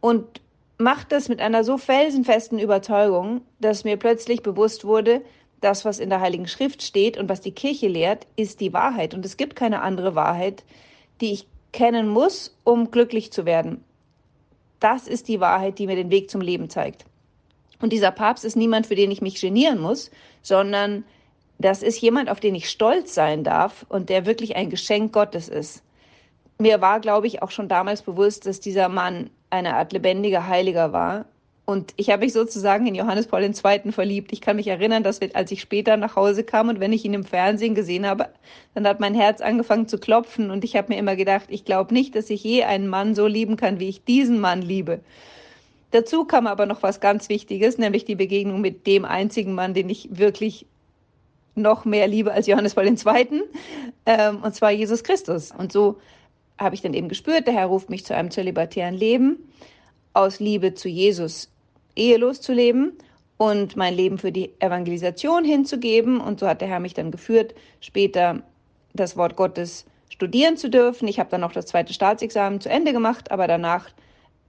und 0.00 0.40
macht 0.78 1.12
das 1.12 1.28
mit 1.28 1.40
einer 1.40 1.64
so 1.64 1.76
felsenfesten 1.76 2.58
Überzeugung, 2.58 3.42
dass 3.60 3.84
mir 3.84 3.98
plötzlich 3.98 4.42
bewusst 4.42 4.84
wurde, 4.84 5.22
das, 5.60 5.84
was 5.84 6.00
in 6.00 6.10
der 6.10 6.20
Heiligen 6.20 6.48
Schrift 6.48 6.82
steht 6.82 7.16
und 7.18 7.28
was 7.28 7.40
die 7.40 7.52
Kirche 7.52 7.88
lehrt, 7.88 8.26
ist 8.36 8.60
die 8.60 8.72
Wahrheit. 8.72 9.14
Und 9.14 9.24
es 9.24 9.36
gibt 9.36 9.54
keine 9.54 9.82
andere 9.82 10.14
Wahrheit, 10.14 10.64
die 11.20 11.32
ich 11.32 11.46
kennen 11.72 12.08
muss, 12.08 12.56
um 12.64 12.90
glücklich 12.90 13.32
zu 13.32 13.44
werden. 13.44 13.84
Das 14.80 15.06
ist 15.06 15.28
die 15.28 15.38
Wahrheit, 15.38 15.78
die 15.78 15.86
mir 15.86 15.94
den 15.94 16.10
Weg 16.10 16.30
zum 16.30 16.40
Leben 16.40 16.68
zeigt. 16.68 17.04
Und 17.80 17.92
dieser 17.92 18.10
Papst 18.10 18.44
ist 18.44 18.56
niemand, 18.56 18.86
für 18.86 18.96
den 18.96 19.10
ich 19.10 19.22
mich 19.22 19.40
genieren 19.40 19.80
muss, 19.80 20.10
sondern 20.42 21.04
das 21.62 21.82
ist 21.82 22.00
jemand, 22.00 22.28
auf 22.28 22.40
den 22.40 22.54
ich 22.54 22.68
stolz 22.68 23.14
sein 23.14 23.44
darf 23.44 23.86
und 23.88 24.08
der 24.08 24.26
wirklich 24.26 24.56
ein 24.56 24.70
Geschenk 24.70 25.12
Gottes 25.12 25.48
ist. 25.48 25.82
Mir 26.58 26.80
war, 26.80 27.00
glaube 27.00 27.26
ich, 27.26 27.42
auch 27.42 27.50
schon 27.50 27.68
damals 27.68 28.02
bewusst, 28.02 28.46
dass 28.46 28.60
dieser 28.60 28.88
Mann 28.88 29.30
eine 29.50 29.74
Art 29.74 29.92
lebendiger 29.92 30.46
Heiliger 30.46 30.92
war. 30.92 31.26
Und 31.64 31.94
ich 31.96 32.10
habe 32.10 32.24
mich 32.24 32.32
sozusagen 32.32 32.86
in 32.86 32.94
Johannes 32.94 33.28
Paul 33.28 33.42
II. 33.42 33.92
verliebt. 33.92 34.32
Ich 34.32 34.40
kann 34.40 34.56
mich 34.56 34.66
erinnern, 34.66 35.04
dass 35.04 35.20
wir, 35.20 35.30
als 35.34 35.50
ich 35.52 35.60
später 35.60 35.96
nach 35.96 36.16
Hause 36.16 36.42
kam 36.42 36.68
und 36.68 36.80
wenn 36.80 36.92
ich 36.92 37.04
ihn 37.04 37.14
im 37.14 37.24
Fernsehen 37.24 37.74
gesehen 37.74 38.06
habe, 38.06 38.28
dann 38.74 38.86
hat 38.86 39.00
mein 39.00 39.14
Herz 39.14 39.40
angefangen 39.40 39.86
zu 39.86 39.98
klopfen 39.98 40.50
und 40.50 40.64
ich 40.64 40.76
habe 40.76 40.92
mir 40.92 40.98
immer 40.98 41.16
gedacht, 41.16 41.46
ich 41.48 41.64
glaube 41.64 41.94
nicht, 41.94 42.16
dass 42.16 42.30
ich 42.30 42.42
je 42.42 42.64
einen 42.64 42.88
Mann 42.88 43.14
so 43.14 43.26
lieben 43.26 43.56
kann, 43.56 43.78
wie 43.78 43.88
ich 43.88 44.04
diesen 44.04 44.40
Mann 44.40 44.60
liebe. 44.60 45.00
Dazu 45.92 46.24
kam 46.24 46.46
aber 46.46 46.66
noch 46.66 46.82
was 46.82 47.00
ganz 47.00 47.28
Wichtiges, 47.28 47.78
nämlich 47.78 48.04
die 48.04 48.16
Begegnung 48.16 48.60
mit 48.60 48.86
dem 48.86 49.04
einzigen 49.04 49.54
Mann, 49.54 49.74
den 49.74 49.88
ich 49.88 50.08
wirklich 50.10 50.66
noch 51.54 51.84
mehr 51.84 52.08
liebe 52.08 52.32
als 52.32 52.46
Johannes 52.46 52.74
Paul 52.74 52.86
II., 52.86 53.42
ähm, 54.06 54.42
und 54.42 54.54
zwar 54.54 54.70
Jesus 54.70 55.04
Christus. 55.04 55.52
Und 55.56 55.72
so 55.72 55.98
habe 56.58 56.74
ich 56.74 56.82
dann 56.82 56.94
eben 56.94 57.08
gespürt, 57.08 57.46
der 57.46 57.54
Herr 57.54 57.66
ruft 57.66 57.90
mich 57.90 58.04
zu 58.04 58.14
einem 58.14 58.30
zölibatären 58.30 58.94
Leben, 58.94 59.38
aus 60.14 60.40
Liebe 60.40 60.74
zu 60.74 60.88
Jesus 60.88 61.50
ehelos 61.96 62.40
zu 62.40 62.52
leben 62.52 62.92
und 63.36 63.76
mein 63.76 63.94
Leben 63.94 64.18
für 64.18 64.32
die 64.32 64.50
Evangelisation 64.60 65.44
hinzugeben. 65.44 66.20
Und 66.20 66.40
so 66.40 66.46
hat 66.46 66.60
der 66.60 66.68
Herr 66.68 66.80
mich 66.80 66.94
dann 66.94 67.10
geführt, 67.10 67.54
später 67.80 68.42
das 68.94 69.16
Wort 69.16 69.36
Gottes 69.36 69.86
studieren 70.08 70.56
zu 70.56 70.70
dürfen. 70.70 71.08
Ich 71.08 71.18
habe 71.18 71.30
dann 71.30 71.40
noch 71.40 71.52
das 71.52 71.66
zweite 71.66 71.92
Staatsexamen 71.92 72.60
zu 72.60 72.68
Ende 72.68 72.92
gemacht, 72.92 73.30
aber 73.30 73.46
danach 73.46 73.88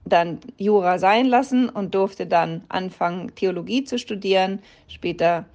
dann 0.04 0.38
Jura 0.58 0.98
sein 0.98 1.26
lassen 1.26 1.68
und 1.68 1.94
durfte 1.94 2.26
dann 2.26 2.62
anfangen, 2.68 3.34
Theologie 3.34 3.84
zu 3.84 3.98
studieren, 3.98 4.60
später 4.86 5.46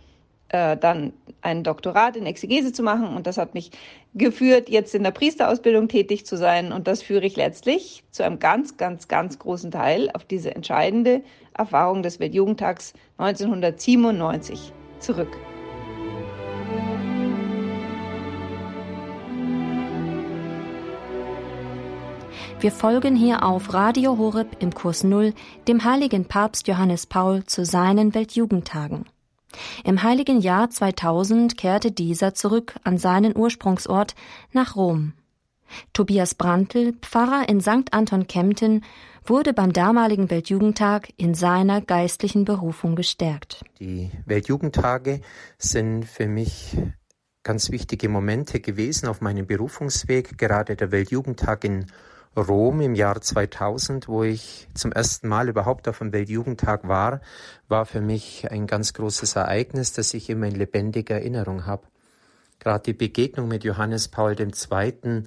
äh, 0.49 0.77
dann 0.77 1.13
ein 1.41 1.63
Doktorat 1.63 2.15
in 2.15 2.25
Exegese 2.25 2.73
zu 2.73 2.83
machen. 2.83 3.15
Und 3.15 3.27
das 3.27 3.37
hat 3.37 3.53
mich 3.53 3.71
geführt, 4.13 4.69
jetzt 4.69 4.95
in 4.95 5.03
der 5.03 5.11
Priesterausbildung 5.11 5.87
tätig 5.87 6.25
zu 6.25 6.37
sein. 6.37 6.71
Und 6.71 6.87
das 6.87 7.01
führe 7.01 7.25
ich 7.25 7.35
letztlich 7.35 8.03
zu 8.11 8.23
einem 8.23 8.39
ganz, 8.39 8.77
ganz, 8.77 9.07
ganz 9.07 9.39
großen 9.39 9.71
Teil 9.71 10.09
auf 10.13 10.25
diese 10.25 10.55
entscheidende 10.55 11.21
Erfahrung 11.57 12.03
des 12.03 12.19
Weltjugendtags 12.19 12.93
1997 13.17 14.73
zurück. 14.99 15.37
Wir 22.61 22.71
folgen 22.73 23.15
hier 23.15 23.43
auf 23.43 23.73
Radio 23.73 24.17
Horeb 24.17 24.57
im 24.59 24.73
Kurs 24.73 25.05
Null 25.05 25.33
dem 25.69 25.85
heiligen 25.85 26.25
Papst 26.25 26.67
Johannes 26.67 27.05
Paul 27.05 27.45
zu 27.45 27.63
seinen 27.63 28.13
Weltjugendtagen. 28.13 29.05
Im 29.83 30.03
heiligen 30.03 30.41
Jahr 30.41 30.69
2000 30.69 31.57
kehrte 31.57 31.91
dieser 31.91 32.33
zurück 32.33 32.75
an 32.83 32.97
seinen 32.97 33.35
Ursprungsort 33.35 34.15
nach 34.51 34.75
Rom. 34.75 35.13
Tobias 35.93 36.35
Brandl, 36.35 36.93
Pfarrer 37.01 37.47
in 37.47 37.61
St. 37.61 37.91
Anton 37.91 38.27
Kempten, 38.27 38.83
wurde 39.23 39.53
beim 39.53 39.73
damaligen 39.73 40.29
Weltjugendtag 40.29 41.09
in 41.17 41.35
seiner 41.35 41.81
geistlichen 41.81 42.45
Berufung 42.45 42.95
gestärkt. 42.95 43.63
Die 43.79 44.09
Weltjugendtage 44.25 45.21
sind 45.57 46.05
für 46.05 46.27
mich 46.27 46.75
ganz 47.43 47.69
wichtige 47.71 48.09
Momente 48.09 48.59
gewesen 48.59 49.07
auf 49.07 49.21
meinem 49.21 49.45
Berufungsweg. 49.45 50.37
Gerade 50.37 50.75
der 50.75 50.91
Weltjugendtag 50.91 51.63
in 51.63 51.85
Rom 52.37 52.79
im 52.81 52.95
Jahr 52.95 53.19
2000, 53.19 54.07
wo 54.07 54.23
ich 54.23 54.67
zum 54.73 54.91
ersten 54.91 55.27
Mal 55.27 55.49
überhaupt 55.49 55.87
auf 55.87 55.97
dem 55.97 56.13
Weltjugendtag 56.13 56.87
war, 56.87 57.21
war 57.67 57.85
für 57.85 58.01
mich 58.01 58.49
ein 58.51 58.67
ganz 58.67 58.93
großes 58.93 59.35
Ereignis, 59.35 59.93
das 59.93 60.13
ich 60.13 60.29
immer 60.29 60.47
in 60.47 60.55
lebendiger 60.55 61.15
Erinnerung 61.15 61.65
habe. 61.65 61.87
Gerade 62.59 62.83
die 62.83 62.93
Begegnung 62.93 63.47
mit 63.47 63.63
Johannes 63.63 64.09
Paul 64.09 64.35
II. 64.39 65.23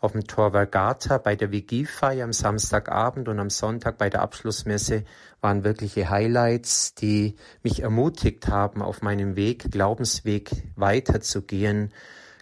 auf 0.00 0.12
dem 0.12 0.26
Tor 0.26 0.52
Vergata 0.52 1.18
bei 1.18 1.34
der 1.34 1.50
Vigilfeier 1.50 2.24
am 2.24 2.32
Samstagabend 2.32 3.28
und 3.28 3.40
am 3.40 3.50
Sonntag 3.50 3.98
bei 3.98 4.08
der 4.08 4.22
Abschlussmesse 4.22 5.04
waren 5.40 5.64
wirkliche 5.64 6.10
Highlights, 6.10 6.94
die 6.94 7.34
mich 7.62 7.82
ermutigt 7.82 8.48
haben, 8.48 8.82
auf 8.82 9.02
meinem 9.02 9.36
Weg, 9.36 9.70
Glaubensweg 9.70 10.50
weiterzugehen, 10.76 11.92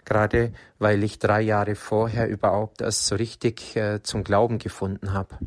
gerade 0.05 0.53
weil 0.79 1.03
ich 1.03 1.19
drei 1.19 1.41
Jahre 1.41 1.75
vorher 1.75 2.27
überhaupt 2.27 2.81
erst 2.81 3.05
so 3.05 3.15
richtig 3.15 3.75
äh, 3.75 4.01
zum 4.03 4.23
Glauben 4.23 4.59
gefunden 4.59 5.13
habe. 5.13 5.37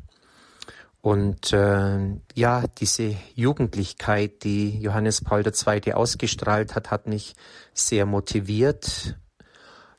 Und 1.00 1.52
äh, 1.52 1.98
ja, 2.34 2.64
diese 2.78 3.14
Jugendlichkeit, 3.34 4.42
die 4.42 4.80
Johannes 4.80 5.22
Paul 5.22 5.44
II. 5.46 5.92
ausgestrahlt 5.92 6.74
hat, 6.74 6.90
hat 6.90 7.06
mich 7.06 7.34
sehr 7.72 8.04
motiviert. 8.04 9.16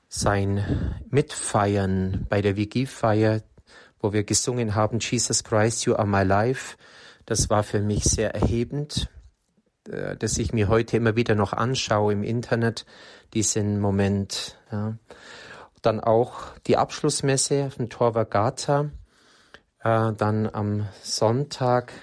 Sein 0.10 1.00
Mitfeiern 1.10 2.26
bei 2.30 2.42
der 2.42 2.58
Vigifeier, 2.58 3.42
wo 4.02 4.12
wir 4.12 4.24
gesungen 4.24 4.76
haben, 4.76 5.00
Jesus 5.00 5.44
Christ, 5.44 5.86
you 5.86 5.96
are 5.96 6.08
my 6.08 6.24
life, 6.24 6.78
das 7.26 7.50
war 7.50 7.64
für 7.64 7.80
mich 7.80 8.04
sehr 8.06 8.34
erhebend, 8.34 9.10
äh, 9.90 10.16
dass 10.16 10.38
ich 10.38 10.54
mir 10.54 10.68
heute 10.68 10.98
immer 10.98 11.16
wieder 11.16 11.36
noch 11.36 11.54
anschaue 11.54 12.14
im 12.14 12.24
Internet, 12.24 12.86
diesen 13.34 13.80
Moment. 13.80 14.58
Ja. 14.72 14.98
Dann 15.82 16.00
auch 16.00 16.58
die 16.68 16.78
Abschlussmesse 16.78 17.66
auf 17.66 17.76
dem 17.76 17.90
Tor 17.90 18.14
Vergata, 18.14 18.92
äh, 19.84 20.14
dann 20.14 20.50
am 20.52 20.88
Sonntag 21.02 21.94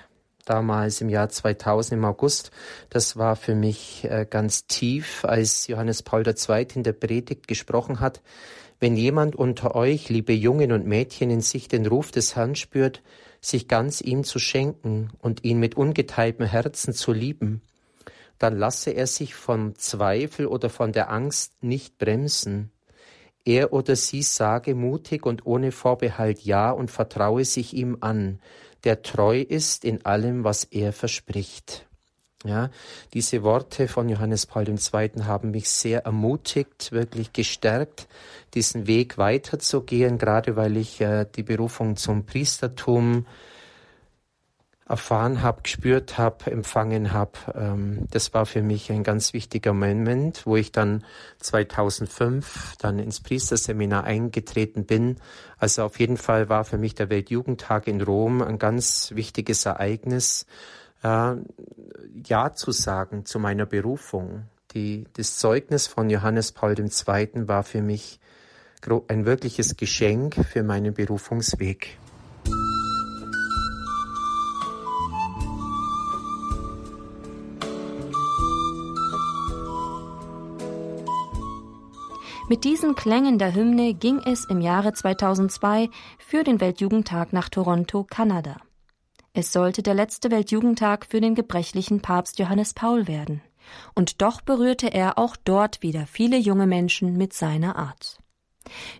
damals 0.46 1.00
im 1.00 1.08
Jahr 1.08 1.28
2000 1.28 1.98
im 1.98 2.04
August. 2.04 2.50
Das 2.88 3.16
war 3.16 3.36
für 3.36 3.54
mich 3.54 4.04
äh, 4.04 4.26
ganz 4.28 4.66
tief, 4.66 5.24
als 5.24 5.66
Johannes 5.66 6.02
Paul 6.02 6.26
II. 6.26 6.66
in 6.74 6.82
der 6.82 6.92
Predigt 6.92 7.48
gesprochen 7.48 8.00
hat. 8.00 8.22
Wenn 8.78 8.96
jemand 8.96 9.36
unter 9.36 9.74
euch, 9.74 10.08
liebe 10.08 10.32
Jungen 10.32 10.72
und 10.72 10.86
Mädchen, 10.86 11.30
in 11.30 11.40
sich 11.40 11.68
den 11.68 11.86
Ruf 11.86 12.10
des 12.10 12.36
Herrn 12.36 12.54
spürt, 12.54 13.02
sich 13.40 13.68
ganz 13.68 14.00
ihm 14.00 14.24
zu 14.24 14.38
schenken 14.38 15.10
und 15.18 15.44
ihn 15.44 15.58
mit 15.58 15.76
ungeteiltem 15.76 16.46
Herzen 16.46 16.92
zu 16.92 17.12
lieben, 17.12 17.62
dann 18.38 18.58
lasse 18.58 18.90
er 18.90 19.06
sich 19.06 19.34
vom 19.34 19.76
Zweifel 19.76 20.46
oder 20.46 20.68
von 20.70 20.92
der 20.92 21.10
Angst 21.10 21.62
nicht 21.62 21.98
bremsen. 21.98 22.70
Er 23.44 23.72
oder 23.72 23.94
sie 23.94 24.22
sage 24.22 24.74
mutig 24.74 25.24
und 25.24 25.46
ohne 25.46 25.70
Vorbehalt 25.72 26.40
Ja 26.40 26.70
und 26.70 26.90
vertraue 26.90 27.44
sich 27.44 27.74
ihm 27.74 27.98
an, 28.00 28.40
der 28.84 29.02
treu 29.02 29.40
ist 29.40 29.84
in 29.84 30.04
allem, 30.04 30.44
was 30.44 30.64
er 30.64 30.92
verspricht. 30.92 31.86
Ja, 32.44 32.70
diese 33.14 33.42
Worte 33.42 33.88
von 33.88 34.08
Johannes 34.08 34.46
Paul 34.46 34.68
II. 34.68 35.24
haben 35.24 35.50
mich 35.50 35.68
sehr 35.68 36.04
ermutigt, 36.04 36.92
wirklich 36.92 37.32
gestärkt, 37.32 38.06
diesen 38.54 38.86
Weg 38.86 39.18
weiterzugehen, 39.18 40.18
gerade 40.18 40.54
weil 40.54 40.76
ich 40.76 41.00
äh, 41.00 41.26
die 41.34 41.42
Berufung 41.42 41.96
zum 41.96 42.26
Priestertum 42.26 43.26
erfahren 44.88 45.42
habe, 45.42 45.62
gespürt 45.62 46.16
habe, 46.16 46.50
empfangen 46.50 47.12
habe. 47.12 47.32
Ähm, 47.54 48.06
das 48.10 48.32
war 48.34 48.46
für 48.46 48.62
mich 48.62 48.90
ein 48.92 49.02
ganz 49.02 49.32
wichtiger 49.32 49.72
Moment, 49.72 50.46
wo 50.46 50.56
ich 50.56 50.70
dann 50.70 51.04
2005 51.40 52.76
dann 52.78 53.00
ins 53.00 53.20
Priesterseminar 53.20 54.04
eingetreten 54.04 54.84
bin. 54.84 55.16
Also 55.58 55.82
auf 55.82 55.98
jeden 55.98 56.16
Fall 56.16 56.48
war 56.48 56.64
für 56.64 56.78
mich 56.78 56.94
der 56.94 57.10
Weltjugendtag 57.10 57.88
in 57.88 58.00
Rom 58.00 58.42
ein 58.42 58.58
ganz 58.58 59.10
wichtiges 59.14 59.66
Ereignis, 59.66 60.46
äh, 61.02 61.34
Ja 62.24 62.54
zu 62.54 62.70
sagen 62.70 63.24
zu 63.24 63.40
meiner 63.40 63.66
Berufung. 63.66 64.44
Die, 64.72 65.06
das 65.14 65.38
Zeugnis 65.38 65.88
von 65.88 66.10
Johannes 66.10 66.52
Paul 66.52 66.78
II. 66.78 67.48
war 67.48 67.64
für 67.64 67.82
mich 67.82 68.20
ein 69.08 69.26
wirkliches 69.26 69.76
Geschenk 69.76 70.36
für 70.46 70.62
meinen 70.62 70.94
Berufungsweg. 70.94 71.98
Mit 82.48 82.62
diesen 82.62 82.94
Klängen 82.94 83.40
der 83.40 83.56
Hymne 83.56 83.92
ging 83.92 84.20
es 84.20 84.44
im 84.44 84.60
Jahre 84.60 84.92
2002 84.92 85.90
für 86.18 86.44
den 86.44 86.60
Weltjugendtag 86.60 87.32
nach 87.32 87.48
Toronto, 87.48 88.04
Kanada. 88.08 88.58
Es 89.32 89.52
sollte 89.52 89.82
der 89.82 89.94
letzte 89.94 90.30
Weltjugendtag 90.30 91.06
für 91.06 91.20
den 91.20 91.34
gebrechlichen 91.34 92.02
Papst 92.02 92.38
Johannes 92.38 92.72
Paul 92.72 93.08
werden. 93.08 93.42
Und 93.96 94.22
doch 94.22 94.42
berührte 94.42 94.86
er 94.94 95.18
auch 95.18 95.34
dort 95.34 95.82
wieder 95.82 96.06
viele 96.06 96.36
junge 96.36 96.68
Menschen 96.68 97.16
mit 97.16 97.32
seiner 97.32 97.74
Art. 97.74 98.20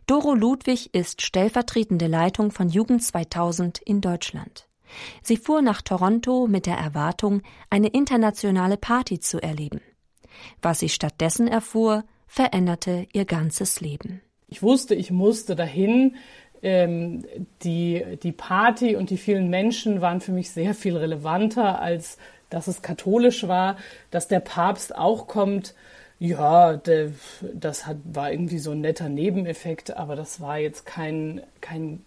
Doro 0.08 0.34
Ludwig 0.34 0.92
ist 0.92 1.22
stellvertretende 1.22 2.08
Leitung 2.08 2.50
von 2.50 2.68
Jugend 2.68 3.04
2000 3.04 3.78
in 3.78 4.00
Deutschland. 4.00 4.68
Sie 5.22 5.36
fuhr 5.36 5.62
nach 5.62 5.82
Toronto 5.82 6.48
mit 6.48 6.66
der 6.66 6.78
Erwartung, 6.78 7.42
eine 7.70 7.88
internationale 7.88 8.76
Party 8.76 9.20
zu 9.20 9.40
erleben. 9.40 9.80
Was 10.62 10.80
sie 10.80 10.88
stattdessen 10.88 11.46
erfuhr, 11.46 12.02
veränderte 12.26 13.06
ihr 13.12 13.24
ganzes 13.24 13.80
Leben. 13.80 14.20
Ich 14.48 14.62
wusste, 14.62 14.94
ich 14.94 15.10
musste 15.10 15.56
dahin. 15.56 16.16
Ähm, 16.62 17.24
die, 17.62 18.02
die 18.22 18.32
Party 18.32 18.96
und 18.96 19.10
die 19.10 19.18
vielen 19.18 19.50
Menschen 19.50 20.00
waren 20.00 20.20
für 20.20 20.32
mich 20.32 20.50
sehr 20.50 20.74
viel 20.74 20.96
relevanter, 20.96 21.80
als 21.80 22.16
dass 22.48 22.66
es 22.66 22.82
katholisch 22.82 23.46
war, 23.46 23.76
dass 24.10 24.28
der 24.28 24.40
Papst 24.40 24.96
auch 24.96 25.26
kommt. 25.26 25.74
Ja, 26.18 26.76
der, 26.76 27.12
das 27.52 27.86
hat, 27.86 27.98
war 28.04 28.32
irgendwie 28.32 28.58
so 28.58 28.70
ein 28.70 28.80
netter 28.80 29.10
Nebeneffekt, 29.10 29.96
aber 29.96 30.16
das 30.16 30.40
war 30.40 30.58
jetzt 30.58 30.86
kein, 30.86 31.42
kein 31.60 32.06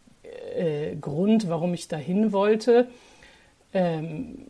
äh, 0.55 0.95
Grund, 0.95 1.47
warum 1.47 1.73
ich 1.73 1.87
dahin 1.87 2.31
wollte. 2.31 2.87
Ähm, 3.71 4.47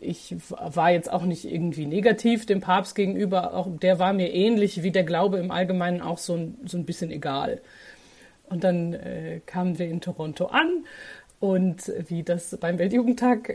ich 0.00 0.36
war 0.50 0.90
jetzt 0.90 1.10
auch 1.10 1.22
nicht 1.22 1.44
irgendwie 1.50 1.86
negativ 1.86 2.44
dem 2.44 2.60
Papst 2.60 2.94
gegenüber, 2.94 3.54
auch 3.54 3.68
der 3.78 3.98
war 3.98 4.12
mir 4.12 4.32
ähnlich 4.32 4.82
wie 4.82 4.90
der 4.90 5.04
Glaube 5.04 5.38
im 5.38 5.50
Allgemeinen 5.50 6.02
auch 6.02 6.18
so 6.18 6.34
ein, 6.34 6.58
so 6.66 6.76
ein 6.76 6.84
bisschen 6.84 7.10
egal. 7.10 7.62
Und 8.48 8.64
dann 8.64 8.94
äh, 8.94 9.40
kamen 9.46 9.78
wir 9.78 9.88
in 9.88 10.00
Toronto 10.00 10.46
an 10.46 10.84
und 11.40 11.92
wie 12.08 12.24
das 12.24 12.56
beim 12.60 12.78
Weltjugendtag 12.78 13.54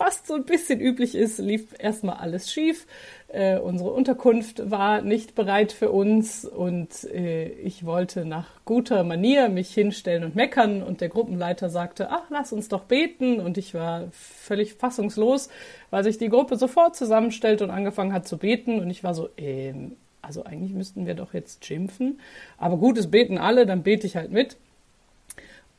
fast 0.00 0.26
so 0.26 0.34
ein 0.34 0.44
bisschen 0.44 0.80
üblich 0.80 1.14
ist, 1.14 1.38
lief 1.38 1.74
erstmal 1.78 2.16
alles 2.16 2.50
schief. 2.50 2.86
Äh, 3.28 3.58
unsere 3.58 3.90
Unterkunft 3.90 4.70
war 4.70 5.02
nicht 5.02 5.34
bereit 5.34 5.72
für 5.72 5.90
uns. 5.90 6.46
Und 6.46 7.04
äh, 7.04 7.48
ich 7.48 7.84
wollte 7.84 8.24
nach 8.24 8.46
guter 8.64 9.04
Manier 9.04 9.50
mich 9.50 9.74
hinstellen 9.74 10.24
und 10.24 10.34
meckern. 10.34 10.82
Und 10.82 11.02
der 11.02 11.10
Gruppenleiter 11.10 11.68
sagte, 11.68 12.08
ach, 12.10 12.24
lass 12.30 12.54
uns 12.54 12.68
doch 12.68 12.84
beten. 12.84 13.40
Und 13.40 13.58
ich 13.58 13.74
war 13.74 14.08
völlig 14.12 14.72
fassungslos, 14.72 15.50
weil 15.90 16.04
sich 16.04 16.16
die 16.16 16.30
Gruppe 16.30 16.56
sofort 16.56 16.96
zusammenstellte 16.96 17.64
und 17.64 17.70
angefangen 17.70 18.14
hat 18.14 18.26
zu 18.26 18.38
beten. 18.38 18.80
Und 18.80 18.88
ich 18.88 19.04
war 19.04 19.12
so, 19.12 19.28
ähm, 19.36 19.96
also 20.22 20.44
eigentlich 20.44 20.72
müssten 20.72 21.06
wir 21.06 21.14
doch 21.14 21.34
jetzt 21.34 21.64
schimpfen, 21.64 22.20
aber 22.56 22.76
gut, 22.76 22.98
es 22.98 23.10
beten 23.10 23.38
alle, 23.38 23.66
dann 23.66 23.82
bete 23.82 24.06
ich 24.06 24.16
halt 24.16 24.30
mit. 24.30 24.56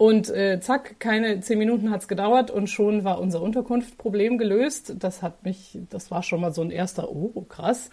Und 0.02 0.32
äh, 0.32 0.60
zack, 0.60 1.00
keine 1.00 1.42
zehn 1.42 1.60
Minuten 1.60 1.92
hat's 1.92 2.08
gedauert 2.08 2.50
und 2.50 2.72
schon 2.72 3.04
war 3.04 3.22
unser 3.22 3.40
Unterkunftproblem 3.40 4.40
gelöst. 4.40 4.96
Das 4.98 5.22
hat 5.22 5.46
mich, 5.46 5.78
das 5.92 6.10
war 6.10 6.24
schon 6.24 6.42
mal 6.42 6.52
so 6.52 6.64
ein 6.64 6.72
erster, 6.72 7.12
oh 7.12 7.46
krass. 7.48 7.92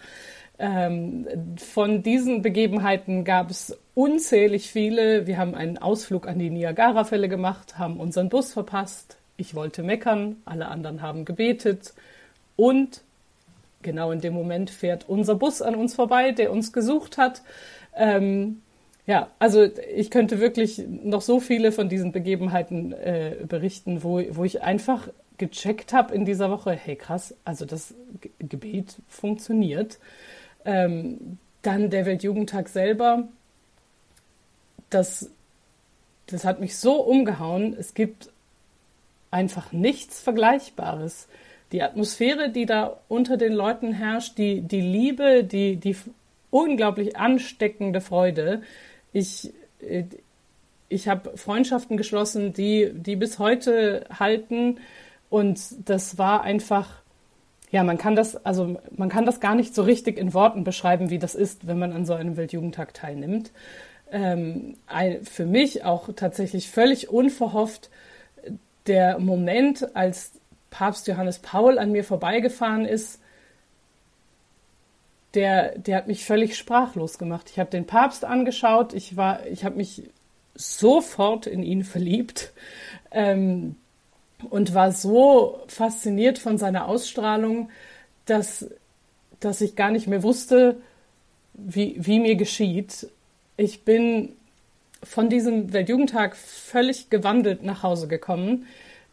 Ähm, 0.57 1.27
von 1.57 2.01
diesen 2.01 2.41
Begebenheiten 2.41 3.25
gab 3.25 3.51
es 3.51 3.77
unzählig 3.93 4.71
viele. 4.71 5.27
Wir 5.27 5.37
haben 5.37 5.53
einen 5.53 5.77
Ausflug 5.77 6.27
an 6.27 6.39
die 6.39 6.49
Niagara-Fälle 6.49 7.29
gemacht, 7.29 7.77
haben 7.77 7.99
unseren 7.99 8.29
Bus 8.29 8.53
verpasst. 8.53 9.17
Ich 9.37 9.53
wollte 9.53 9.83
meckern, 9.83 10.37
alle 10.45 10.67
anderen 10.67 11.03
haben 11.03 11.25
gebetet. 11.25 11.93
Und 12.55 13.03
genau 13.83 14.11
in 14.11 14.19
dem 14.19 14.33
Moment 14.33 14.71
fährt 14.71 15.07
unser 15.07 15.35
Bus 15.35 15.61
an 15.61 15.75
uns 15.75 15.93
vorbei, 15.93 16.31
der 16.31 16.51
uns 16.51 16.73
gesucht 16.73 17.19
hat. 17.19 17.43
Ähm, 17.95 18.63
ja, 19.09 19.31
also 19.39 19.67
ich 19.95 20.11
könnte 20.11 20.39
wirklich 20.39 20.83
noch 20.87 21.21
so 21.21 21.39
viele 21.39 21.71
von 21.71 21.89
diesen 21.89 22.11
Begebenheiten 22.11 22.93
äh, 22.93 23.37
berichten, 23.41 24.03
wo, 24.03 24.21
wo 24.29 24.43
ich 24.43 24.61
einfach 24.61 25.07
gecheckt 25.39 25.93
habe 25.93 26.13
in 26.13 26.25
dieser 26.25 26.51
Woche, 26.51 26.73
hey 26.73 26.95
krass, 26.95 27.33
also 27.43 27.65
das 27.65 27.95
G 28.21 28.29
Gebet 28.37 28.97
funktioniert. 29.07 29.97
Ähm, 30.63 31.39
dann 31.63 31.89
der 31.89 32.05
Weltjugendtag 32.05 32.69
selber, 32.69 33.27
das, 34.91 35.31
das 36.27 36.45
hat 36.45 36.59
mich 36.59 36.77
so 36.77 37.01
umgehauen. 37.01 37.75
Es 37.79 37.95
gibt 37.95 38.29
einfach 39.31 39.71
nichts 39.71 40.21
Vergleichbares. 40.21 41.27
Die 41.71 41.81
Atmosphäre, 41.81 42.51
die 42.51 42.67
da 42.67 42.99
unter 43.07 43.37
den 43.37 43.53
Leuten 43.53 43.91
herrscht, 43.91 44.37
die, 44.37 44.61
die 44.61 44.81
Liebe, 44.81 45.43
die, 45.43 45.77
die 45.77 45.95
unglaublich 46.51 47.17
ansteckende 47.17 48.01
Freude, 48.01 48.61
ich, 49.13 49.53
äh, 49.81 50.03
ich 50.87 51.07
habe 51.07 51.37
Freundschaften 51.37 51.97
geschlossen, 51.97 52.53
die, 52.53 52.91
die 52.93 53.15
bis 53.15 53.39
heute 53.39 54.05
halten. 54.17 54.77
Und 55.29 55.59
das 55.87 56.17
war 56.17 56.41
einfach, 56.41 56.89
ja, 57.71 57.83
man 57.83 57.97
kann 57.97 58.15
das, 58.15 58.43
also 58.45 58.77
man 58.95 59.09
kann 59.09 59.25
das 59.25 59.39
gar 59.39 59.55
nicht 59.55 59.75
so 59.75 59.83
richtig 59.83 60.17
in 60.17 60.33
Worten 60.33 60.63
beschreiben, 60.63 61.09
wie 61.09 61.19
das 61.19 61.35
ist, 61.35 61.67
wenn 61.67 61.79
man 61.79 61.93
an 61.93 62.05
so 62.05 62.13
einem 62.13 62.37
Weltjugendtag 62.37 62.93
teilnimmt. 62.93 63.51
Ähm, 64.11 64.75
für 65.23 65.45
mich 65.45 65.83
auch 65.83 66.09
tatsächlich 66.15 66.69
völlig 66.71 67.09
unverhofft 67.09 67.89
der 68.87 69.19
Moment, 69.19 69.95
als 69.95 70.31
Papst 70.71 71.07
Johannes 71.07 71.39
Paul 71.39 71.77
an 71.77 71.91
mir 71.91 72.03
vorbeigefahren 72.03 72.85
ist 72.85 73.19
der, 75.33 75.77
der 75.77 75.97
hat 75.97 76.07
mich 76.07 76.25
völlig 76.25 76.57
sprachlos 76.57 77.17
gemacht. 77.17 77.49
Ich 77.51 77.59
habe 77.59 77.69
den 77.69 77.85
Papst 77.85 78.25
angeschaut, 78.25 78.93
ich 78.93 79.15
ich 79.51 79.63
habe 79.63 79.75
mich 79.75 80.03
sofort 80.55 81.47
in 81.47 81.63
ihn 81.63 81.83
verliebt 81.83 82.51
ähm, 83.11 83.75
und 84.49 84.73
war 84.73 84.91
so 84.91 85.61
fasziniert 85.67 86.39
von 86.39 86.57
seiner 86.57 86.87
Ausstrahlung, 86.87 87.69
dass, 88.25 88.69
dass 89.39 89.61
ich 89.61 89.75
gar 89.75 89.91
nicht 89.91 90.07
mehr 90.07 90.23
wusste, 90.23 90.77
wie, 91.53 91.95
wie 91.97 92.19
mir 92.19 92.35
geschieht. 92.35 93.07
Ich 93.57 93.83
bin 93.83 94.35
von 95.03 95.29
diesem 95.29 95.71
Weltjugendtag 95.71 96.35
völlig 96.35 97.09
gewandelt 97.09 97.63
nach 97.63 97.83
Hause 97.83 98.07
gekommen. 98.07 98.65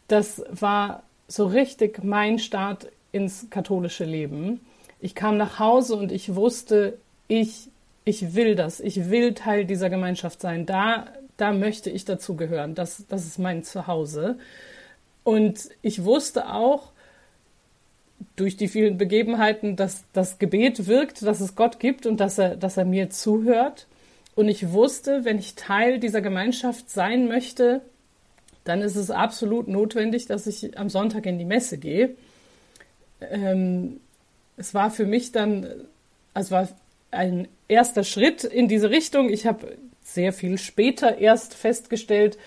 Das 0.08 0.42
war 0.50 1.02
so 1.28 1.46
richtig 1.46 2.02
mein 2.02 2.38
Start 2.38 2.88
ins 3.12 3.48
katholische 3.50 4.04
Leben 4.04 4.60
ich 5.00 5.14
kam 5.14 5.36
nach 5.36 5.58
Hause 5.58 5.96
und 5.96 6.12
ich 6.12 6.34
wusste, 6.34 6.98
ich, 7.28 7.68
ich 8.04 8.34
will 8.34 8.54
das, 8.54 8.80
ich 8.80 9.10
will 9.10 9.34
Teil 9.34 9.64
dieser 9.64 9.90
Gemeinschaft 9.90 10.40
sein. 10.40 10.66
Da, 10.66 11.06
da 11.36 11.52
möchte 11.52 11.90
ich 11.90 12.04
dazugehören. 12.04 12.74
Das, 12.74 13.04
das 13.08 13.26
ist 13.26 13.38
mein 13.38 13.62
Zuhause. 13.62 14.38
Und 15.24 15.68
ich 15.82 16.04
wusste 16.04 16.52
auch, 16.52 16.92
durch 18.34 18.56
die 18.56 18.68
vielen 18.68 18.98
Begebenheiten, 18.98 19.76
dass 19.76 20.04
das 20.12 20.38
Gebet 20.38 20.86
wirkt, 20.86 21.22
dass 21.22 21.40
es 21.40 21.54
Gott 21.54 21.80
gibt 21.80 22.06
und 22.06 22.18
dass 22.18 22.38
er, 22.38 22.56
dass 22.56 22.76
er 22.76 22.84
mir 22.84 23.10
zuhört. 23.10 23.86
Und 24.34 24.48
ich 24.48 24.72
wusste, 24.72 25.24
wenn 25.24 25.38
ich 25.38 25.54
Teil 25.54 25.98
dieser 25.98 26.20
Gemeinschaft 26.20 26.90
sein 26.90 27.28
möchte, 27.28 27.80
dann 28.64 28.82
ist 28.82 28.96
es 28.96 29.10
absolut 29.10 29.68
notwendig, 29.68 30.26
dass 30.26 30.46
ich 30.46 30.78
am 30.78 30.90
Sonntag 30.90 31.24
in 31.26 31.38
die 31.38 31.44
Messe 31.44 31.78
gehe. 31.78 32.16
Ähm, 33.20 34.00
es 34.56 34.74
war 34.74 34.90
für 34.90 35.06
mich 35.06 35.32
dann, 35.32 35.66
also 36.34 36.52
war 36.52 36.68
ein 37.10 37.48
erster 37.68 38.04
Schritt 38.04 38.44
in 38.44 38.68
diese 38.68 38.90
Richtung. 38.90 39.30
Ich 39.30 39.46
habe 39.46 39.76
sehr 40.02 40.32
viel 40.32 40.58
später 40.58 41.18
erst 41.18 41.54
festgestellt, 41.54 42.38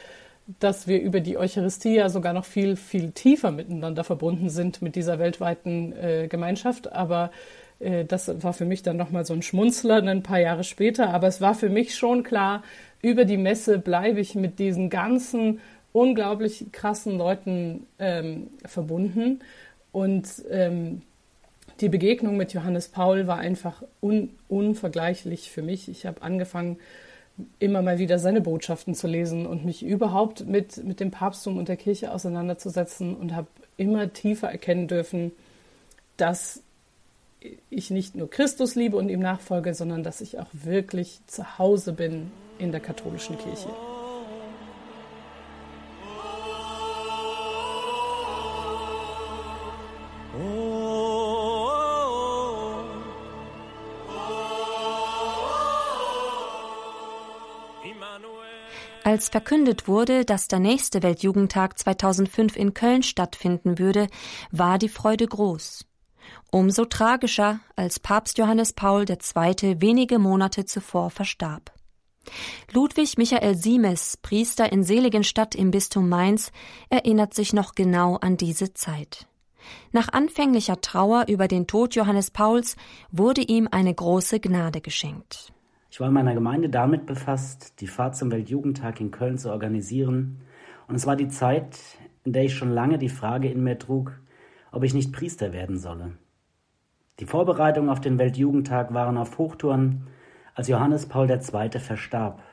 dass 0.60 0.88
wir 0.88 1.00
über 1.02 1.20
die 1.20 1.38
Eucharistie 1.38 1.96
ja 1.96 2.10
sogar 2.10 2.34
noch 2.34 2.46
viel, 2.46 2.76
viel 2.76 3.12
tiefer 3.12 3.52
miteinander 3.52 4.04
verbunden 4.04 4.50
sind 4.50 4.82
mit 4.82 4.96
dieser 4.96 5.20
weltweiten 5.20 5.94
äh, 5.94 6.28
Gemeinschaft. 6.28 6.92
Aber 6.92 7.32
äh, 7.80 8.06
das 8.06 8.42
war 8.44 8.54
für 8.54 8.66
mich 8.66 8.82
dann 8.82 8.98
nochmal 8.98 9.26
so 9.26 9.34
ein 9.34 9.44
Schmunzler 9.44 10.02
ein 10.02 10.24
paar 10.24 10.40
Jahre 10.40 10.64
später. 10.64 11.14
Aber 11.14 11.28
es 11.28 11.42
war 11.42 11.54
für 11.54 11.70
mich 11.70 11.96
schon 11.96 12.24
klar, 12.24 12.64
über 13.02 13.26
die 13.26 13.38
Messe 13.38 13.78
bleibe 13.78 14.20
ich 14.20 14.34
mit 14.34 14.58
diesen 14.58 14.90
ganzen 14.90 15.60
unglaublich 15.92 16.66
krassen 16.72 17.18
Leuten 17.18 17.86
ähm, 18.00 18.48
verbunden. 18.66 19.42
Und 19.92 20.28
ähm, 20.50 21.02
die 21.82 21.90
Begegnung 21.90 22.38
mit 22.38 22.54
Johannes 22.54 22.90
Paul 22.90 23.28
war 23.28 23.38
einfach 23.38 23.84
un 24.02 24.30
unvergleichlich 24.48 25.52
für 25.52 25.62
mich. 25.62 25.90
Ich 25.90 26.06
habe 26.06 26.22
angefangen, 26.22 26.78
immer 27.60 27.82
mal 27.82 28.00
wieder 28.00 28.20
seine 28.20 28.42
Botschaften 28.42 28.96
zu 28.96 29.08
lesen 29.08 29.46
und 29.46 29.66
mich 29.66 29.86
überhaupt 29.86 30.46
mit, 30.46 30.84
mit 30.84 31.00
dem 31.00 31.12
Papsttum 31.12 31.58
und 31.58 31.70
der 31.70 31.78
Kirche 31.78 32.12
auseinanderzusetzen 32.12 33.16
und 33.16 33.36
habe 33.36 33.48
immer 33.78 34.12
tiefer 34.12 34.50
erkennen 34.50 34.88
dürfen, 34.88 35.32
dass 36.18 36.62
ich 37.70 37.90
nicht 37.90 38.16
nur 38.16 38.30
Christus 38.30 38.76
liebe 38.76 38.98
und 38.98 39.10
ihm 39.10 39.22
nachfolge, 39.22 39.74
sondern 39.74 40.04
dass 40.04 40.20
ich 40.20 40.40
auch 40.40 40.50
wirklich 40.52 41.20
zu 41.28 41.58
Hause 41.58 41.94
bin 41.94 42.32
in 42.58 42.72
der 42.72 42.82
katholischen 42.82 43.38
Kirche. 43.38 43.70
Als 59.10 59.30
verkündet 59.30 59.88
wurde, 59.88 60.24
dass 60.24 60.48
der 60.48 60.60
nächste 60.60 61.02
Weltjugendtag 61.02 61.80
2005 61.80 62.56
in 62.56 62.76
Köln 62.76 63.02
stattfinden 63.02 63.80
würde, 63.80 64.06
war 64.52 64.78
die 64.78 64.88
Freude 64.88 65.26
groß. 65.26 65.84
Umso 66.52 66.86
tragischer, 66.86 67.60
als 67.76 68.00
Papst 68.00 68.38
Johannes 68.38 68.74
Paul 68.74 69.06
II. 69.10 69.82
wenige 69.82 70.20
Monate 70.20 70.66
zuvor 70.66 71.10
verstarb. 71.10 71.72
Ludwig 72.72 73.18
Michael 73.18 73.58
Siemes, 73.58 74.16
Priester 74.18 74.72
in 74.72 74.84
Seligenstadt 74.84 75.56
im 75.56 75.72
Bistum 75.72 76.08
Mainz, 76.08 76.52
erinnert 76.92 77.34
sich 77.34 77.52
noch 77.52 77.74
genau 77.74 78.18
an 78.18 78.38
diese 78.38 78.76
Zeit. 78.76 79.26
Nach 79.92 80.10
anfänglicher 80.10 80.82
Trauer 80.82 81.26
über 81.30 81.48
den 81.48 81.66
Tod 81.66 81.96
Johannes 81.96 82.30
Pauls 82.30 82.76
wurde 83.12 83.42
ihm 83.42 83.68
eine 83.72 83.92
große 83.92 84.40
Gnade 84.40 84.82
geschenkt. 84.82 85.52
Ich 85.92 86.00
war 86.00 86.08
in 86.08 86.14
meiner 86.14 86.36
Gemeinde 86.36 86.70
damit 86.70 87.06
befasst, 87.06 87.82
die 87.82 87.88
Fahrt 87.88 88.16
zum 88.16 88.32
Weltjugendtag 88.32 89.02
in 89.02 89.12
Köln 89.12 89.38
zu 89.38 89.52
organisieren. 89.52 90.42
Und 90.88 90.96
es 90.96 91.08
war 91.08 91.16
die 91.16 91.30
Zeit, 91.30 91.80
in 92.24 92.34
der 92.34 92.44
ich 92.44 92.54
schon 92.54 92.70
lange 92.70 93.00
die 93.00 93.10
Frage 93.10 93.50
in 93.50 93.64
mir 93.64 93.80
trug, 93.80 94.20
ob 94.72 94.84
ich 94.84 94.94
nicht 94.94 95.12
Priester 95.12 95.52
werden 95.52 95.78
solle. 95.78 96.12
Die 97.20 97.26
Vorbereitungen 97.26 97.90
auf 97.90 98.00
den 98.00 98.20
Weltjugendtag 98.20 98.94
waren 98.94 99.18
auf 99.18 99.38
Hochtouren, 99.38 100.08
als 100.54 100.68
Johannes 100.68 101.08
Paul 101.08 101.30
II. 101.30 101.80
verstarb. 101.80 102.44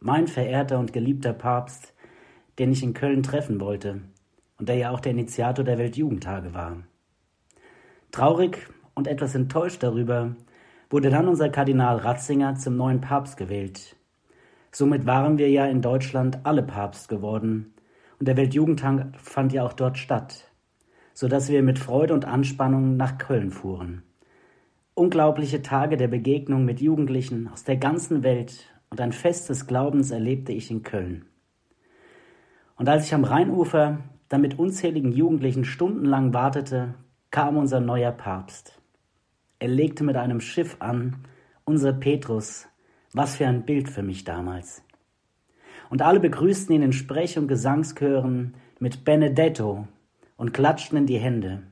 Mein 0.00 0.28
verehrter 0.28 0.78
und 0.78 0.92
geliebter 0.92 1.32
Papst, 1.32 1.94
den 2.58 2.72
ich 2.72 2.82
in 2.82 2.94
Köln 2.94 3.22
treffen 3.22 3.60
wollte 3.60 4.02
und 4.58 4.68
der 4.68 4.76
ja 4.76 4.90
auch 4.90 5.00
der 5.00 5.12
Initiator 5.12 5.64
der 5.64 5.78
Weltjugendtage 5.78 6.54
war. 6.54 6.76
Traurig 8.12 8.68
und 8.94 9.08
etwas 9.08 9.34
enttäuscht 9.34 9.82
darüber, 9.82 10.36
wurde 10.90 11.10
dann 11.10 11.28
unser 11.28 11.48
Kardinal 11.48 11.96
Ratzinger 11.96 12.54
zum 12.56 12.76
neuen 12.76 13.00
Papst 13.00 13.36
gewählt. 13.36 13.96
Somit 14.70 15.06
waren 15.06 15.38
wir 15.38 15.50
ja 15.50 15.66
in 15.66 15.82
Deutschland 15.82 16.40
alle 16.44 16.62
Papst 16.62 17.08
geworden 17.08 17.74
und 18.18 18.28
der 18.28 18.36
Weltjugendtag 18.36 19.08
fand 19.16 19.52
ja 19.52 19.64
auch 19.64 19.72
dort 19.72 19.98
statt, 19.98 20.50
so 21.14 21.28
dass 21.28 21.48
wir 21.48 21.62
mit 21.62 21.78
Freude 21.78 22.14
und 22.14 22.24
Anspannung 22.24 22.96
nach 22.96 23.18
Köln 23.18 23.50
fuhren. 23.50 24.02
Unglaubliche 24.94 25.62
Tage 25.62 25.96
der 25.96 26.08
Begegnung 26.08 26.64
mit 26.64 26.80
Jugendlichen 26.80 27.48
aus 27.48 27.64
der 27.64 27.76
ganzen 27.76 28.22
Welt 28.22 28.66
und 28.90 29.00
ein 29.00 29.12
Fest 29.12 29.48
des 29.48 29.66
Glaubens 29.66 30.10
erlebte 30.10 30.52
ich 30.52 30.70
in 30.70 30.82
Köln. 30.82 31.26
Und 32.76 32.88
als 32.88 33.06
ich 33.06 33.14
am 33.14 33.24
Rheinufer 33.24 33.98
dann 34.28 34.40
mit 34.40 34.58
unzähligen 34.58 35.12
Jugendlichen 35.12 35.64
stundenlang 35.64 36.32
wartete, 36.34 36.94
kam 37.30 37.56
unser 37.56 37.80
neuer 37.80 38.12
Papst. 38.12 38.75
Er 39.58 39.68
legte 39.68 40.04
mit 40.04 40.16
einem 40.16 40.40
Schiff 40.40 40.76
an, 40.80 41.16
unser 41.64 41.94
Petrus, 41.94 42.66
was 43.12 43.36
für 43.36 43.46
ein 43.46 43.64
Bild 43.64 43.88
für 43.88 44.02
mich 44.02 44.24
damals. 44.24 44.82
Und 45.88 46.02
alle 46.02 46.20
begrüßten 46.20 46.74
ihn 46.74 46.82
in 46.82 46.92
Sprech- 46.92 47.38
und 47.38 47.48
Gesangschören 47.48 48.54
mit 48.78 49.04
Benedetto 49.04 49.88
und 50.36 50.52
klatschten 50.52 50.98
in 50.98 51.06
die 51.06 51.18
Hände. 51.18 51.62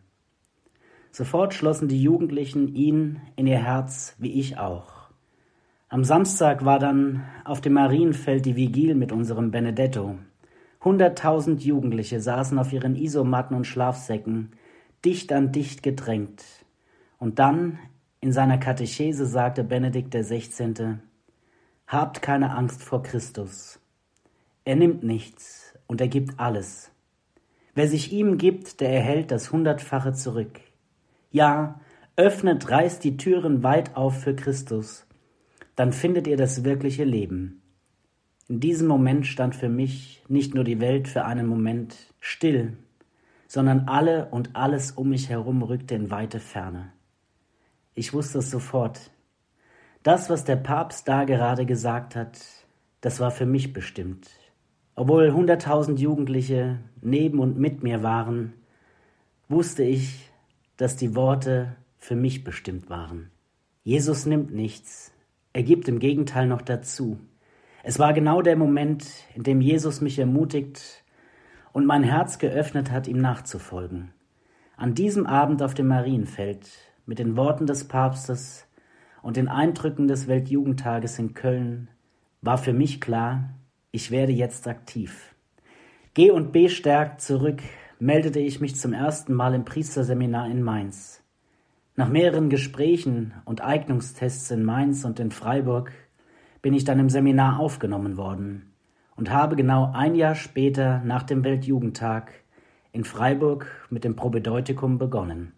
Sofort 1.10 1.52
schlossen 1.52 1.88
die 1.88 2.02
Jugendlichen 2.02 2.74
ihn 2.74 3.20
in 3.36 3.46
ihr 3.46 3.62
Herz, 3.62 4.16
wie 4.18 4.32
ich 4.32 4.56
auch. 4.58 5.10
Am 5.88 6.04
Samstag 6.04 6.64
war 6.64 6.78
dann 6.78 7.24
auf 7.44 7.60
dem 7.60 7.74
Marienfeld 7.74 8.46
die 8.46 8.56
Vigil 8.56 8.94
mit 8.94 9.12
unserem 9.12 9.50
Benedetto. 9.50 10.18
Hunderttausend 10.82 11.62
Jugendliche 11.62 12.20
saßen 12.20 12.58
auf 12.58 12.72
ihren 12.72 12.96
Isomatten 12.96 13.54
und 13.54 13.66
Schlafsäcken, 13.66 14.52
dicht 15.04 15.32
an 15.32 15.52
dicht 15.52 15.82
gedrängt. 15.82 16.63
Und 17.24 17.38
dann 17.38 17.78
in 18.20 18.32
seiner 18.32 18.58
Katechese 18.58 19.24
sagte 19.24 19.64
Benedikt 19.64 20.14
XVI. 20.14 20.98
Habt 21.86 22.20
keine 22.20 22.54
Angst 22.54 22.82
vor 22.82 23.02
Christus. 23.02 23.80
Er 24.66 24.76
nimmt 24.76 25.04
nichts 25.04 25.72
und 25.86 26.02
er 26.02 26.08
gibt 26.08 26.38
alles. 26.38 26.90
Wer 27.74 27.88
sich 27.88 28.12
ihm 28.12 28.36
gibt, 28.36 28.82
der 28.82 28.90
erhält 28.90 29.30
das 29.30 29.52
Hundertfache 29.52 30.12
zurück. 30.12 30.60
Ja, 31.30 31.80
öffnet, 32.16 32.70
reißt 32.70 33.02
die 33.02 33.16
Türen 33.16 33.62
weit 33.62 33.96
auf 33.96 34.20
für 34.20 34.36
Christus, 34.36 35.06
dann 35.76 35.94
findet 35.94 36.26
ihr 36.26 36.36
das 36.36 36.62
wirkliche 36.62 37.04
Leben. 37.04 37.62
In 38.48 38.60
diesem 38.60 38.86
Moment 38.86 39.26
stand 39.26 39.56
für 39.56 39.70
mich 39.70 40.22
nicht 40.28 40.54
nur 40.54 40.64
die 40.64 40.78
Welt 40.78 41.08
für 41.08 41.24
einen 41.24 41.46
Moment 41.46 41.96
still, 42.20 42.76
sondern 43.48 43.88
alle 43.88 44.26
und 44.26 44.54
alles 44.56 44.90
um 44.92 45.08
mich 45.08 45.30
herum 45.30 45.62
rückte 45.62 45.94
in 45.94 46.10
weite 46.10 46.38
Ferne. 46.38 46.93
Ich 47.94 48.12
wusste 48.12 48.38
es 48.38 48.50
sofort. 48.50 49.10
Das, 50.02 50.28
was 50.28 50.44
der 50.44 50.56
Papst 50.56 51.06
da 51.06 51.24
gerade 51.24 51.64
gesagt 51.64 52.16
hat, 52.16 52.38
das 53.00 53.20
war 53.20 53.30
für 53.30 53.46
mich 53.46 53.72
bestimmt. 53.72 54.28
Obwohl 54.96 55.32
hunderttausend 55.32 56.00
Jugendliche 56.00 56.80
neben 57.00 57.38
und 57.38 57.58
mit 57.58 57.82
mir 57.82 58.02
waren, 58.02 58.54
wusste 59.48 59.84
ich, 59.84 60.30
dass 60.76 60.96
die 60.96 61.14
Worte 61.14 61.76
für 61.98 62.16
mich 62.16 62.44
bestimmt 62.44 62.90
waren. 62.90 63.30
Jesus 63.82 64.26
nimmt 64.26 64.52
nichts, 64.52 65.12
er 65.52 65.62
gibt 65.62 65.86
im 65.86 66.00
Gegenteil 66.00 66.48
noch 66.48 66.62
dazu. 66.62 67.20
Es 67.84 67.98
war 68.00 68.12
genau 68.12 68.42
der 68.42 68.56
Moment, 68.56 69.06
in 69.34 69.44
dem 69.44 69.60
Jesus 69.60 70.00
mich 70.00 70.18
ermutigt 70.18 71.04
und 71.72 71.86
mein 71.86 72.02
Herz 72.02 72.38
geöffnet 72.38 72.90
hat, 72.90 73.06
ihm 73.06 73.18
nachzufolgen. 73.18 74.12
An 74.76 74.94
diesem 74.94 75.26
Abend 75.26 75.62
auf 75.62 75.74
dem 75.74 75.86
Marienfeld 75.86 76.68
mit 77.06 77.18
den 77.18 77.36
Worten 77.36 77.66
des 77.66 77.88
Papstes 77.88 78.66
und 79.22 79.36
den 79.36 79.48
Eindrücken 79.48 80.08
des 80.08 80.28
Weltjugendtages 80.28 81.18
in 81.18 81.34
Köln 81.34 81.88
war 82.40 82.58
für 82.58 82.72
mich 82.72 83.00
klar, 83.00 83.50
ich 83.90 84.10
werde 84.10 84.32
jetzt 84.32 84.68
aktiv. 84.68 85.34
G 86.14 86.30
und 86.30 86.52
B 86.52 86.68
stärkt 86.68 87.20
zurück 87.20 87.62
meldete 87.98 88.40
ich 88.40 88.60
mich 88.60 88.76
zum 88.76 88.92
ersten 88.92 89.34
Mal 89.34 89.54
im 89.54 89.64
Priesterseminar 89.64 90.50
in 90.50 90.62
Mainz. 90.62 91.22
Nach 91.96 92.08
mehreren 92.08 92.50
Gesprächen 92.50 93.34
und 93.44 93.62
Eignungstests 93.62 94.50
in 94.50 94.64
Mainz 94.64 95.04
und 95.04 95.20
in 95.20 95.30
Freiburg 95.30 95.92
bin 96.60 96.74
ich 96.74 96.84
dann 96.84 96.98
im 96.98 97.08
Seminar 97.08 97.60
aufgenommen 97.60 98.16
worden 98.16 98.74
und 99.16 99.30
habe 99.30 99.56
genau 99.56 99.92
ein 99.94 100.14
Jahr 100.14 100.34
später 100.34 101.02
nach 101.04 101.22
dem 101.22 101.44
Weltjugendtag 101.44 102.32
in 102.92 103.04
Freiburg 103.04 103.66
mit 103.90 104.04
dem 104.04 104.16
Probedeutikum 104.16 104.98
begonnen. 104.98 105.52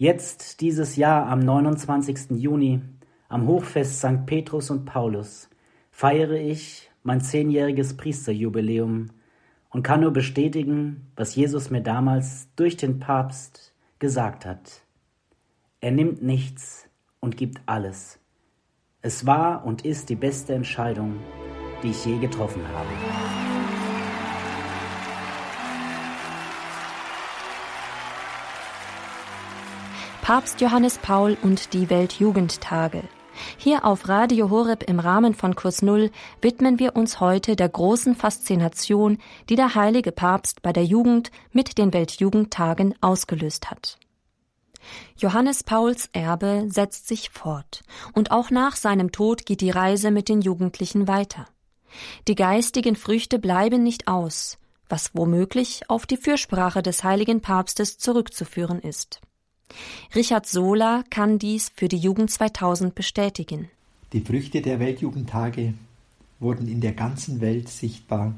Jetzt 0.00 0.62
dieses 0.62 0.96
Jahr 0.96 1.26
am 1.26 1.40
29. 1.40 2.30
Juni, 2.30 2.80
am 3.28 3.46
Hochfest 3.46 3.98
St. 3.98 4.24
Petrus 4.24 4.70
und 4.70 4.86
Paulus, 4.86 5.50
feiere 5.90 6.40
ich 6.40 6.90
mein 7.02 7.20
zehnjähriges 7.20 7.98
Priesterjubiläum 7.98 9.10
und 9.68 9.82
kann 9.82 10.00
nur 10.00 10.14
bestätigen, 10.14 11.12
was 11.16 11.34
Jesus 11.34 11.68
mir 11.68 11.82
damals 11.82 12.48
durch 12.56 12.78
den 12.78 12.98
Papst 12.98 13.74
gesagt 13.98 14.46
hat. 14.46 14.84
Er 15.82 15.90
nimmt 15.90 16.22
nichts 16.22 16.88
und 17.20 17.36
gibt 17.36 17.60
alles. 17.66 18.18
Es 19.02 19.26
war 19.26 19.66
und 19.66 19.84
ist 19.84 20.08
die 20.08 20.16
beste 20.16 20.54
Entscheidung, 20.54 21.16
die 21.82 21.90
ich 21.90 22.06
je 22.06 22.16
getroffen 22.16 22.66
habe. 22.68 23.39
Papst 30.30 30.60
Johannes 30.60 30.96
Paul 30.98 31.36
und 31.42 31.72
die 31.72 31.90
Weltjugendtage. 31.90 33.02
Hier 33.56 33.84
auf 33.84 34.08
Radio 34.08 34.48
Horeb 34.48 34.84
im 34.84 35.00
Rahmen 35.00 35.34
von 35.34 35.56
Kurs 35.56 35.82
Null 35.82 36.12
widmen 36.40 36.78
wir 36.78 36.94
uns 36.94 37.18
heute 37.18 37.56
der 37.56 37.68
großen 37.68 38.14
Faszination, 38.14 39.18
die 39.48 39.56
der 39.56 39.74
heilige 39.74 40.12
Papst 40.12 40.62
bei 40.62 40.72
der 40.72 40.84
Jugend 40.84 41.32
mit 41.50 41.78
den 41.78 41.92
Weltjugendtagen 41.92 42.94
ausgelöst 43.00 43.72
hat. 43.72 43.98
Johannes 45.16 45.64
Pauls 45.64 46.08
Erbe 46.12 46.66
setzt 46.68 47.08
sich 47.08 47.30
fort, 47.30 47.82
und 48.12 48.30
auch 48.30 48.50
nach 48.50 48.76
seinem 48.76 49.10
Tod 49.10 49.46
geht 49.46 49.60
die 49.60 49.70
Reise 49.70 50.12
mit 50.12 50.28
den 50.28 50.42
Jugendlichen 50.42 51.08
weiter. 51.08 51.46
Die 52.28 52.36
geistigen 52.36 52.94
Früchte 52.94 53.40
bleiben 53.40 53.82
nicht 53.82 54.06
aus, 54.06 54.58
was 54.88 55.10
womöglich 55.12 55.90
auf 55.90 56.06
die 56.06 56.16
Fürsprache 56.16 56.82
des 56.82 57.02
heiligen 57.02 57.40
Papstes 57.40 57.98
zurückzuführen 57.98 58.78
ist. 58.78 59.20
Richard 60.14 60.46
Sola 60.46 61.04
kann 61.10 61.38
dies 61.38 61.70
für 61.74 61.88
die 61.88 61.98
Jugend 61.98 62.30
2000 62.30 62.94
bestätigen. 62.94 63.68
Die 64.12 64.20
Früchte 64.20 64.60
der 64.60 64.80
Weltjugendtage 64.80 65.74
wurden 66.40 66.68
in 66.68 66.80
der 66.80 66.92
ganzen 66.92 67.40
Welt 67.40 67.68
sichtbar 67.68 68.34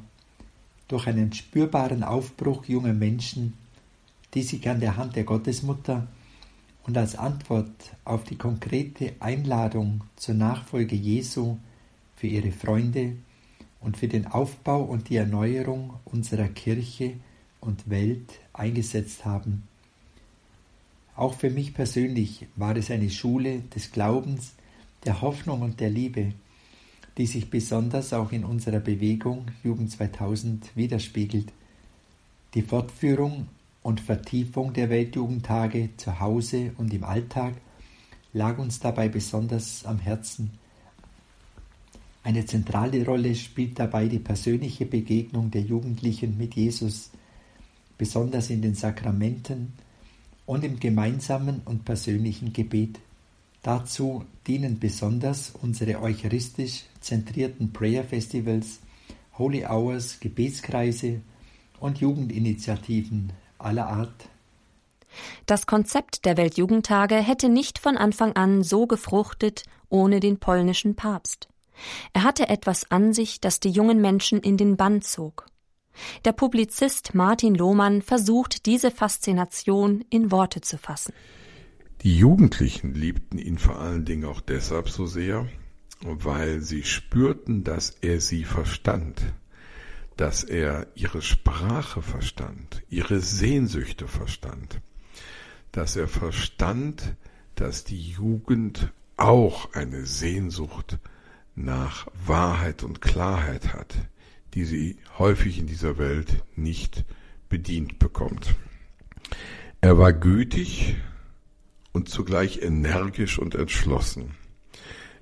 durch 0.89 1.07
einen 1.07 1.33
spürbaren 1.33 2.03
Aufbruch 2.03 2.67
junger 2.67 2.93
Menschen, 2.93 3.55
die 4.35 4.43
sich 4.43 4.69
an 4.69 4.81
der 4.81 4.97
Hand 4.97 5.17
der 5.17 5.25
Gottesmutter 5.25 6.07
und 6.85 6.99
als 6.99 7.17
Antwort 7.17 7.71
auf 8.05 8.25
die 8.25 8.37
konkrete 8.37 9.15
Einladung 9.21 10.03
zur 10.17 10.35
Nachfolge 10.35 10.97
Jesu 10.97 11.57
für 12.17 12.27
ihre 12.27 12.53
Freunde 12.53 13.17
und 13.81 13.97
für 13.97 14.09
den 14.09 14.27
Aufbau 14.27 14.83
und 14.83 15.09
die 15.09 15.17
Erneuerung 15.17 15.95
unserer 16.05 16.49
Kirche 16.49 17.15
und 17.61 17.89
Welt 17.89 18.41
eingesetzt 18.53 19.25
haben. 19.25 19.63
Auch 21.15 21.35
für 21.35 21.51
mich 21.51 21.75
persönlich 21.75 22.47
war 22.57 22.77
es 22.77 22.91
eine 22.91 23.11
Schule 23.11 23.61
des 23.75 23.93
Glaubens, 23.93 24.53
der 25.05 25.21
Hoffnung 25.21 25.63
und 25.63 25.81
der 25.81 25.91
Liebe, 25.91 26.33
die 27.19 27.27
sich 27.27 27.51
besonders 27.51 28.13
auch 28.13 28.33
in 28.33 28.45
unserer 28.45 28.81
Bewegung 28.81 29.47
Jugend 29.63 29.91
2000 29.91 30.75
widerspiegelt. 30.75 31.53
Die 32.55 32.63
Fortführung 32.63 33.49
und 33.83 34.01
Vertiefung 34.01 34.73
der 34.73 34.89
Weltjugendtage 34.89 35.91
zu 35.97 36.21
Hause 36.21 36.73
und 36.79 36.95
im 36.95 37.05
Alltag 37.05 37.55
lag 38.33 38.59
uns 38.59 38.81
dabei 38.81 39.09
besonders 39.09 39.85
am 39.85 39.99
Herzen. 39.99 40.53
Eine 42.25 42.47
zentrale 42.47 43.05
Rolle 43.05 43.35
spielt 43.35 43.79
dabei 43.79 44.07
die 44.07 44.21
persönliche 44.21 44.87
Begegnung 44.87 45.51
der 45.51 45.63
Jugendlichen 45.63 46.39
mit 46.39 46.55
Jesus, 46.55 47.11
besonders 47.99 48.49
in 48.49 48.63
den 48.63 48.75
Sakramenten, 48.75 49.73
und 50.47 50.65
im 50.65 50.81
gemeinsamen 50.81 51.63
und 51.65 51.85
persönlichen 51.85 52.53
Gebet. 52.53 52.99
Dazu 53.63 54.25
dienen 54.47 54.81
besonders 54.81 55.53
unsere 55.61 56.01
eucharistisch 56.01 56.85
zentrierten 57.01 57.73
Prayer 57.73 58.05
Festivals, 58.05 58.81
Holy 59.39 59.65
Hours, 59.65 60.19
Gebetskreise 60.21 61.21
und 61.79 61.99
Jugendinitiativen 61.99 63.33
aller 63.59 63.87
Art. 63.87 64.29
Das 65.47 65.67
Konzept 65.67 66.25
der 66.25 66.37
Weltjugendtage 66.37 67.17
hätte 67.17 67.49
nicht 67.49 67.79
von 67.79 67.97
Anfang 67.97 68.33
an 68.33 68.63
so 68.63 68.87
gefruchtet 68.87 69.65
ohne 69.89 70.21
den 70.21 70.39
polnischen 70.39 70.95
Papst. 70.97 71.49
Er 72.13 72.25
hatte 72.25 72.49
etwas 72.49 72.91
an 72.91 73.13
sich, 73.13 73.41
das 73.41 73.61
die 73.61 73.71
jungen 73.71 74.01
Menschen 74.01 74.41
in 74.41 74.57
den 74.57 74.77
Bann 74.77 75.03
zog. 75.03 75.47
Der 76.25 76.33
Publizist 76.33 77.15
Martin 77.15 77.55
Lohmann 77.55 78.03
versucht, 78.03 78.67
diese 78.67 78.91
Faszination 78.91 80.05
in 80.11 80.31
Worte 80.31 80.61
zu 80.61 80.79
fassen. 80.79 81.13
Die 82.03 82.17
Jugendlichen 82.17 82.95
liebten 82.95 83.39
ihn 83.39 83.59
vor 83.59 83.79
allen 83.79 84.05
Dingen 84.05 84.25
auch 84.25 84.41
deshalb 84.41 84.89
so 84.89 85.07
sehr, 85.07 85.47
weil 86.01 86.61
sie 86.61 86.83
spürten, 86.83 87.63
dass 87.63 87.91
er 88.01 88.21
sie 88.21 88.45
verstand, 88.45 89.23
dass 90.17 90.43
er 90.43 90.89
ihre 90.95 91.23
Sprache 91.23 92.03
verstand, 92.03 92.83
ihre 92.89 93.21
Sehnsüchte 93.21 94.09
verstand, 94.09 94.81
dass 95.71 95.97
er 95.97 96.09
verstand, 96.09 97.15
dass 97.55 97.85
die 97.85 98.01
Jugend 98.01 98.93
auch 99.17 99.73
eine 99.75 100.05
Sehnsucht 100.05 100.99
nach 101.55 102.07
Wahrheit 102.27 102.83
und 102.83 103.01
Klarheit 103.01 103.73
hat, 103.73 103.95
die 104.55 104.65
sie 104.65 104.97
häufig 105.19 105.59
in 105.59 105.67
dieser 105.67 105.99
Welt 105.99 106.45
nicht 106.57 107.05
bedient 107.49 107.99
bekommt. 107.99 108.55
Er 109.81 109.99
war 109.99 110.13
gütig 110.13 110.97
und 111.93 112.09
zugleich 112.09 112.63
energisch 112.63 113.39
und 113.39 113.55
entschlossen. 113.55 114.35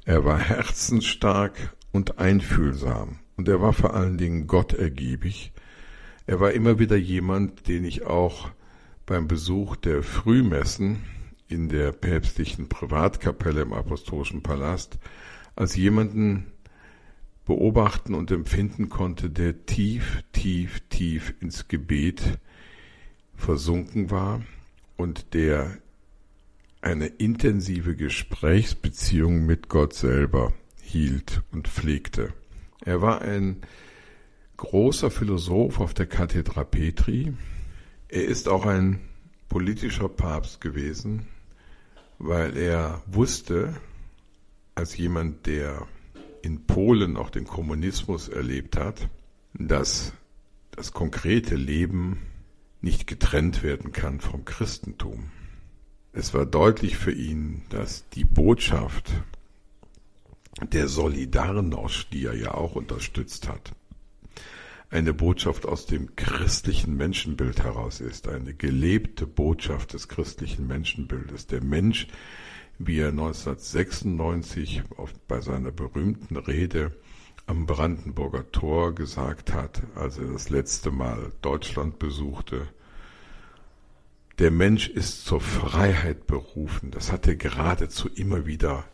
Er 0.05 0.24
war 0.24 0.39
herzensstark 0.39 1.76
und 1.93 2.18
einfühlsam 2.18 3.18
und 3.37 3.49
er 3.49 3.61
war 3.61 3.72
vor 3.72 3.95
allen 3.95 4.18
Dingen 4.18 4.47
gottergiebig. 4.47 5.53
Er 6.26 6.41
war 6.41 6.53
immer 6.53 6.78
wieder 6.78 6.97
jemand, 6.97 7.68
den 7.68 7.85
ich 7.85 8.05
auch 8.05 8.51
beim 9.07 9.26
Besuch 9.26 9.76
der 9.76 10.03
Frühmessen 10.03 11.03
in 11.49 11.68
der 11.68 11.91
päpstlichen 11.93 12.68
Privatkapelle 12.68 13.62
im 13.62 13.72
Apostolischen 13.72 14.43
Palast 14.43 14.99
als 15.57 15.74
jemanden 15.74 16.53
beobachten 17.51 18.15
und 18.15 18.31
empfinden 18.31 18.91
konnte, 18.91 19.29
der 19.29 19.67
tief, 19.67 20.23
tief, 20.31 20.79
tief 20.89 21.35
ins 21.41 21.67
Gebet 21.67 22.39
versunken 23.35 24.13
war 24.13 24.43
und 24.97 25.35
der 25.35 25.77
eine 26.81 27.07
intensive 27.07 27.97
Gesprächsbeziehung 27.97 29.47
mit 29.47 29.69
Gott 29.69 29.95
selber 29.95 30.53
hielt 30.81 31.43
und 31.51 31.67
pflegte. 31.67 32.33
Er 32.85 33.03
war 33.03 33.21
ein 33.21 33.63
großer 34.57 35.11
Philosoph 35.11 35.81
auf 35.81 35.93
der 35.93 36.07
Kathedra 36.07 36.63
Petri. 36.63 37.35
Er 38.07 38.27
ist 38.27 38.49
auch 38.49 38.65
ein 38.65 39.01
politischer 39.49 40.09
Papst 40.09 40.61
gewesen, 40.61 41.27
weil 42.21 42.57
er 42.57 43.03
wusste, 43.07 43.75
als 44.77 44.97
jemand, 44.97 45.47
der 45.49 45.89
in 46.43 46.66
Polen 46.66 47.16
auch 47.16 47.30
den 47.30 47.45
Kommunismus 47.45 48.28
erlebt 48.28 48.76
hat, 48.76 49.09
dass 49.55 50.12
das 50.70 50.93
konkrete 50.93 51.57
Leben 51.57 52.18
nicht 52.80 53.07
getrennt 53.07 53.62
werden 53.62 53.93
kann 53.93 54.20
vom 54.20 54.45
Christentum. 54.45 55.30
Es 56.12 56.34
war 56.34 56.47
deutlich 56.47 56.97
für 56.97 57.12
ihn, 57.12 57.62
dass 57.68 58.09
die 58.11 58.24
Botschaft 58.24 59.12
der 60.72 60.88
Solidarność, 60.88 62.11
die 62.11 62.24
er 62.24 62.34
ja 62.34 62.55
auch 62.55 62.74
unterstützt 62.74 63.49
hat, 63.49 63.72
eine 64.91 65.14
Botschaft 65.14 65.66
aus 65.66 65.86
dem 65.86 66.16
christlichen 66.16 66.97
Menschenbild 66.97 67.62
heraus 67.62 68.01
ist, 68.01 68.26
eine 68.26 68.55
gelebte 68.55 69.26
Botschaft 69.26 69.93
des 69.93 70.09
christlichen 70.09 70.66
Menschenbildes. 70.66 71.47
Der 71.47 71.62
Mensch 71.62 72.09
wie 72.83 72.99
er 72.99 73.09
1996 73.09 74.83
auf, 74.97 75.12
bei 75.28 75.43
seiner 75.43 75.70
berühmten 75.70 76.37
Rede 76.37 76.97
am 77.45 77.66
Brandenburger 77.66 78.51
Tor 78.53 78.95
gesagt 78.95 79.53
hat, 79.53 79.83
als 79.95 80.16
er 80.16 80.28
das 80.28 80.49
letzte 80.49 80.91
Mal 80.91 81.31
Deutschland 81.43 81.99
besuchte. 81.99 82.66
Der 84.39 84.51
Mensch 84.51 84.89
ist 84.89 85.26
zur 85.26 85.43
Freiheit 85.43 86.26
berufen. 86.26 86.91
Das 86.91 87.12
hat 87.12 87.28
er 87.28 87.37
geradezu 87.37 88.09
immer 88.09 88.47
wieder 88.47 88.85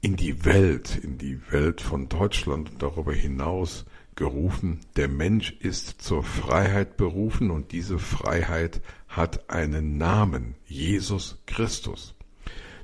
in 0.00 0.16
die 0.16 0.44
Welt, 0.44 0.98
in 1.00 1.16
die 1.16 1.40
Welt 1.52 1.80
von 1.80 2.08
Deutschland 2.08 2.70
und 2.70 2.82
darüber 2.82 3.12
hinaus 3.12 3.84
gerufen. 4.16 4.80
Der 4.96 5.06
Mensch 5.06 5.52
ist 5.60 6.02
zur 6.02 6.24
Freiheit 6.24 6.96
berufen 6.96 7.52
und 7.52 7.70
diese 7.70 8.00
Freiheit 8.00 8.80
hat 9.06 9.48
einen 9.50 9.98
Namen, 9.98 10.56
Jesus 10.66 11.38
Christus. 11.46 12.16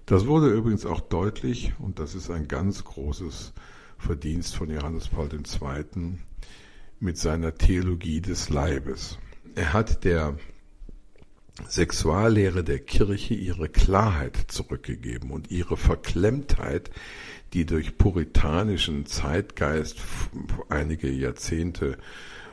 Das 0.06 0.28
wurde 0.28 0.50
übrigens 0.50 0.86
auch 0.86 1.00
deutlich, 1.00 1.74
und 1.80 1.98
das 1.98 2.14
ist 2.14 2.30
ein 2.30 2.46
ganz 2.46 2.84
großes 2.84 3.52
Verdienst 3.98 4.54
von 4.54 4.70
Johannes 4.70 5.08
Paul 5.08 5.28
II. 5.32 6.18
mit 7.00 7.18
seiner 7.18 7.54
Theologie 7.56 8.20
des 8.20 8.48
Leibes. 8.48 9.18
Er 9.56 9.72
hat 9.72 10.04
der 10.04 10.36
Sexuallehre 11.66 12.62
der 12.62 12.78
Kirche 12.78 13.34
ihre 13.34 13.68
Klarheit 13.68 14.36
zurückgegeben 14.46 15.32
und 15.32 15.50
ihre 15.50 15.76
Verklemmtheit, 15.76 16.90
die 17.52 17.66
durch 17.66 17.98
puritanischen 17.98 19.06
Zeitgeist 19.06 19.98
einige 20.68 21.10
Jahrzehnte 21.10 21.98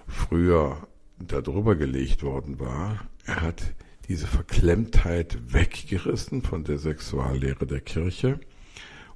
früher 0.07 0.87
darüber 1.19 1.75
gelegt 1.75 2.23
worden 2.23 2.59
war. 2.59 3.07
Er 3.25 3.41
hat 3.41 3.75
diese 4.07 4.27
Verklemmtheit 4.27 5.53
weggerissen 5.53 6.41
von 6.41 6.63
der 6.63 6.77
Sexuallehre 6.77 7.65
der 7.65 7.81
Kirche 7.81 8.39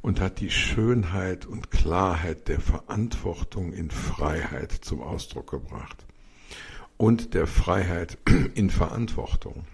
und 0.01 0.21
hat 0.21 0.39
die 0.39 0.51
Schönheit 0.51 1.45
und 1.45 1.71
Klarheit 1.71 2.47
der 2.47 2.61
Verantwortung 2.61 3.73
in 3.73 3.91
Freiheit 3.91 4.71
zum 4.71 5.01
Ausdruck 5.01 5.51
gebracht 5.51 6.05
und 6.97 7.33
der 7.33 7.47
Freiheit 7.47 8.17
in 8.55 8.69
Verantwortung. 8.69 9.65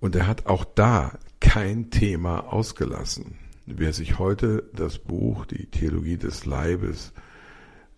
Und 0.00 0.14
er 0.14 0.26
hat 0.26 0.46
auch 0.46 0.64
da 0.64 1.18
kein 1.40 1.90
Thema 1.90 2.52
ausgelassen. 2.52 3.38
Wer 3.66 3.92
sich 3.92 4.18
heute 4.18 4.68
das 4.74 4.98
Buch 4.98 5.44
Die 5.44 5.66
Theologie 5.66 6.16
des 6.16 6.46
Leibes 6.46 7.12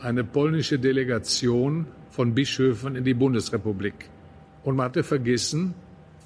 eine 0.01 0.23
polnische 0.23 0.79
Delegation 0.79 1.89
von 2.11 2.35
Bischöfen 2.35 2.95
in 2.95 3.03
die 3.03 3.15
Bundesrepublik. 3.15 4.11
Und 4.63 4.77
man 4.77 4.87
hatte 4.87 5.03
vergessen, 5.03 5.75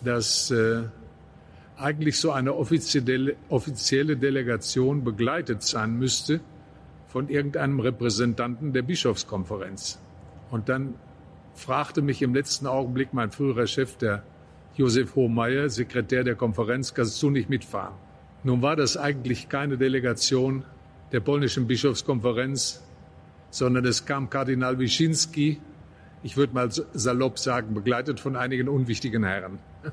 dass 0.04 0.50
äh, 0.50 0.82
eigentlich 1.78 2.18
so 2.18 2.32
eine 2.32 2.54
offizielle, 2.54 3.36
offizielle 3.48 4.16
Delegation 4.16 5.04
begleitet 5.04 5.62
sein 5.62 5.96
müsste 5.98 6.40
von 7.06 7.28
irgendeinem 7.28 7.80
Repräsentanten 7.80 8.72
der 8.72 8.82
Bischofskonferenz. 8.82 9.98
Und 10.50 10.68
dann 10.68 10.94
fragte 11.54 12.02
mich 12.02 12.22
im 12.22 12.34
letzten 12.34 12.66
Augenblick 12.66 13.12
mein 13.12 13.30
früherer 13.30 13.66
Chef, 13.66 13.96
der 13.96 14.22
Josef 14.76 15.14
Hohmeier, 15.16 15.68
Sekretär 15.68 16.24
der 16.24 16.34
Konferenz, 16.34 16.94
kannst 16.94 17.22
du 17.22 17.30
nicht 17.30 17.48
mitfahren? 17.48 17.94
Nun 18.44 18.62
war 18.62 18.76
das 18.76 18.96
eigentlich 18.96 19.48
keine 19.48 19.76
Delegation 19.76 20.64
der 21.10 21.20
polnischen 21.20 21.66
Bischofskonferenz, 21.66 22.82
sondern 23.50 23.84
es 23.84 24.04
kam 24.04 24.30
Kardinal 24.30 24.78
Wyszynski, 24.78 25.60
ich 26.22 26.36
würde 26.36 26.54
mal 26.54 26.70
salopp 26.70 27.38
sagen, 27.38 27.74
begleitet 27.74 28.20
von 28.20 28.36
einigen 28.36 28.68
unwichtigen 28.68 29.24
Herren. 29.24 29.58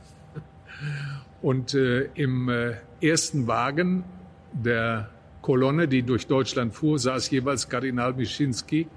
Und 1.45 1.75
äh, 1.75 2.09
im 2.15 2.49
äh, 2.49 2.73
ersten 3.01 3.45
Wagen 3.45 4.03
der 4.51 5.11
Kolonne, 5.43 5.87
die 5.87 6.01
durch 6.01 6.25
Deutschland 6.25 6.73
fuhr, 6.73 6.97
saß 6.97 7.29
jeweils 7.29 7.69
Kardinal 7.69 8.13
Mischinski 8.13 8.87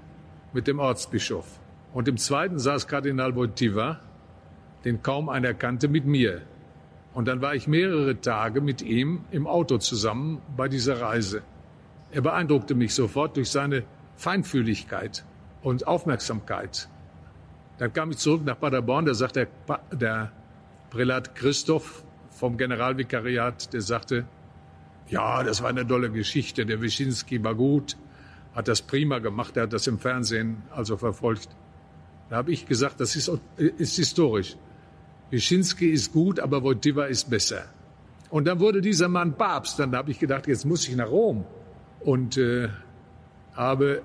mit 0.51 0.65
dem 0.65 0.79
Ortsbischof. 0.79 1.45
Und 1.93 2.07
im 2.07 2.17
zweiten 2.17 2.57
saß 2.57 2.87
Kardinal 2.87 3.35
Wojtyła, 3.35 3.99
den 4.83 5.03
kaum 5.03 5.29
einer 5.29 5.53
kannte, 5.53 5.87
mit 5.87 6.05
mir. 6.07 6.41
Und 7.13 7.27
dann 7.27 7.39
war 7.39 7.53
ich 7.53 7.67
mehrere 7.67 8.19
Tage 8.19 8.61
mit 8.61 8.81
ihm 8.81 9.25
im 9.29 9.45
Auto 9.45 9.77
zusammen 9.77 10.41
bei 10.57 10.67
dieser 10.67 10.99
Reise. 11.01 11.43
Er 12.09 12.21
beeindruckte 12.21 12.73
mich 12.73 12.95
sofort 12.95 13.37
durch 13.37 13.51
seine 13.51 13.83
Feinfühligkeit 14.15 15.23
und 15.61 15.85
Aufmerksamkeit. 15.85 16.89
Dann 17.77 17.93
kam 17.93 18.09
ich 18.09 18.17
zurück 18.17 18.41
nach 18.43 18.59
Paderborn, 18.59 19.05
da 19.05 19.13
sagt 19.13 19.35
der, 19.35 19.49
der 19.91 20.31
Prälat 20.89 21.35
Christoph, 21.35 22.03
vom 22.39 22.57
Generalvikariat, 22.57 23.73
der 23.73 23.81
sagte, 23.81 24.25
ja, 25.09 25.43
das 25.43 25.61
war 25.61 25.69
eine 25.69 25.85
tolle 25.85 26.09
Geschichte, 26.09 26.65
der 26.65 26.79
Wyszynski 26.81 27.43
war 27.43 27.53
gut, 27.53 27.97
hat 28.55 28.67
das 28.69 28.81
prima 28.81 29.19
gemacht, 29.19 29.57
er 29.57 29.63
hat 29.63 29.73
das 29.73 29.87
im 29.87 29.99
Fernsehen 29.99 30.63
also 30.71 30.95
verfolgt. 30.95 31.49
Da 32.29 32.37
habe 32.37 32.51
ich 32.51 32.65
gesagt, 32.65 33.01
das 33.01 33.15
ist, 33.17 33.29
ist 33.57 33.95
historisch. 33.97 34.55
Wyszynski 35.31 35.87
ist 35.89 36.13
gut, 36.13 36.39
aber 36.39 36.63
Wojtyła 36.63 37.05
ist 37.05 37.29
besser. 37.29 37.63
Und 38.29 38.45
dann 38.47 38.59
wurde 38.59 38.81
dieser 38.81 39.09
Mann 39.09 39.33
Papst. 39.33 39.79
Dann 39.79 39.95
habe 39.95 40.11
ich 40.11 40.19
gedacht, 40.19 40.47
jetzt 40.47 40.65
muss 40.65 40.87
ich 40.87 40.95
nach 40.95 41.09
Rom. 41.09 41.45
Und 41.99 42.37
äh, 42.37 42.69
habe 43.53 44.01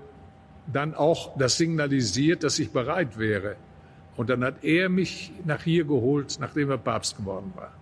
dann 0.73 0.95
auch 0.95 1.37
das 1.39 1.57
signalisiert, 1.59 2.43
dass 2.43 2.59
ich 2.59 2.71
bereit 2.71 3.19
wäre. 3.19 3.57
Und 4.17 4.31
dann 4.31 4.43
hat 4.43 4.65
er 4.65 4.89
mich 4.89 5.33
nach 5.45 5.63
hier 5.63 5.85
geholt, 5.85 6.39
nachdem 6.41 6.71
er 6.71 6.79
Papst 6.79 7.17
geworden 7.19 7.53
war 7.55 7.73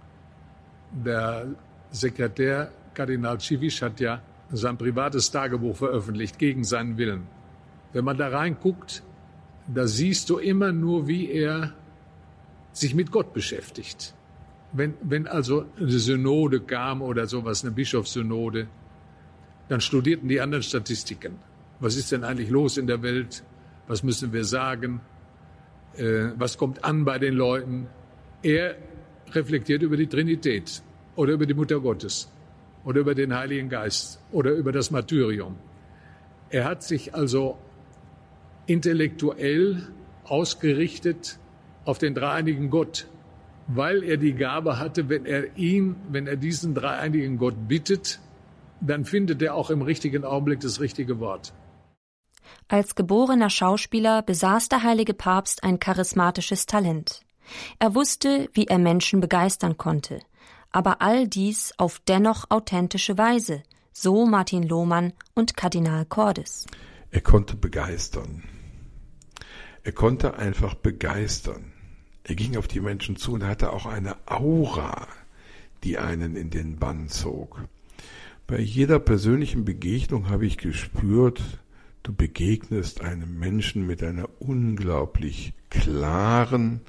der 0.93 1.47
Sekretär 1.91 2.71
Kardinal 2.95 3.41
Civic 3.41 3.81
hat 3.83 4.01
ja 4.01 4.23
sein 4.51 4.77
privates 4.77 5.31
Tagebuch 5.31 5.77
veröffentlicht 5.77 6.39
gegen 6.39 6.65
seinen 6.65 6.99
Willen. 6.99 7.27
Wenn 7.93 8.05
man 8.05 8.17
da 8.17 8.29
reinguckt, 8.29 9.03
da 9.67 9.87
siehst 9.87 10.29
du 10.31 10.39
immer 10.39 10.73
nur, 10.73 11.07
wie 11.07 11.31
er 11.31 11.73
sich 12.73 12.95
mit 12.95 13.11
Gott 13.11 13.33
beschäftigt. 13.33 14.15
Wenn, 14.73 14.95
wenn 15.03 15.27
also 15.27 15.67
eine 15.79 15.91
Synode 15.91 16.61
kam 16.61 17.03
oder 17.03 17.27
sowas, 17.27 17.63
eine 17.63 17.73
Bischofssynode, 17.73 18.69
dann 19.69 19.81
studierten 19.81 20.29
die 20.29 20.41
anderen 20.41 20.63
Statistiken. 20.63 21.39
Was 21.81 21.97
ist 21.97 22.13
denn 22.13 22.25
eigentlich 22.25 22.51
los 22.51 22.77
in 22.77 22.87
der 22.87 23.03
Welt? 23.03 23.45
Was 23.87 24.03
müssen 24.03 24.33
wir 24.33 24.45
sagen? 24.45 25.01
Äh, 25.97 26.31
was 26.37 26.57
kommt 26.57 26.85
an 26.85 27.05
bei 27.05 27.19
den 27.19 27.35
Leuten? 27.35 27.89
Er 28.43 28.77
reflektiert 29.35 29.83
über 29.83 29.97
die 29.97 30.07
Trinität 30.07 30.83
oder 31.17 31.33
über 31.33 31.47
die 31.47 31.55
Mutter 31.55 31.81
Gottes 31.81 32.31
oder 32.85 33.01
über 33.01 33.15
den 33.15 33.35
Heiligen 33.35 33.69
Geist 33.69 34.21
oder 34.33 34.53
über 34.53 34.73
das 34.73 34.91
Martyrium. 34.91 35.57
Er 36.51 36.65
hat 36.65 36.83
sich 36.83 37.15
also 37.15 37.59
intellektuell 38.67 39.89
ausgerichtet 40.25 41.39
auf 41.85 41.99
den 41.99 42.15
dreieinigen 42.15 42.71
Gott, 42.71 43.07
weil 43.67 44.03
er 44.03 44.17
die 44.17 44.35
Gabe 44.35 44.79
hatte, 44.79 45.09
wenn 45.09 45.27
er 45.27 45.57
ihn, 45.57 45.97
wenn 46.11 46.27
er 46.27 46.37
diesen 46.37 46.75
dreieinigen 46.75 47.39
Gott 47.39 47.69
bittet, 47.69 48.21
dann 48.81 49.05
findet 49.05 49.43
er 49.43 49.55
auch 49.55 49.71
im 49.71 49.83
richtigen 49.83 50.25
Augenblick 50.25 50.61
das 50.61 50.81
richtige 50.81 51.21
Wort. 51.21 51.53
Als 52.69 52.95
geborener 52.95 53.51
Schauspieler 53.51 54.23
besaß 54.23 54.69
der 54.69 54.83
heilige 54.83 55.15
Papst 55.15 55.63
ein 55.63 55.79
charismatisches 55.79 56.67
Talent. 56.67 57.21
Er 57.79 57.95
wusste, 57.95 58.49
wie 58.53 58.67
er 58.67 58.79
Menschen 58.79 59.21
begeistern 59.21 59.77
konnte, 59.77 60.21
aber 60.71 61.03
all 61.03 61.29
dies 61.29 61.73
auf 61.77 62.01
dennoch 62.07 62.51
authentische 62.51 63.19
Weise, 63.19 63.63
so 63.93 64.27
Martin 64.27 64.63
Lohmann 64.63 65.13
und 65.35 65.57
Kardinal 65.57 66.07
Cordes. 66.07 66.67
Er 67.11 67.21
konnte 67.21 67.57
begeistern. 67.57 68.43
Er 69.85 69.93
konnte 69.93 70.39
einfach 70.39 70.75
begeistern. 70.75 71.73
Er 72.25 72.37
ging 72.37 72.57
auf 72.57 72.69
die 72.69 72.81
Menschen 72.81 73.17
zu 73.17 73.33
und 73.33 73.45
hatte 73.45 73.73
auch 73.73 73.85
eine 73.85 74.17
Aura, 74.27 75.09
die 75.83 75.99
einen 75.99 76.37
in 76.37 76.51
den 76.51 76.77
Bann 76.77 77.09
zog. 77.09 77.65
Bei 78.47 78.61
jeder 78.61 78.99
persönlichen 78.99 79.65
Begegnung 79.65 80.29
habe 80.29 80.47
ich 80.47 80.57
gespürt, 80.57 81.43
du 82.03 82.15
begegnest 82.15 83.01
einem 83.01 83.39
Menschen 83.39 83.87
mit 83.87 84.03
einer 84.03 84.29
unglaublich 84.39 85.55
klaren, 85.71 86.81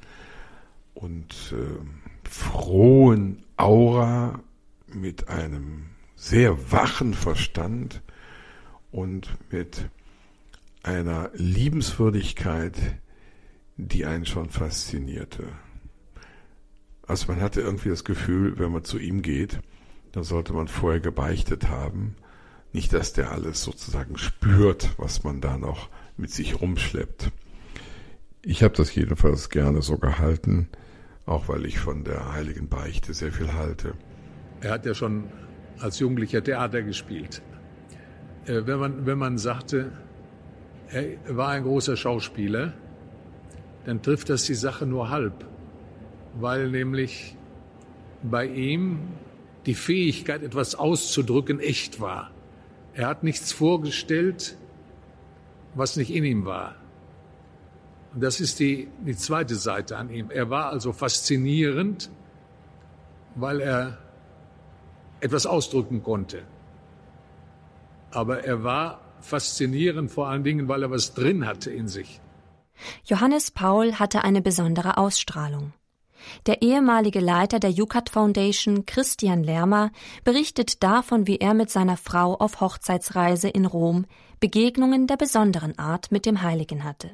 und 1.03 1.53
äh, 1.53 2.29
frohen 2.29 3.43
Aura 3.57 4.39
mit 4.87 5.27
einem 5.27 5.87
sehr 6.15 6.71
wachen 6.71 7.13
Verstand 7.13 8.01
und 8.91 9.27
mit 9.51 9.89
einer 10.81 11.29
Liebenswürdigkeit, 11.33 12.77
die 13.75 14.05
einen 14.05 14.25
schon 14.25 14.49
faszinierte. 14.49 15.43
Also 17.05 17.27
man 17.27 17.41
hatte 17.41 17.59
irgendwie 17.59 17.89
das 17.89 18.05
Gefühl, 18.05 18.57
wenn 18.57 18.71
man 18.71 18.85
zu 18.85 18.97
ihm 18.97 19.21
geht, 19.21 19.59
dann 20.13 20.23
sollte 20.23 20.53
man 20.53 20.69
vorher 20.69 21.01
gebeichtet 21.01 21.67
haben. 21.67 22.15
Nicht, 22.71 22.93
dass 22.93 23.11
der 23.11 23.31
alles 23.31 23.61
sozusagen 23.61 24.17
spürt, 24.17 24.91
was 24.97 25.25
man 25.25 25.41
da 25.41 25.57
noch 25.57 25.89
mit 26.15 26.31
sich 26.31 26.61
rumschleppt. 26.61 27.31
Ich 28.41 28.63
habe 28.63 28.75
das 28.75 28.95
jedenfalls 28.95 29.49
gerne 29.49 29.81
so 29.81 29.97
gehalten, 29.97 30.69
auch 31.25 31.47
weil 31.47 31.65
ich 31.65 31.79
von 31.79 32.03
der 32.03 32.33
heiligen 32.33 32.67
Beichte 32.67 33.13
sehr 33.13 33.31
viel 33.31 33.53
halte. 33.53 33.93
Er 34.61 34.71
hat 34.71 34.85
ja 34.85 34.93
schon 34.93 35.25
als 35.79 35.99
Jugendlicher 35.99 36.43
Theater 36.43 36.81
gespielt. 36.81 37.41
Äh, 38.45 38.61
wenn 38.65 38.79
man, 38.79 39.05
wenn 39.05 39.17
man 39.17 39.37
sagte, 39.37 39.91
er 40.89 41.35
war 41.35 41.49
ein 41.49 41.63
großer 41.63 41.97
Schauspieler, 41.97 42.73
dann 43.85 44.01
trifft 44.01 44.29
das 44.29 44.43
die 44.45 44.53
Sache 44.53 44.85
nur 44.85 45.09
halb, 45.09 45.45
weil 46.35 46.69
nämlich 46.69 47.35
bei 48.21 48.45
ihm 48.45 48.99
die 49.65 49.73
Fähigkeit, 49.73 50.43
etwas 50.43 50.75
auszudrücken, 50.75 51.59
echt 51.59 51.99
war. 51.99 52.31
Er 52.93 53.07
hat 53.07 53.23
nichts 53.23 53.51
vorgestellt, 53.51 54.57
was 55.73 55.95
nicht 55.95 56.13
in 56.13 56.23
ihm 56.23 56.45
war. 56.45 56.75
Und 58.13 58.21
das 58.21 58.39
ist 58.39 58.59
die, 58.59 58.87
die 59.05 59.15
zweite 59.15 59.55
Seite 59.55 59.97
an 59.97 60.09
ihm. 60.09 60.29
Er 60.29 60.49
war 60.49 60.69
also 60.69 60.93
faszinierend, 60.93 62.09
weil 63.35 63.59
er 63.59 63.97
etwas 65.19 65.45
ausdrücken 65.45 66.03
konnte. 66.03 66.43
Aber 68.11 68.43
er 68.43 68.63
war 68.63 69.01
faszinierend 69.21 70.11
vor 70.11 70.27
allen 70.27 70.43
Dingen, 70.43 70.67
weil 70.67 70.83
er 70.83 70.91
was 70.91 71.13
drin 71.13 71.47
hatte 71.47 71.71
in 71.71 71.87
sich. 71.87 72.19
Johannes 73.05 73.51
Paul 73.51 73.93
hatte 73.93 74.23
eine 74.23 74.41
besondere 74.41 74.97
Ausstrahlung. 74.97 75.73
Der 76.45 76.61
ehemalige 76.61 77.19
Leiter 77.19 77.59
der 77.59 77.71
Jukat 77.71 78.09
Foundation, 78.09 78.85
Christian 78.85 79.43
Lermer, 79.43 79.91
berichtet 80.23 80.83
davon, 80.83 81.27
wie 81.27 81.37
er 81.37 81.53
mit 81.53 81.69
seiner 81.69 81.97
Frau 81.97 82.35
auf 82.35 82.61
Hochzeitsreise 82.61 83.49
in 83.49 83.65
Rom 83.65 84.05
Begegnungen 84.39 85.07
der 85.07 85.17
besonderen 85.17 85.77
Art 85.79 86.11
mit 86.11 86.25
dem 86.25 86.41
Heiligen 86.41 86.83
hatte. 86.83 87.11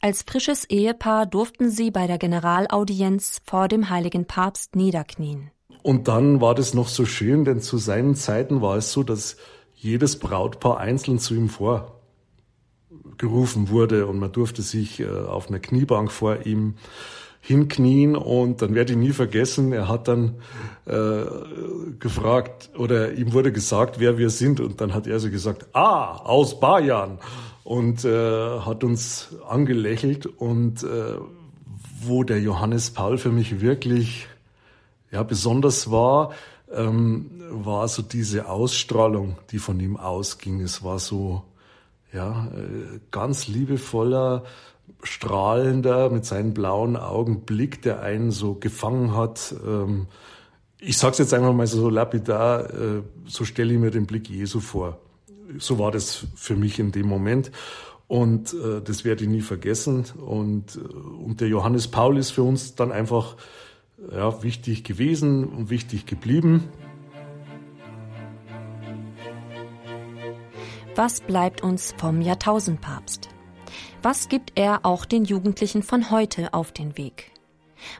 Als 0.00 0.22
frisches 0.22 0.64
Ehepaar 0.64 1.26
durften 1.26 1.70
sie 1.70 1.90
bei 1.90 2.06
der 2.06 2.18
Generalaudienz 2.18 3.40
vor 3.44 3.68
dem 3.68 3.90
heiligen 3.90 4.26
Papst 4.26 4.76
niederknien. 4.76 5.50
Und 5.82 6.08
dann 6.08 6.40
war 6.40 6.54
das 6.54 6.74
noch 6.74 6.88
so 6.88 7.04
schön, 7.04 7.44
denn 7.44 7.60
zu 7.60 7.78
seinen 7.78 8.14
Zeiten 8.14 8.60
war 8.60 8.76
es 8.76 8.92
so, 8.92 9.02
dass 9.02 9.36
jedes 9.74 10.18
Brautpaar 10.18 10.78
einzeln 10.78 11.18
zu 11.18 11.34
ihm 11.34 11.48
vorgerufen 11.48 13.68
wurde 13.68 14.06
und 14.06 14.18
man 14.18 14.32
durfte 14.32 14.62
sich 14.62 15.00
äh, 15.00 15.08
auf 15.08 15.48
einer 15.48 15.60
Kniebank 15.60 16.10
vor 16.10 16.46
ihm 16.46 16.74
hinknien 17.40 18.16
und 18.16 18.60
dann 18.60 18.74
werde 18.74 18.92
ich 18.92 18.98
nie 18.98 19.12
vergessen, 19.12 19.72
er 19.72 19.88
hat 19.88 20.08
dann 20.08 20.42
äh, 20.86 21.24
gefragt 21.98 22.70
oder 22.76 23.12
ihm 23.12 23.32
wurde 23.32 23.52
gesagt, 23.52 24.00
wer 24.00 24.18
wir 24.18 24.30
sind 24.30 24.60
und 24.60 24.80
dann 24.80 24.92
hat 24.92 25.06
er 25.06 25.20
so 25.20 25.30
gesagt, 25.30 25.66
ah, 25.72 26.16
aus 26.16 26.58
Bayern 26.58 27.18
und 27.68 28.02
äh, 28.06 28.60
hat 28.60 28.82
uns 28.82 29.28
angelächelt 29.46 30.24
und 30.24 30.82
äh, 30.84 31.16
wo 32.00 32.24
der 32.24 32.40
Johannes 32.40 32.92
Paul 32.92 33.18
für 33.18 33.30
mich 33.30 33.60
wirklich 33.60 34.26
ja 35.10 35.22
besonders 35.22 35.90
war, 35.90 36.32
ähm, 36.72 37.30
war 37.50 37.86
so 37.88 38.00
diese 38.00 38.48
Ausstrahlung, 38.48 39.36
die 39.50 39.58
von 39.58 39.78
ihm 39.80 39.98
ausging. 39.98 40.62
Es 40.62 40.82
war 40.82 40.98
so 40.98 41.42
ja 42.10 42.46
äh, 42.46 43.00
ganz 43.10 43.48
liebevoller 43.48 44.44
strahlender, 45.02 46.08
mit 46.08 46.24
seinen 46.24 46.54
blauen 46.54 46.96
Augen 46.96 47.42
Blick, 47.42 47.82
der 47.82 48.00
einen 48.00 48.30
so 48.30 48.54
gefangen 48.54 49.14
hat. 49.14 49.54
Ähm, 49.66 50.06
ich 50.80 50.96
sag's 50.96 51.18
jetzt 51.18 51.34
einfach 51.34 51.52
mal 51.52 51.66
so 51.66 51.90
lapidar, 51.90 52.72
äh, 52.72 53.02
so 53.26 53.44
stelle 53.44 53.74
ich 53.74 53.78
mir 53.78 53.90
den 53.90 54.06
Blick 54.06 54.30
Jesu 54.30 54.60
vor. 54.60 54.98
So 55.58 55.78
war 55.78 55.90
das 55.90 56.26
für 56.34 56.56
mich 56.56 56.78
in 56.78 56.92
dem 56.92 57.06
Moment. 57.06 57.50
Und 58.06 58.54
äh, 58.54 58.80
das 58.82 59.04
werde 59.04 59.24
ich 59.24 59.30
nie 59.30 59.42
vergessen. 59.42 60.06
Und, 60.16 60.76
äh, 60.76 60.80
und 60.80 61.40
der 61.40 61.48
Johannes 61.48 61.88
Paul 61.88 62.16
ist 62.18 62.30
für 62.30 62.42
uns 62.42 62.74
dann 62.74 62.92
einfach 62.92 63.36
ja, 64.10 64.42
wichtig 64.42 64.84
gewesen 64.84 65.44
und 65.44 65.70
wichtig 65.70 66.06
geblieben. 66.06 66.64
Was 70.94 71.20
bleibt 71.20 71.62
uns 71.62 71.94
vom 71.96 72.20
Jahrtausendpapst? 72.20 73.28
Was 74.02 74.28
gibt 74.28 74.52
er 74.54 74.84
auch 74.84 75.04
den 75.04 75.24
Jugendlichen 75.24 75.82
von 75.82 76.10
heute 76.10 76.54
auf 76.54 76.72
den 76.72 76.96
Weg? 76.96 77.30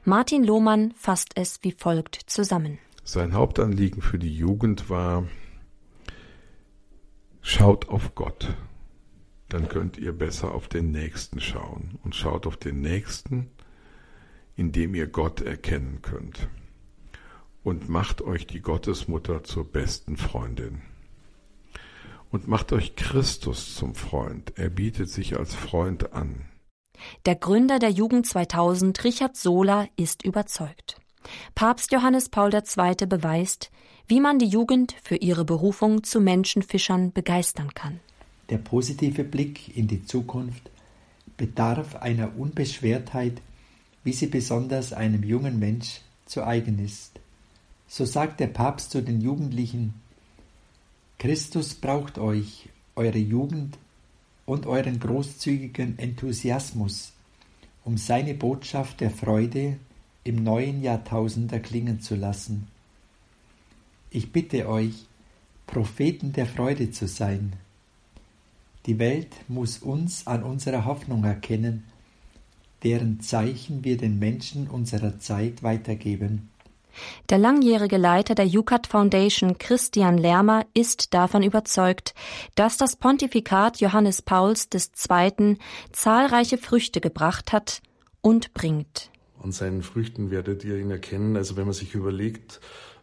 Martin 0.04 0.42
Lohmann 0.42 0.92
fasst 0.96 1.32
es 1.36 1.60
wie 1.62 1.72
folgt 1.72 2.18
zusammen. 2.26 2.78
Sein 3.04 3.34
Hauptanliegen 3.34 4.02
für 4.02 4.18
die 4.18 4.34
Jugend 4.34 4.90
war, 4.90 5.24
schaut 7.48 7.88
auf 7.88 8.14
Gott, 8.14 8.54
dann 9.48 9.68
könnt 9.68 9.96
ihr 9.96 10.12
besser 10.12 10.52
auf 10.52 10.68
den 10.68 10.90
Nächsten 10.90 11.40
schauen 11.40 11.98
und 12.04 12.14
schaut 12.14 12.46
auf 12.46 12.58
den 12.58 12.82
Nächsten, 12.82 13.50
indem 14.54 14.94
ihr 14.94 15.06
Gott 15.06 15.40
erkennen 15.40 16.00
könnt 16.02 16.48
und 17.62 17.88
macht 17.88 18.20
euch 18.20 18.46
die 18.46 18.60
Gottesmutter 18.60 19.44
zur 19.44 19.64
besten 19.64 20.18
Freundin 20.18 20.82
und 22.30 22.48
macht 22.48 22.70
euch 22.72 22.96
Christus 22.96 23.74
zum 23.74 23.94
Freund. 23.94 24.52
Er 24.56 24.68
bietet 24.68 25.08
sich 25.08 25.38
als 25.38 25.54
Freund 25.54 26.12
an. 26.12 26.44
Der 27.24 27.36
Gründer 27.36 27.78
der 27.78 27.90
Jugend 27.90 28.26
2000, 28.26 29.02
Richard 29.04 29.36
Sola, 29.38 29.86
ist 29.96 30.22
überzeugt. 30.22 31.00
Papst 31.54 31.92
Johannes 31.92 32.28
Paul 32.28 32.52
II. 32.52 33.06
beweist, 33.06 33.70
wie 34.08 34.20
man 34.20 34.38
die 34.38 34.46
Jugend 34.46 34.96
für 35.04 35.16
ihre 35.16 35.44
Berufung 35.44 36.02
zu 36.02 36.20
Menschenfischern 36.20 37.12
begeistern 37.12 37.74
kann. 37.74 38.00
Der 38.48 38.58
positive 38.58 39.22
Blick 39.22 39.76
in 39.76 39.86
die 39.86 40.04
Zukunft 40.04 40.70
bedarf 41.36 41.94
einer 41.96 42.36
Unbeschwertheit, 42.38 43.42
wie 44.02 44.14
sie 44.14 44.26
besonders 44.26 44.94
einem 44.94 45.22
jungen 45.22 45.58
Mensch 45.58 46.00
zu 46.24 46.42
eigen 46.44 46.82
ist. 46.82 47.20
So 47.86 48.06
sagt 48.06 48.40
der 48.40 48.46
Papst 48.48 48.90
zu 48.90 49.02
den 49.02 49.20
Jugendlichen 49.20 49.94
Christus 51.18 51.74
braucht 51.74 52.16
euch, 52.16 52.68
eure 52.94 53.18
Jugend 53.18 53.76
und 54.46 54.66
euren 54.66 55.00
großzügigen 55.00 55.98
Enthusiasmus, 55.98 57.12
um 57.84 57.98
seine 57.98 58.34
Botschaft 58.34 59.00
der 59.00 59.10
Freude 59.10 59.78
im 60.22 60.44
neuen 60.44 60.80
Jahrtausend 60.80 61.52
erklingen 61.52 62.00
zu 62.00 62.14
lassen. 62.14 62.68
Ich 64.10 64.32
bitte 64.32 64.68
euch, 64.68 65.06
Propheten 65.66 66.32
der 66.32 66.46
Freude 66.46 66.90
zu 66.90 67.06
sein. 67.06 67.54
Die 68.86 68.98
Welt 68.98 69.28
muss 69.48 69.78
uns 69.78 70.26
an 70.26 70.42
unserer 70.42 70.86
Hoffnung 70.86 71.24
erkennen, 71.24 71.84
deren 72.82 73.20
Zeichen 73.20 73.84
wir 73.84 73.98
den 73.98 74.18
Menschen 74.18 74.68
unserer 74.68 75.18
Zeit 75.18 75.62
weitergeben. 75.62 76.48
Der 77.28 77.38
langjährige 77.38 77.98
Leiter 77.98 78.34
der 78.34 78.46
Jukat 78.46 78.86
Foundation, 78.86 79.58
Christian 79.58 80.16
Lermer, 80.16 80.64
ist 80.74 81.12
davon 81.12 81.42
überzeugt, 81.42 82.14
dass 82.54 82.76
das 82.76 82.96
Pontifikat 82.96 83.80
Johannes 83.80 84.22
Pauls 84.22 84.68
II. 84.72 85.58
zahlreiche 85.92 86.58
Früchte 86.58 87.00
gebracht 87.00 87.52
hat 87.52 87.82
und 88.20 88.54
bringt. 88.54 89.10
An 89.42 89.52
seinen 89.52 89.82
Früchten 89.82 90.30
werdet 90.30 90.64
ihr 90.64 90.78
ihn 90.78 90.90
erkennen. 90.90 91.36
Also 91.36 91.56
wenn 91.56 91.66
man 91.66 91.74
sich 91.74 91.94
überlegt, 91.94 92.60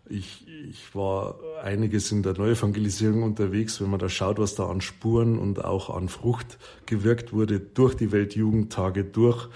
ich, 0.10 0.45
ich 0.47 0.93
war 0.95 1.39
einiges 1.64 2.12
in 2.12 2.24
der 2.24 2.34
Neuevangelisierung 2.34 3.24
unterwegs, 3.24 3.82
wenn 3.82 3.89
man 3.89 3.99
da 3.99 4.10
schaut, 4.10 4.39
was 4.39 4.56
da 4.56 4.68
an 4.70 4.82
Spuren 4.82 5.38
und 5.39 5.64
auch 5.64 5.89
an 5.89 6.10
Frucht 6.10 6.58
gewirkt 6.86 7.34
wurde 7.34 7.60
durch 7.60 7.95
die 7.95 8.12
Weltjugendtage, 8.12 9.03
durch. 9.03 9.49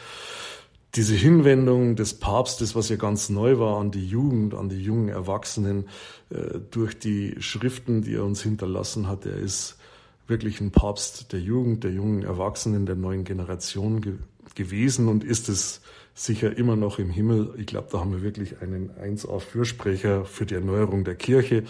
Diese 0.96 1.14
Hinwendung 1.14 1.96
des 1.96 2.16
Papstes, 2.16 2.76
was 2.76 2.90
ja 2.90 2.96
ganz 2.96 3.30
neu 3.30 3.60
war 3.60 3.80
an 3.80 3.92
die 3.92 4.08
Jugend, 4.08 4.56
an 4.56 4.70
die 4.70 4.82
jungen 4.82 5.10
Erwachsenen, 5.10 5.88
äh, 6.32 6.60
durch 6.72 6.98
die 6.98 7.36
Schriften, 7.40 8.02
die 8.02 8.16
er 8.16 8.26
uns 8.26 8.42
hinterlassen 8.42 9.08
hat, 9.08 9.28
er 9.28 9.38
ist 9.38 9.78
wirklich 10.26 10.62
ein 10.62 10.72
Papst 10.72 11.32
der 11.32 11.42
Jugend, 11.42 11.84
der 11.84 11.92
jungen 11.92 12.24
Erwachsenen, 12.24 12.88
der 12.88 12.96
neuen 12.96 13.24
Generation 13.24 14.02
ge 14.02 14.16
gewesen 14.56 15.08
und 15.08 15.24
ist 15.24 15.48
es 15.48 15.80
sicher 16.14 16.56
immer 16.56 16.76
noch 16.76 17.00
im 17.00 17.10
Himmel. 17.10 17.54
Ich 17.58 17.68
glaube, 17.68 17.88
da 17.92 18.00
haben 18.00 18.12
wir 18.12 18.22
wirklich 18.22 18.62
einen 18.62 18.92
1A-Fürsprecher 18.92 20.26
für 20.26 20.46
die 20.46 20.56
Erneuerung 20.56 21.04
der 21.04 21.16
Kirche. 21.16 21.64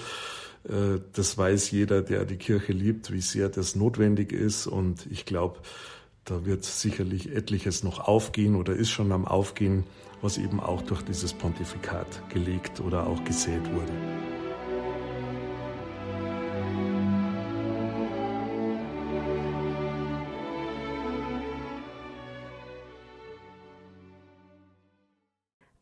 Äh, 0.67 0.99
das 1.13 1.37
weiß 1.37 1.71
jeder, 1.71 2.01
der 2.01 2.25
die 2.25 2.37
Kirche 2.37 2.73
liebt, 2.73 3.11
wie 3.11 3.21
sehr 3.21 3.49
das 3.49 3.75
notwendig 3.75 4.31
ist. 4.31 4.67
Und 4.67 5.07
ich 5.11 5.25
glaube, 5.25 5.59
da 6.25 6.45
wird 6.45 6.63
sicherlich 6.63 7.35
etliches 7.35 7.83
noch 7.83 7.99
aufgehen 7.99 8.55
oder 8.55 8.73
ist 8.73 8.89
schon 8.89 9.11
am 9.11 9.25
Aufgehen, 9.25 9.83
was 10.21 10.37
eben 10.37 10.59
auch 10.59 10.81
durch 10.81 11.01
dieses 11.01 11.33
Pontifikat 11.33 12.29
gelegt 12.29 12.81
oder 12.81 13.07
auch 13.07 13.23
gesät 13.23 13.61
wurde. 13.73 13.93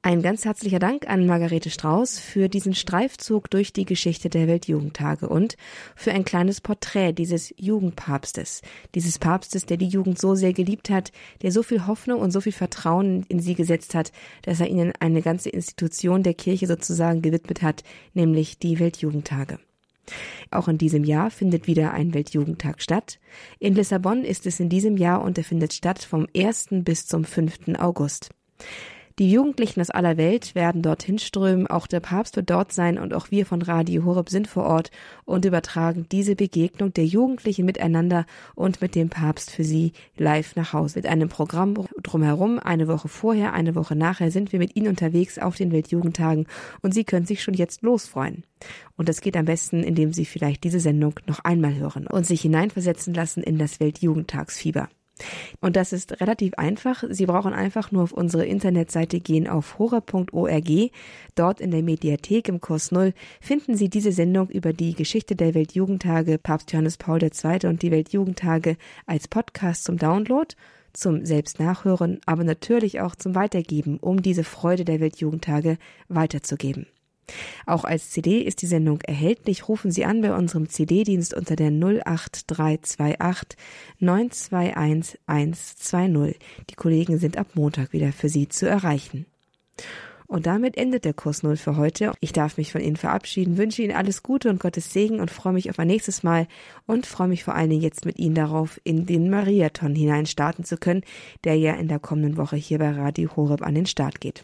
Ein 0.07 0.21
ganz 0.21 0.45
herzlicher 0.45 0.79
Dank 0.79 1.09
an 1.09 1.25
Margarete 1.25 1.69
Strauß 1.69 2.17
für 2.17 2.47
diesen 2.47 2.73
Streifzug 2.73 3.49
durch 3.49 3.73
die 3.73 3.83
Geschichte 3.83 4.29
der 4.29 4.47
Weltjugendtage 4.47 5.27
und 5.27 5.57
für 5.97 6.13
ein 6.13 6.23
kleines 6.23 6.61
Porträt 6.61 7.11
dieses 7.11 7.53
Jugendpapstes, 7.57 8.61
dieses 8.95 9.19
Papstes, 9.19 9.65
der 9.65 9.75
die 9.75 9.89
Jugend 9.89 10.17
so 10.17 10.33
sehr 10.33 10.53
geliebt 10.53 10.89
hat, 10.89 11.11
der 11.41 11.51
so 11.51 11.61
viel 11.61 11.87
Hoffnung 11.87 12.21
und 12.21 12.31
so 12.31 12.39
viel 12.39 12.53
Vertrauen 12.53 13.25
in 13.27 13.41
sie 13.41 13.53
gesetzt 13.53 13.95
hat, 13.95 14.13
dass 14.43 14.61
er 14.61 14.69
ihnen 14.69 14.93
eine 15.01 15.21
ganze 15.21 15.49
Institution 15.49 16.23
der 16.23 16.35
Kirche 16.35 16.67
sozusagen 16.67 17.21
gewidmet 17.21 17.61
hat, 17.61 17.83
nämlich 18.13 18.59
die 18.59 18.79
Weltjugendtage. 18.79 19.59
Auch 20.51 20.69
in 20.69 20.77
diesem 20.77 21.03
Jahr 21.03 21.31
findet 21.31 21.67
wieder 21.67 21.91
ein 21.91 22.13
Weltjugendtag 22.13 22.81
statt. 22.81 23.19
In 23.59 23.75
Lissabon 23.75 24.23
ist 24.23 24.45
es 24.45 24.61
in 24.61 24.69
diesem 24.69 24.95
Jahr 24.95 25.21
und 25.21 25.37
er 25.37 25.43
findet 25.43 25.73
statt 25.73 26.01
vom 26.01 26.27
1. 26.33 26.67
bis 26.85 27.07
zum 27.07 27.25
5. 27.25 27.77
August. 27.77 28.29
Die 29.19 29.31
Jugendlichen 29.31 29.81
aus 29.81 29.89
aller 29.89 30.15
Welt 30.15 30.53
werden 30.53 30.83
dorthin 30.83 31.17
strömen, 31.17 31.65
auch 31.65 31.87
der 31.87 32.01
Papst 32.01 32.35
wird 32.35 32.51
dort 32.51 32.71
sein 32.71 32.99
und 32.99 33.15
auch 33.15 33.31
wir 33.31 33.47
von 33.47 33.63
Radio 33.63 34.05
Horeb 34.05 34.29
sind 34.29 34.47
vor 34.47 34.65
Ort 34.65 34.91
und 35.25 35.43
übertragen 35.43 36.05
diese 36.11 36.35
Begegnung 36.35 36.93
der 36.93 37.05
Jugendlichen 37.05 37.65
miteinander 37.65 38.27
und 38.53 38.79
mit 38.79 38.93
dem 38.93 39.09
Papst 39.09 39.49
für 39.49 39.63
sie 39.63 39.93
live 40.17 40.55
nach 40.55 40.71
Hause. 40.71 40.99
Mit 40.99 41.07
einem 41.07 41.29
Programm 41.29 41.73
drumherum, 42.03 42.59
eine 42.59 42.87
Woche 42.87 43.07
vorher, 43.07 43.53
eine 43.53 43.73
Woche 43.73 43.95
nachher 43.95 44.29
sind 44.29 44.51
wir 44.51 44.59
mit 44.59 44.75
Ihnen 44.75 44.89
unterwegs 44.89 45.39
auf 45.39 45.55
den 45.55 45.71
Weltjugendtagen 45.71 46.45
und 46.83 46.93
Sie 46.93 47.03
können 47.03 47.25
sich 47.25 47.41
schon 47.41 47.55
jetzt 47.55 47.81
losfreuen. 47.81 48.43
Und 48.97 49.09
das 49.09 49.21
geht 49.21 49.35
am 49.35 49.45
besten, 49.45 49.81
indem 49.81 50.13
Sie 50.13 50.25
vielleicht 50.25 50.63
diese 50.63 50.79
Sendung 50.79 51.15
noch 51.25 51.39
einmal 51.39 51.73
hören 51.73 52.05
und 52.05 52.27
sich 52.27 52.41
hineinversetzen 52.41 53.15
lassen 53.15 53.41
in 53.41 53.57
das 53.57 53.79
Weltjugendtagsfieber. 53.79 54.89
Und 55.61 55.75
das 55.75 55.93
ist 55.93 56.21
relativ 56.21 56.53
einfach. 56.55 57.03
Sie 57.09 57.25
brauchen 57.25 57.53
einfach 57.53 57.91
nur 57.91 58.03
auf 58.03 58.11
unsere 58.11 58.45
Internetseite 58.45 59.19
gehen 59.19 59.47
auf 59.47 59.79
hora.org. 59.79 60.91
Dort 61.35 61.61
in 61.61 61.71
der 61.71 61.83
Mediathek 61.83 62.49
im 62.49 62.61
Kurs 62.61 62.91
Null 62.91 63.13
finden 63.41 63.75
Sie 63.75 63.89
diese 63.89 64.11
Sendung 64.11 64.49
über 64.49 64.73
die 64.73 64.93
Geschichte 64.93 65.35
der 65.35 65.53
Weltjugendtage, 65.53 66.37
Papst 66.37 66.71
Johannes 66.71 66.97
Paul 66.97 67.21
II. 67.21 67.67
und 67.67 67.81
die 67.81 67.91
Weltjugendtage 67.91 68.77
als 69.05 69.27
Podcast 69.27 69.83
zum 69.83 69.97
Download 69.97 70.53
zum 70.93 71.25
Selbstnachhören, 71.25 72.19
aber 72.25 72.43
natürlich 72.43 73.01
auch 73.01 73.15
zum 73.15 73.35
Weitergeben, 73.35 73.97
um 73.99 74.21
diese 74.21 74.43
Freude 74.43 74.83
der 74.83 74.99
Weltjugendtage 74.99 75.77
weiterzugeben. 76.09 76.87
Auch 77.65 77.83
als 77.83 78.09
CD 78.09 78.41
ist 78.41 78.61
die 78.61 78.67
Sendung 78.67 79.01
erhältlich. 79.01 79.67
Rufen 79.67 79.91
Sie 79.91 80.05
an 80.05 80.21
bei 80.21 80.33
unserem 80.33 80.69
CD-Dienst 80.69 81.33
unter 81.33 81.55
der 81.55 81.71
08328 81.71 83.57
921 83.99 85.19
120. 85.25 86.39
Die 86.69 86.75
Kollegen 86.75 87.17
sind 87.17 87.37
ab 87.37 87.47
Montag 87.55 87.93
wieder 87.93 88.11
für 88.13 88.29
Sie 88.29 88.47
zu 88.47 88.67
erreichen. 88.67 89.25
Und 90.27 90.45
damit 90.45 90.75
endet 90.75 91.05
der 91.05 91.13
Kurs 91.13 91.41
Null 91.41 91.55
für 91.55 91.77
heute. 91.77 92.11
Ich 92.19 92.33
darf 92.33 92.57
mich 92.57 92.73
von 92.73 92.81
Ihnen 92.81 92.97
verabschieden, 92.97 93.57
wünsche 93.57 93.81
Ihnen 93.81 93.95
alles 93.95 94.23
Gute 94.23 94.49
und 94.49 94.59
Gottes 94.59 94.91
Segen 94.91 95.21
und 95.21 95.31
freue 95.31 95.53
mich 95.53 95.69
auf 95.69 95.79
ein 95.79 95.87
nächstes 95.87 96.21
Mal 96.21 96.47
und 96.85 97.05
freue 97.05 97.29
mich 97.29 97.45
vor 97.45 97.55
allen 97.55 97.69
Dingen 97.69 97.81
jetzt 97.81 98.05
mit 98.05 98.19
Ihnen 98.19 98.35
darauf, 98.35 98.79
in 98.83 99.05
den 99.05 99.29
Mariathon 99.29 99.95
hinein 99.95 100.25
starten 100.25 100.65
zu 100.65 100.77
können, 100.77 101.03
der 101.45 101.55
ja 101.55 101.75
in 101.75 101.87
der 101.87 101.99
kommenden 101.99 102.35
Woche 102.35 102.57
hier 102.57 102.77
bei 102.77 102.91
Radio 102.91 103.33
Horeb 103.37 103.61
an 103.61 103.75
den 103.75 103.85
Start 103.85 104.19
geht. 104.19 104.43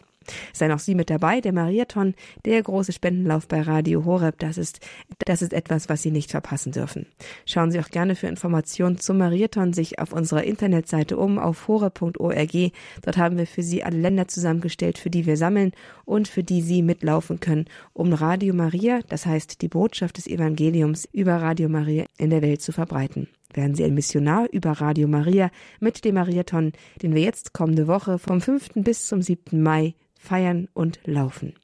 Seien 0.52 0.72
auch 0.72 0.78
Sie 0.78 0.94
mit 0.94 1.10
dabei, 1.10 1.40
der 1.40 1.52
Mariathon, 1.52 2.14
der 2.44 2.62
große 2.62 2.92
Spendenlauf 2.92 3.48
bei 3.48 3.60
Radio 3.60 4.04
Horeb, 4.04 4.38
das 4.38 4.58
ist, 4.58 4.80
das 5.24 5.42
ist 5.42 5.52
etwas, 5.52 5.88
was 5.88 6.02
Sie 6.02 6.10
nicht 6.10 6.30
verpassen 6.30 6.72
dürfen. 6.72 7.06
Schauen 7.46 7.70
Sie 7.70 7.80
auch 7.80 7.90
gerne 7.90 8.14
für 8.14 8.26
Informationen 8.26 8.98
zum 8.98 9.18
Mariathon 9.18 9.72
sich 9.72 9.98
auf 9.98 10.12
unserer 10.12 10.44
Internetseite 10.44 11.16
um, 11.16 11.38
auf 11.38 11.68
horeb.org. 11.68 12.72
Dort 13.02 13.16
haben 13.16 13.38
wir 13.38 13.46
für 13.46 13.62
Sie 13.62 13.82
alle 13.84 13.98
Länder 13.98 14.28
zusammengestellt, 14.28 14.98
für 14.98 15.10
die 15.10 15.26
wir 15.26 15.36
sammeln 15.36 15.72
und 16.04 16.28
für 16.28 16.42
die 16.42 16.62
Sie 16.62 16.82
mitlaufen 16.82 17.40
können, 17.40 17.66
um 17.92 18.12
Radio 18.12 18.54
Maria, 18.54 19.00
das 19.08 19.26
heißt 19.26 19.62
die 19.62 19.68
Botschaft 19.68 20.16
des 20.16 20.26
Evangeliums 20.26 21.08
über 21.12 21.36
Radio 21.36 21.68
Maria 21.68 22.06
in 22.18 22.30
der 22.30 22.42
Welt 22.42 22.62
zu 22.62 22.72
verbreiten 22.72 23.28
werden 23.56 23.74
Sie 23.74 23.84
ein 23.84 23.94
Missionar 23.94 24.48
über 24.52 24.72
Radio 24.72 25.08
Maria 25.08 25.50
mit 25.80 26.04
dem 26.04 26.16
Mariathon, 26.16 26.72
den 27.02 27.14
wir 27.14 27.22
jetzt 27.22 27.52
kommende 27.52 27.86
Woche 27.86 28.18
vom 28.18 28.40
5. 28.40 28.70
bis 28.74 29.06
zum 29.06 29.22
7. 29.22 29.62
Mai 29.62 29.94
feiern 30.24 30.68
und 30.74 31.00
laufen. 31.04 31.54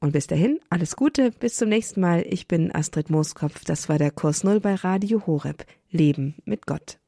Und 0.00 0.12
bis 0.12 0.26
dahin, 0.26 0.58
alles 0.68 0.96
Gute, 0.96 1.30
bis 1.30 1.56
zum 1.56 1.68
nächsten 1.68 2.00
Mal. 2.00 2.24
Ich 2.28 2.48
bin 2.48 2.74
Astrid 2.74 3.08
Mooskopf. 3.08 3.64
Das 3.64 3.88
war 3.88 3.98
der 3.98 4.10
Kurs 4.10 4.44
Null 4.44 4.60
bei 4.60 4.74
Radio 4.74 5.26
Horeb. 5.26 5.64
Leben 5.90 6.36
mit 6.44 6.66
Gott. 6.66 7.01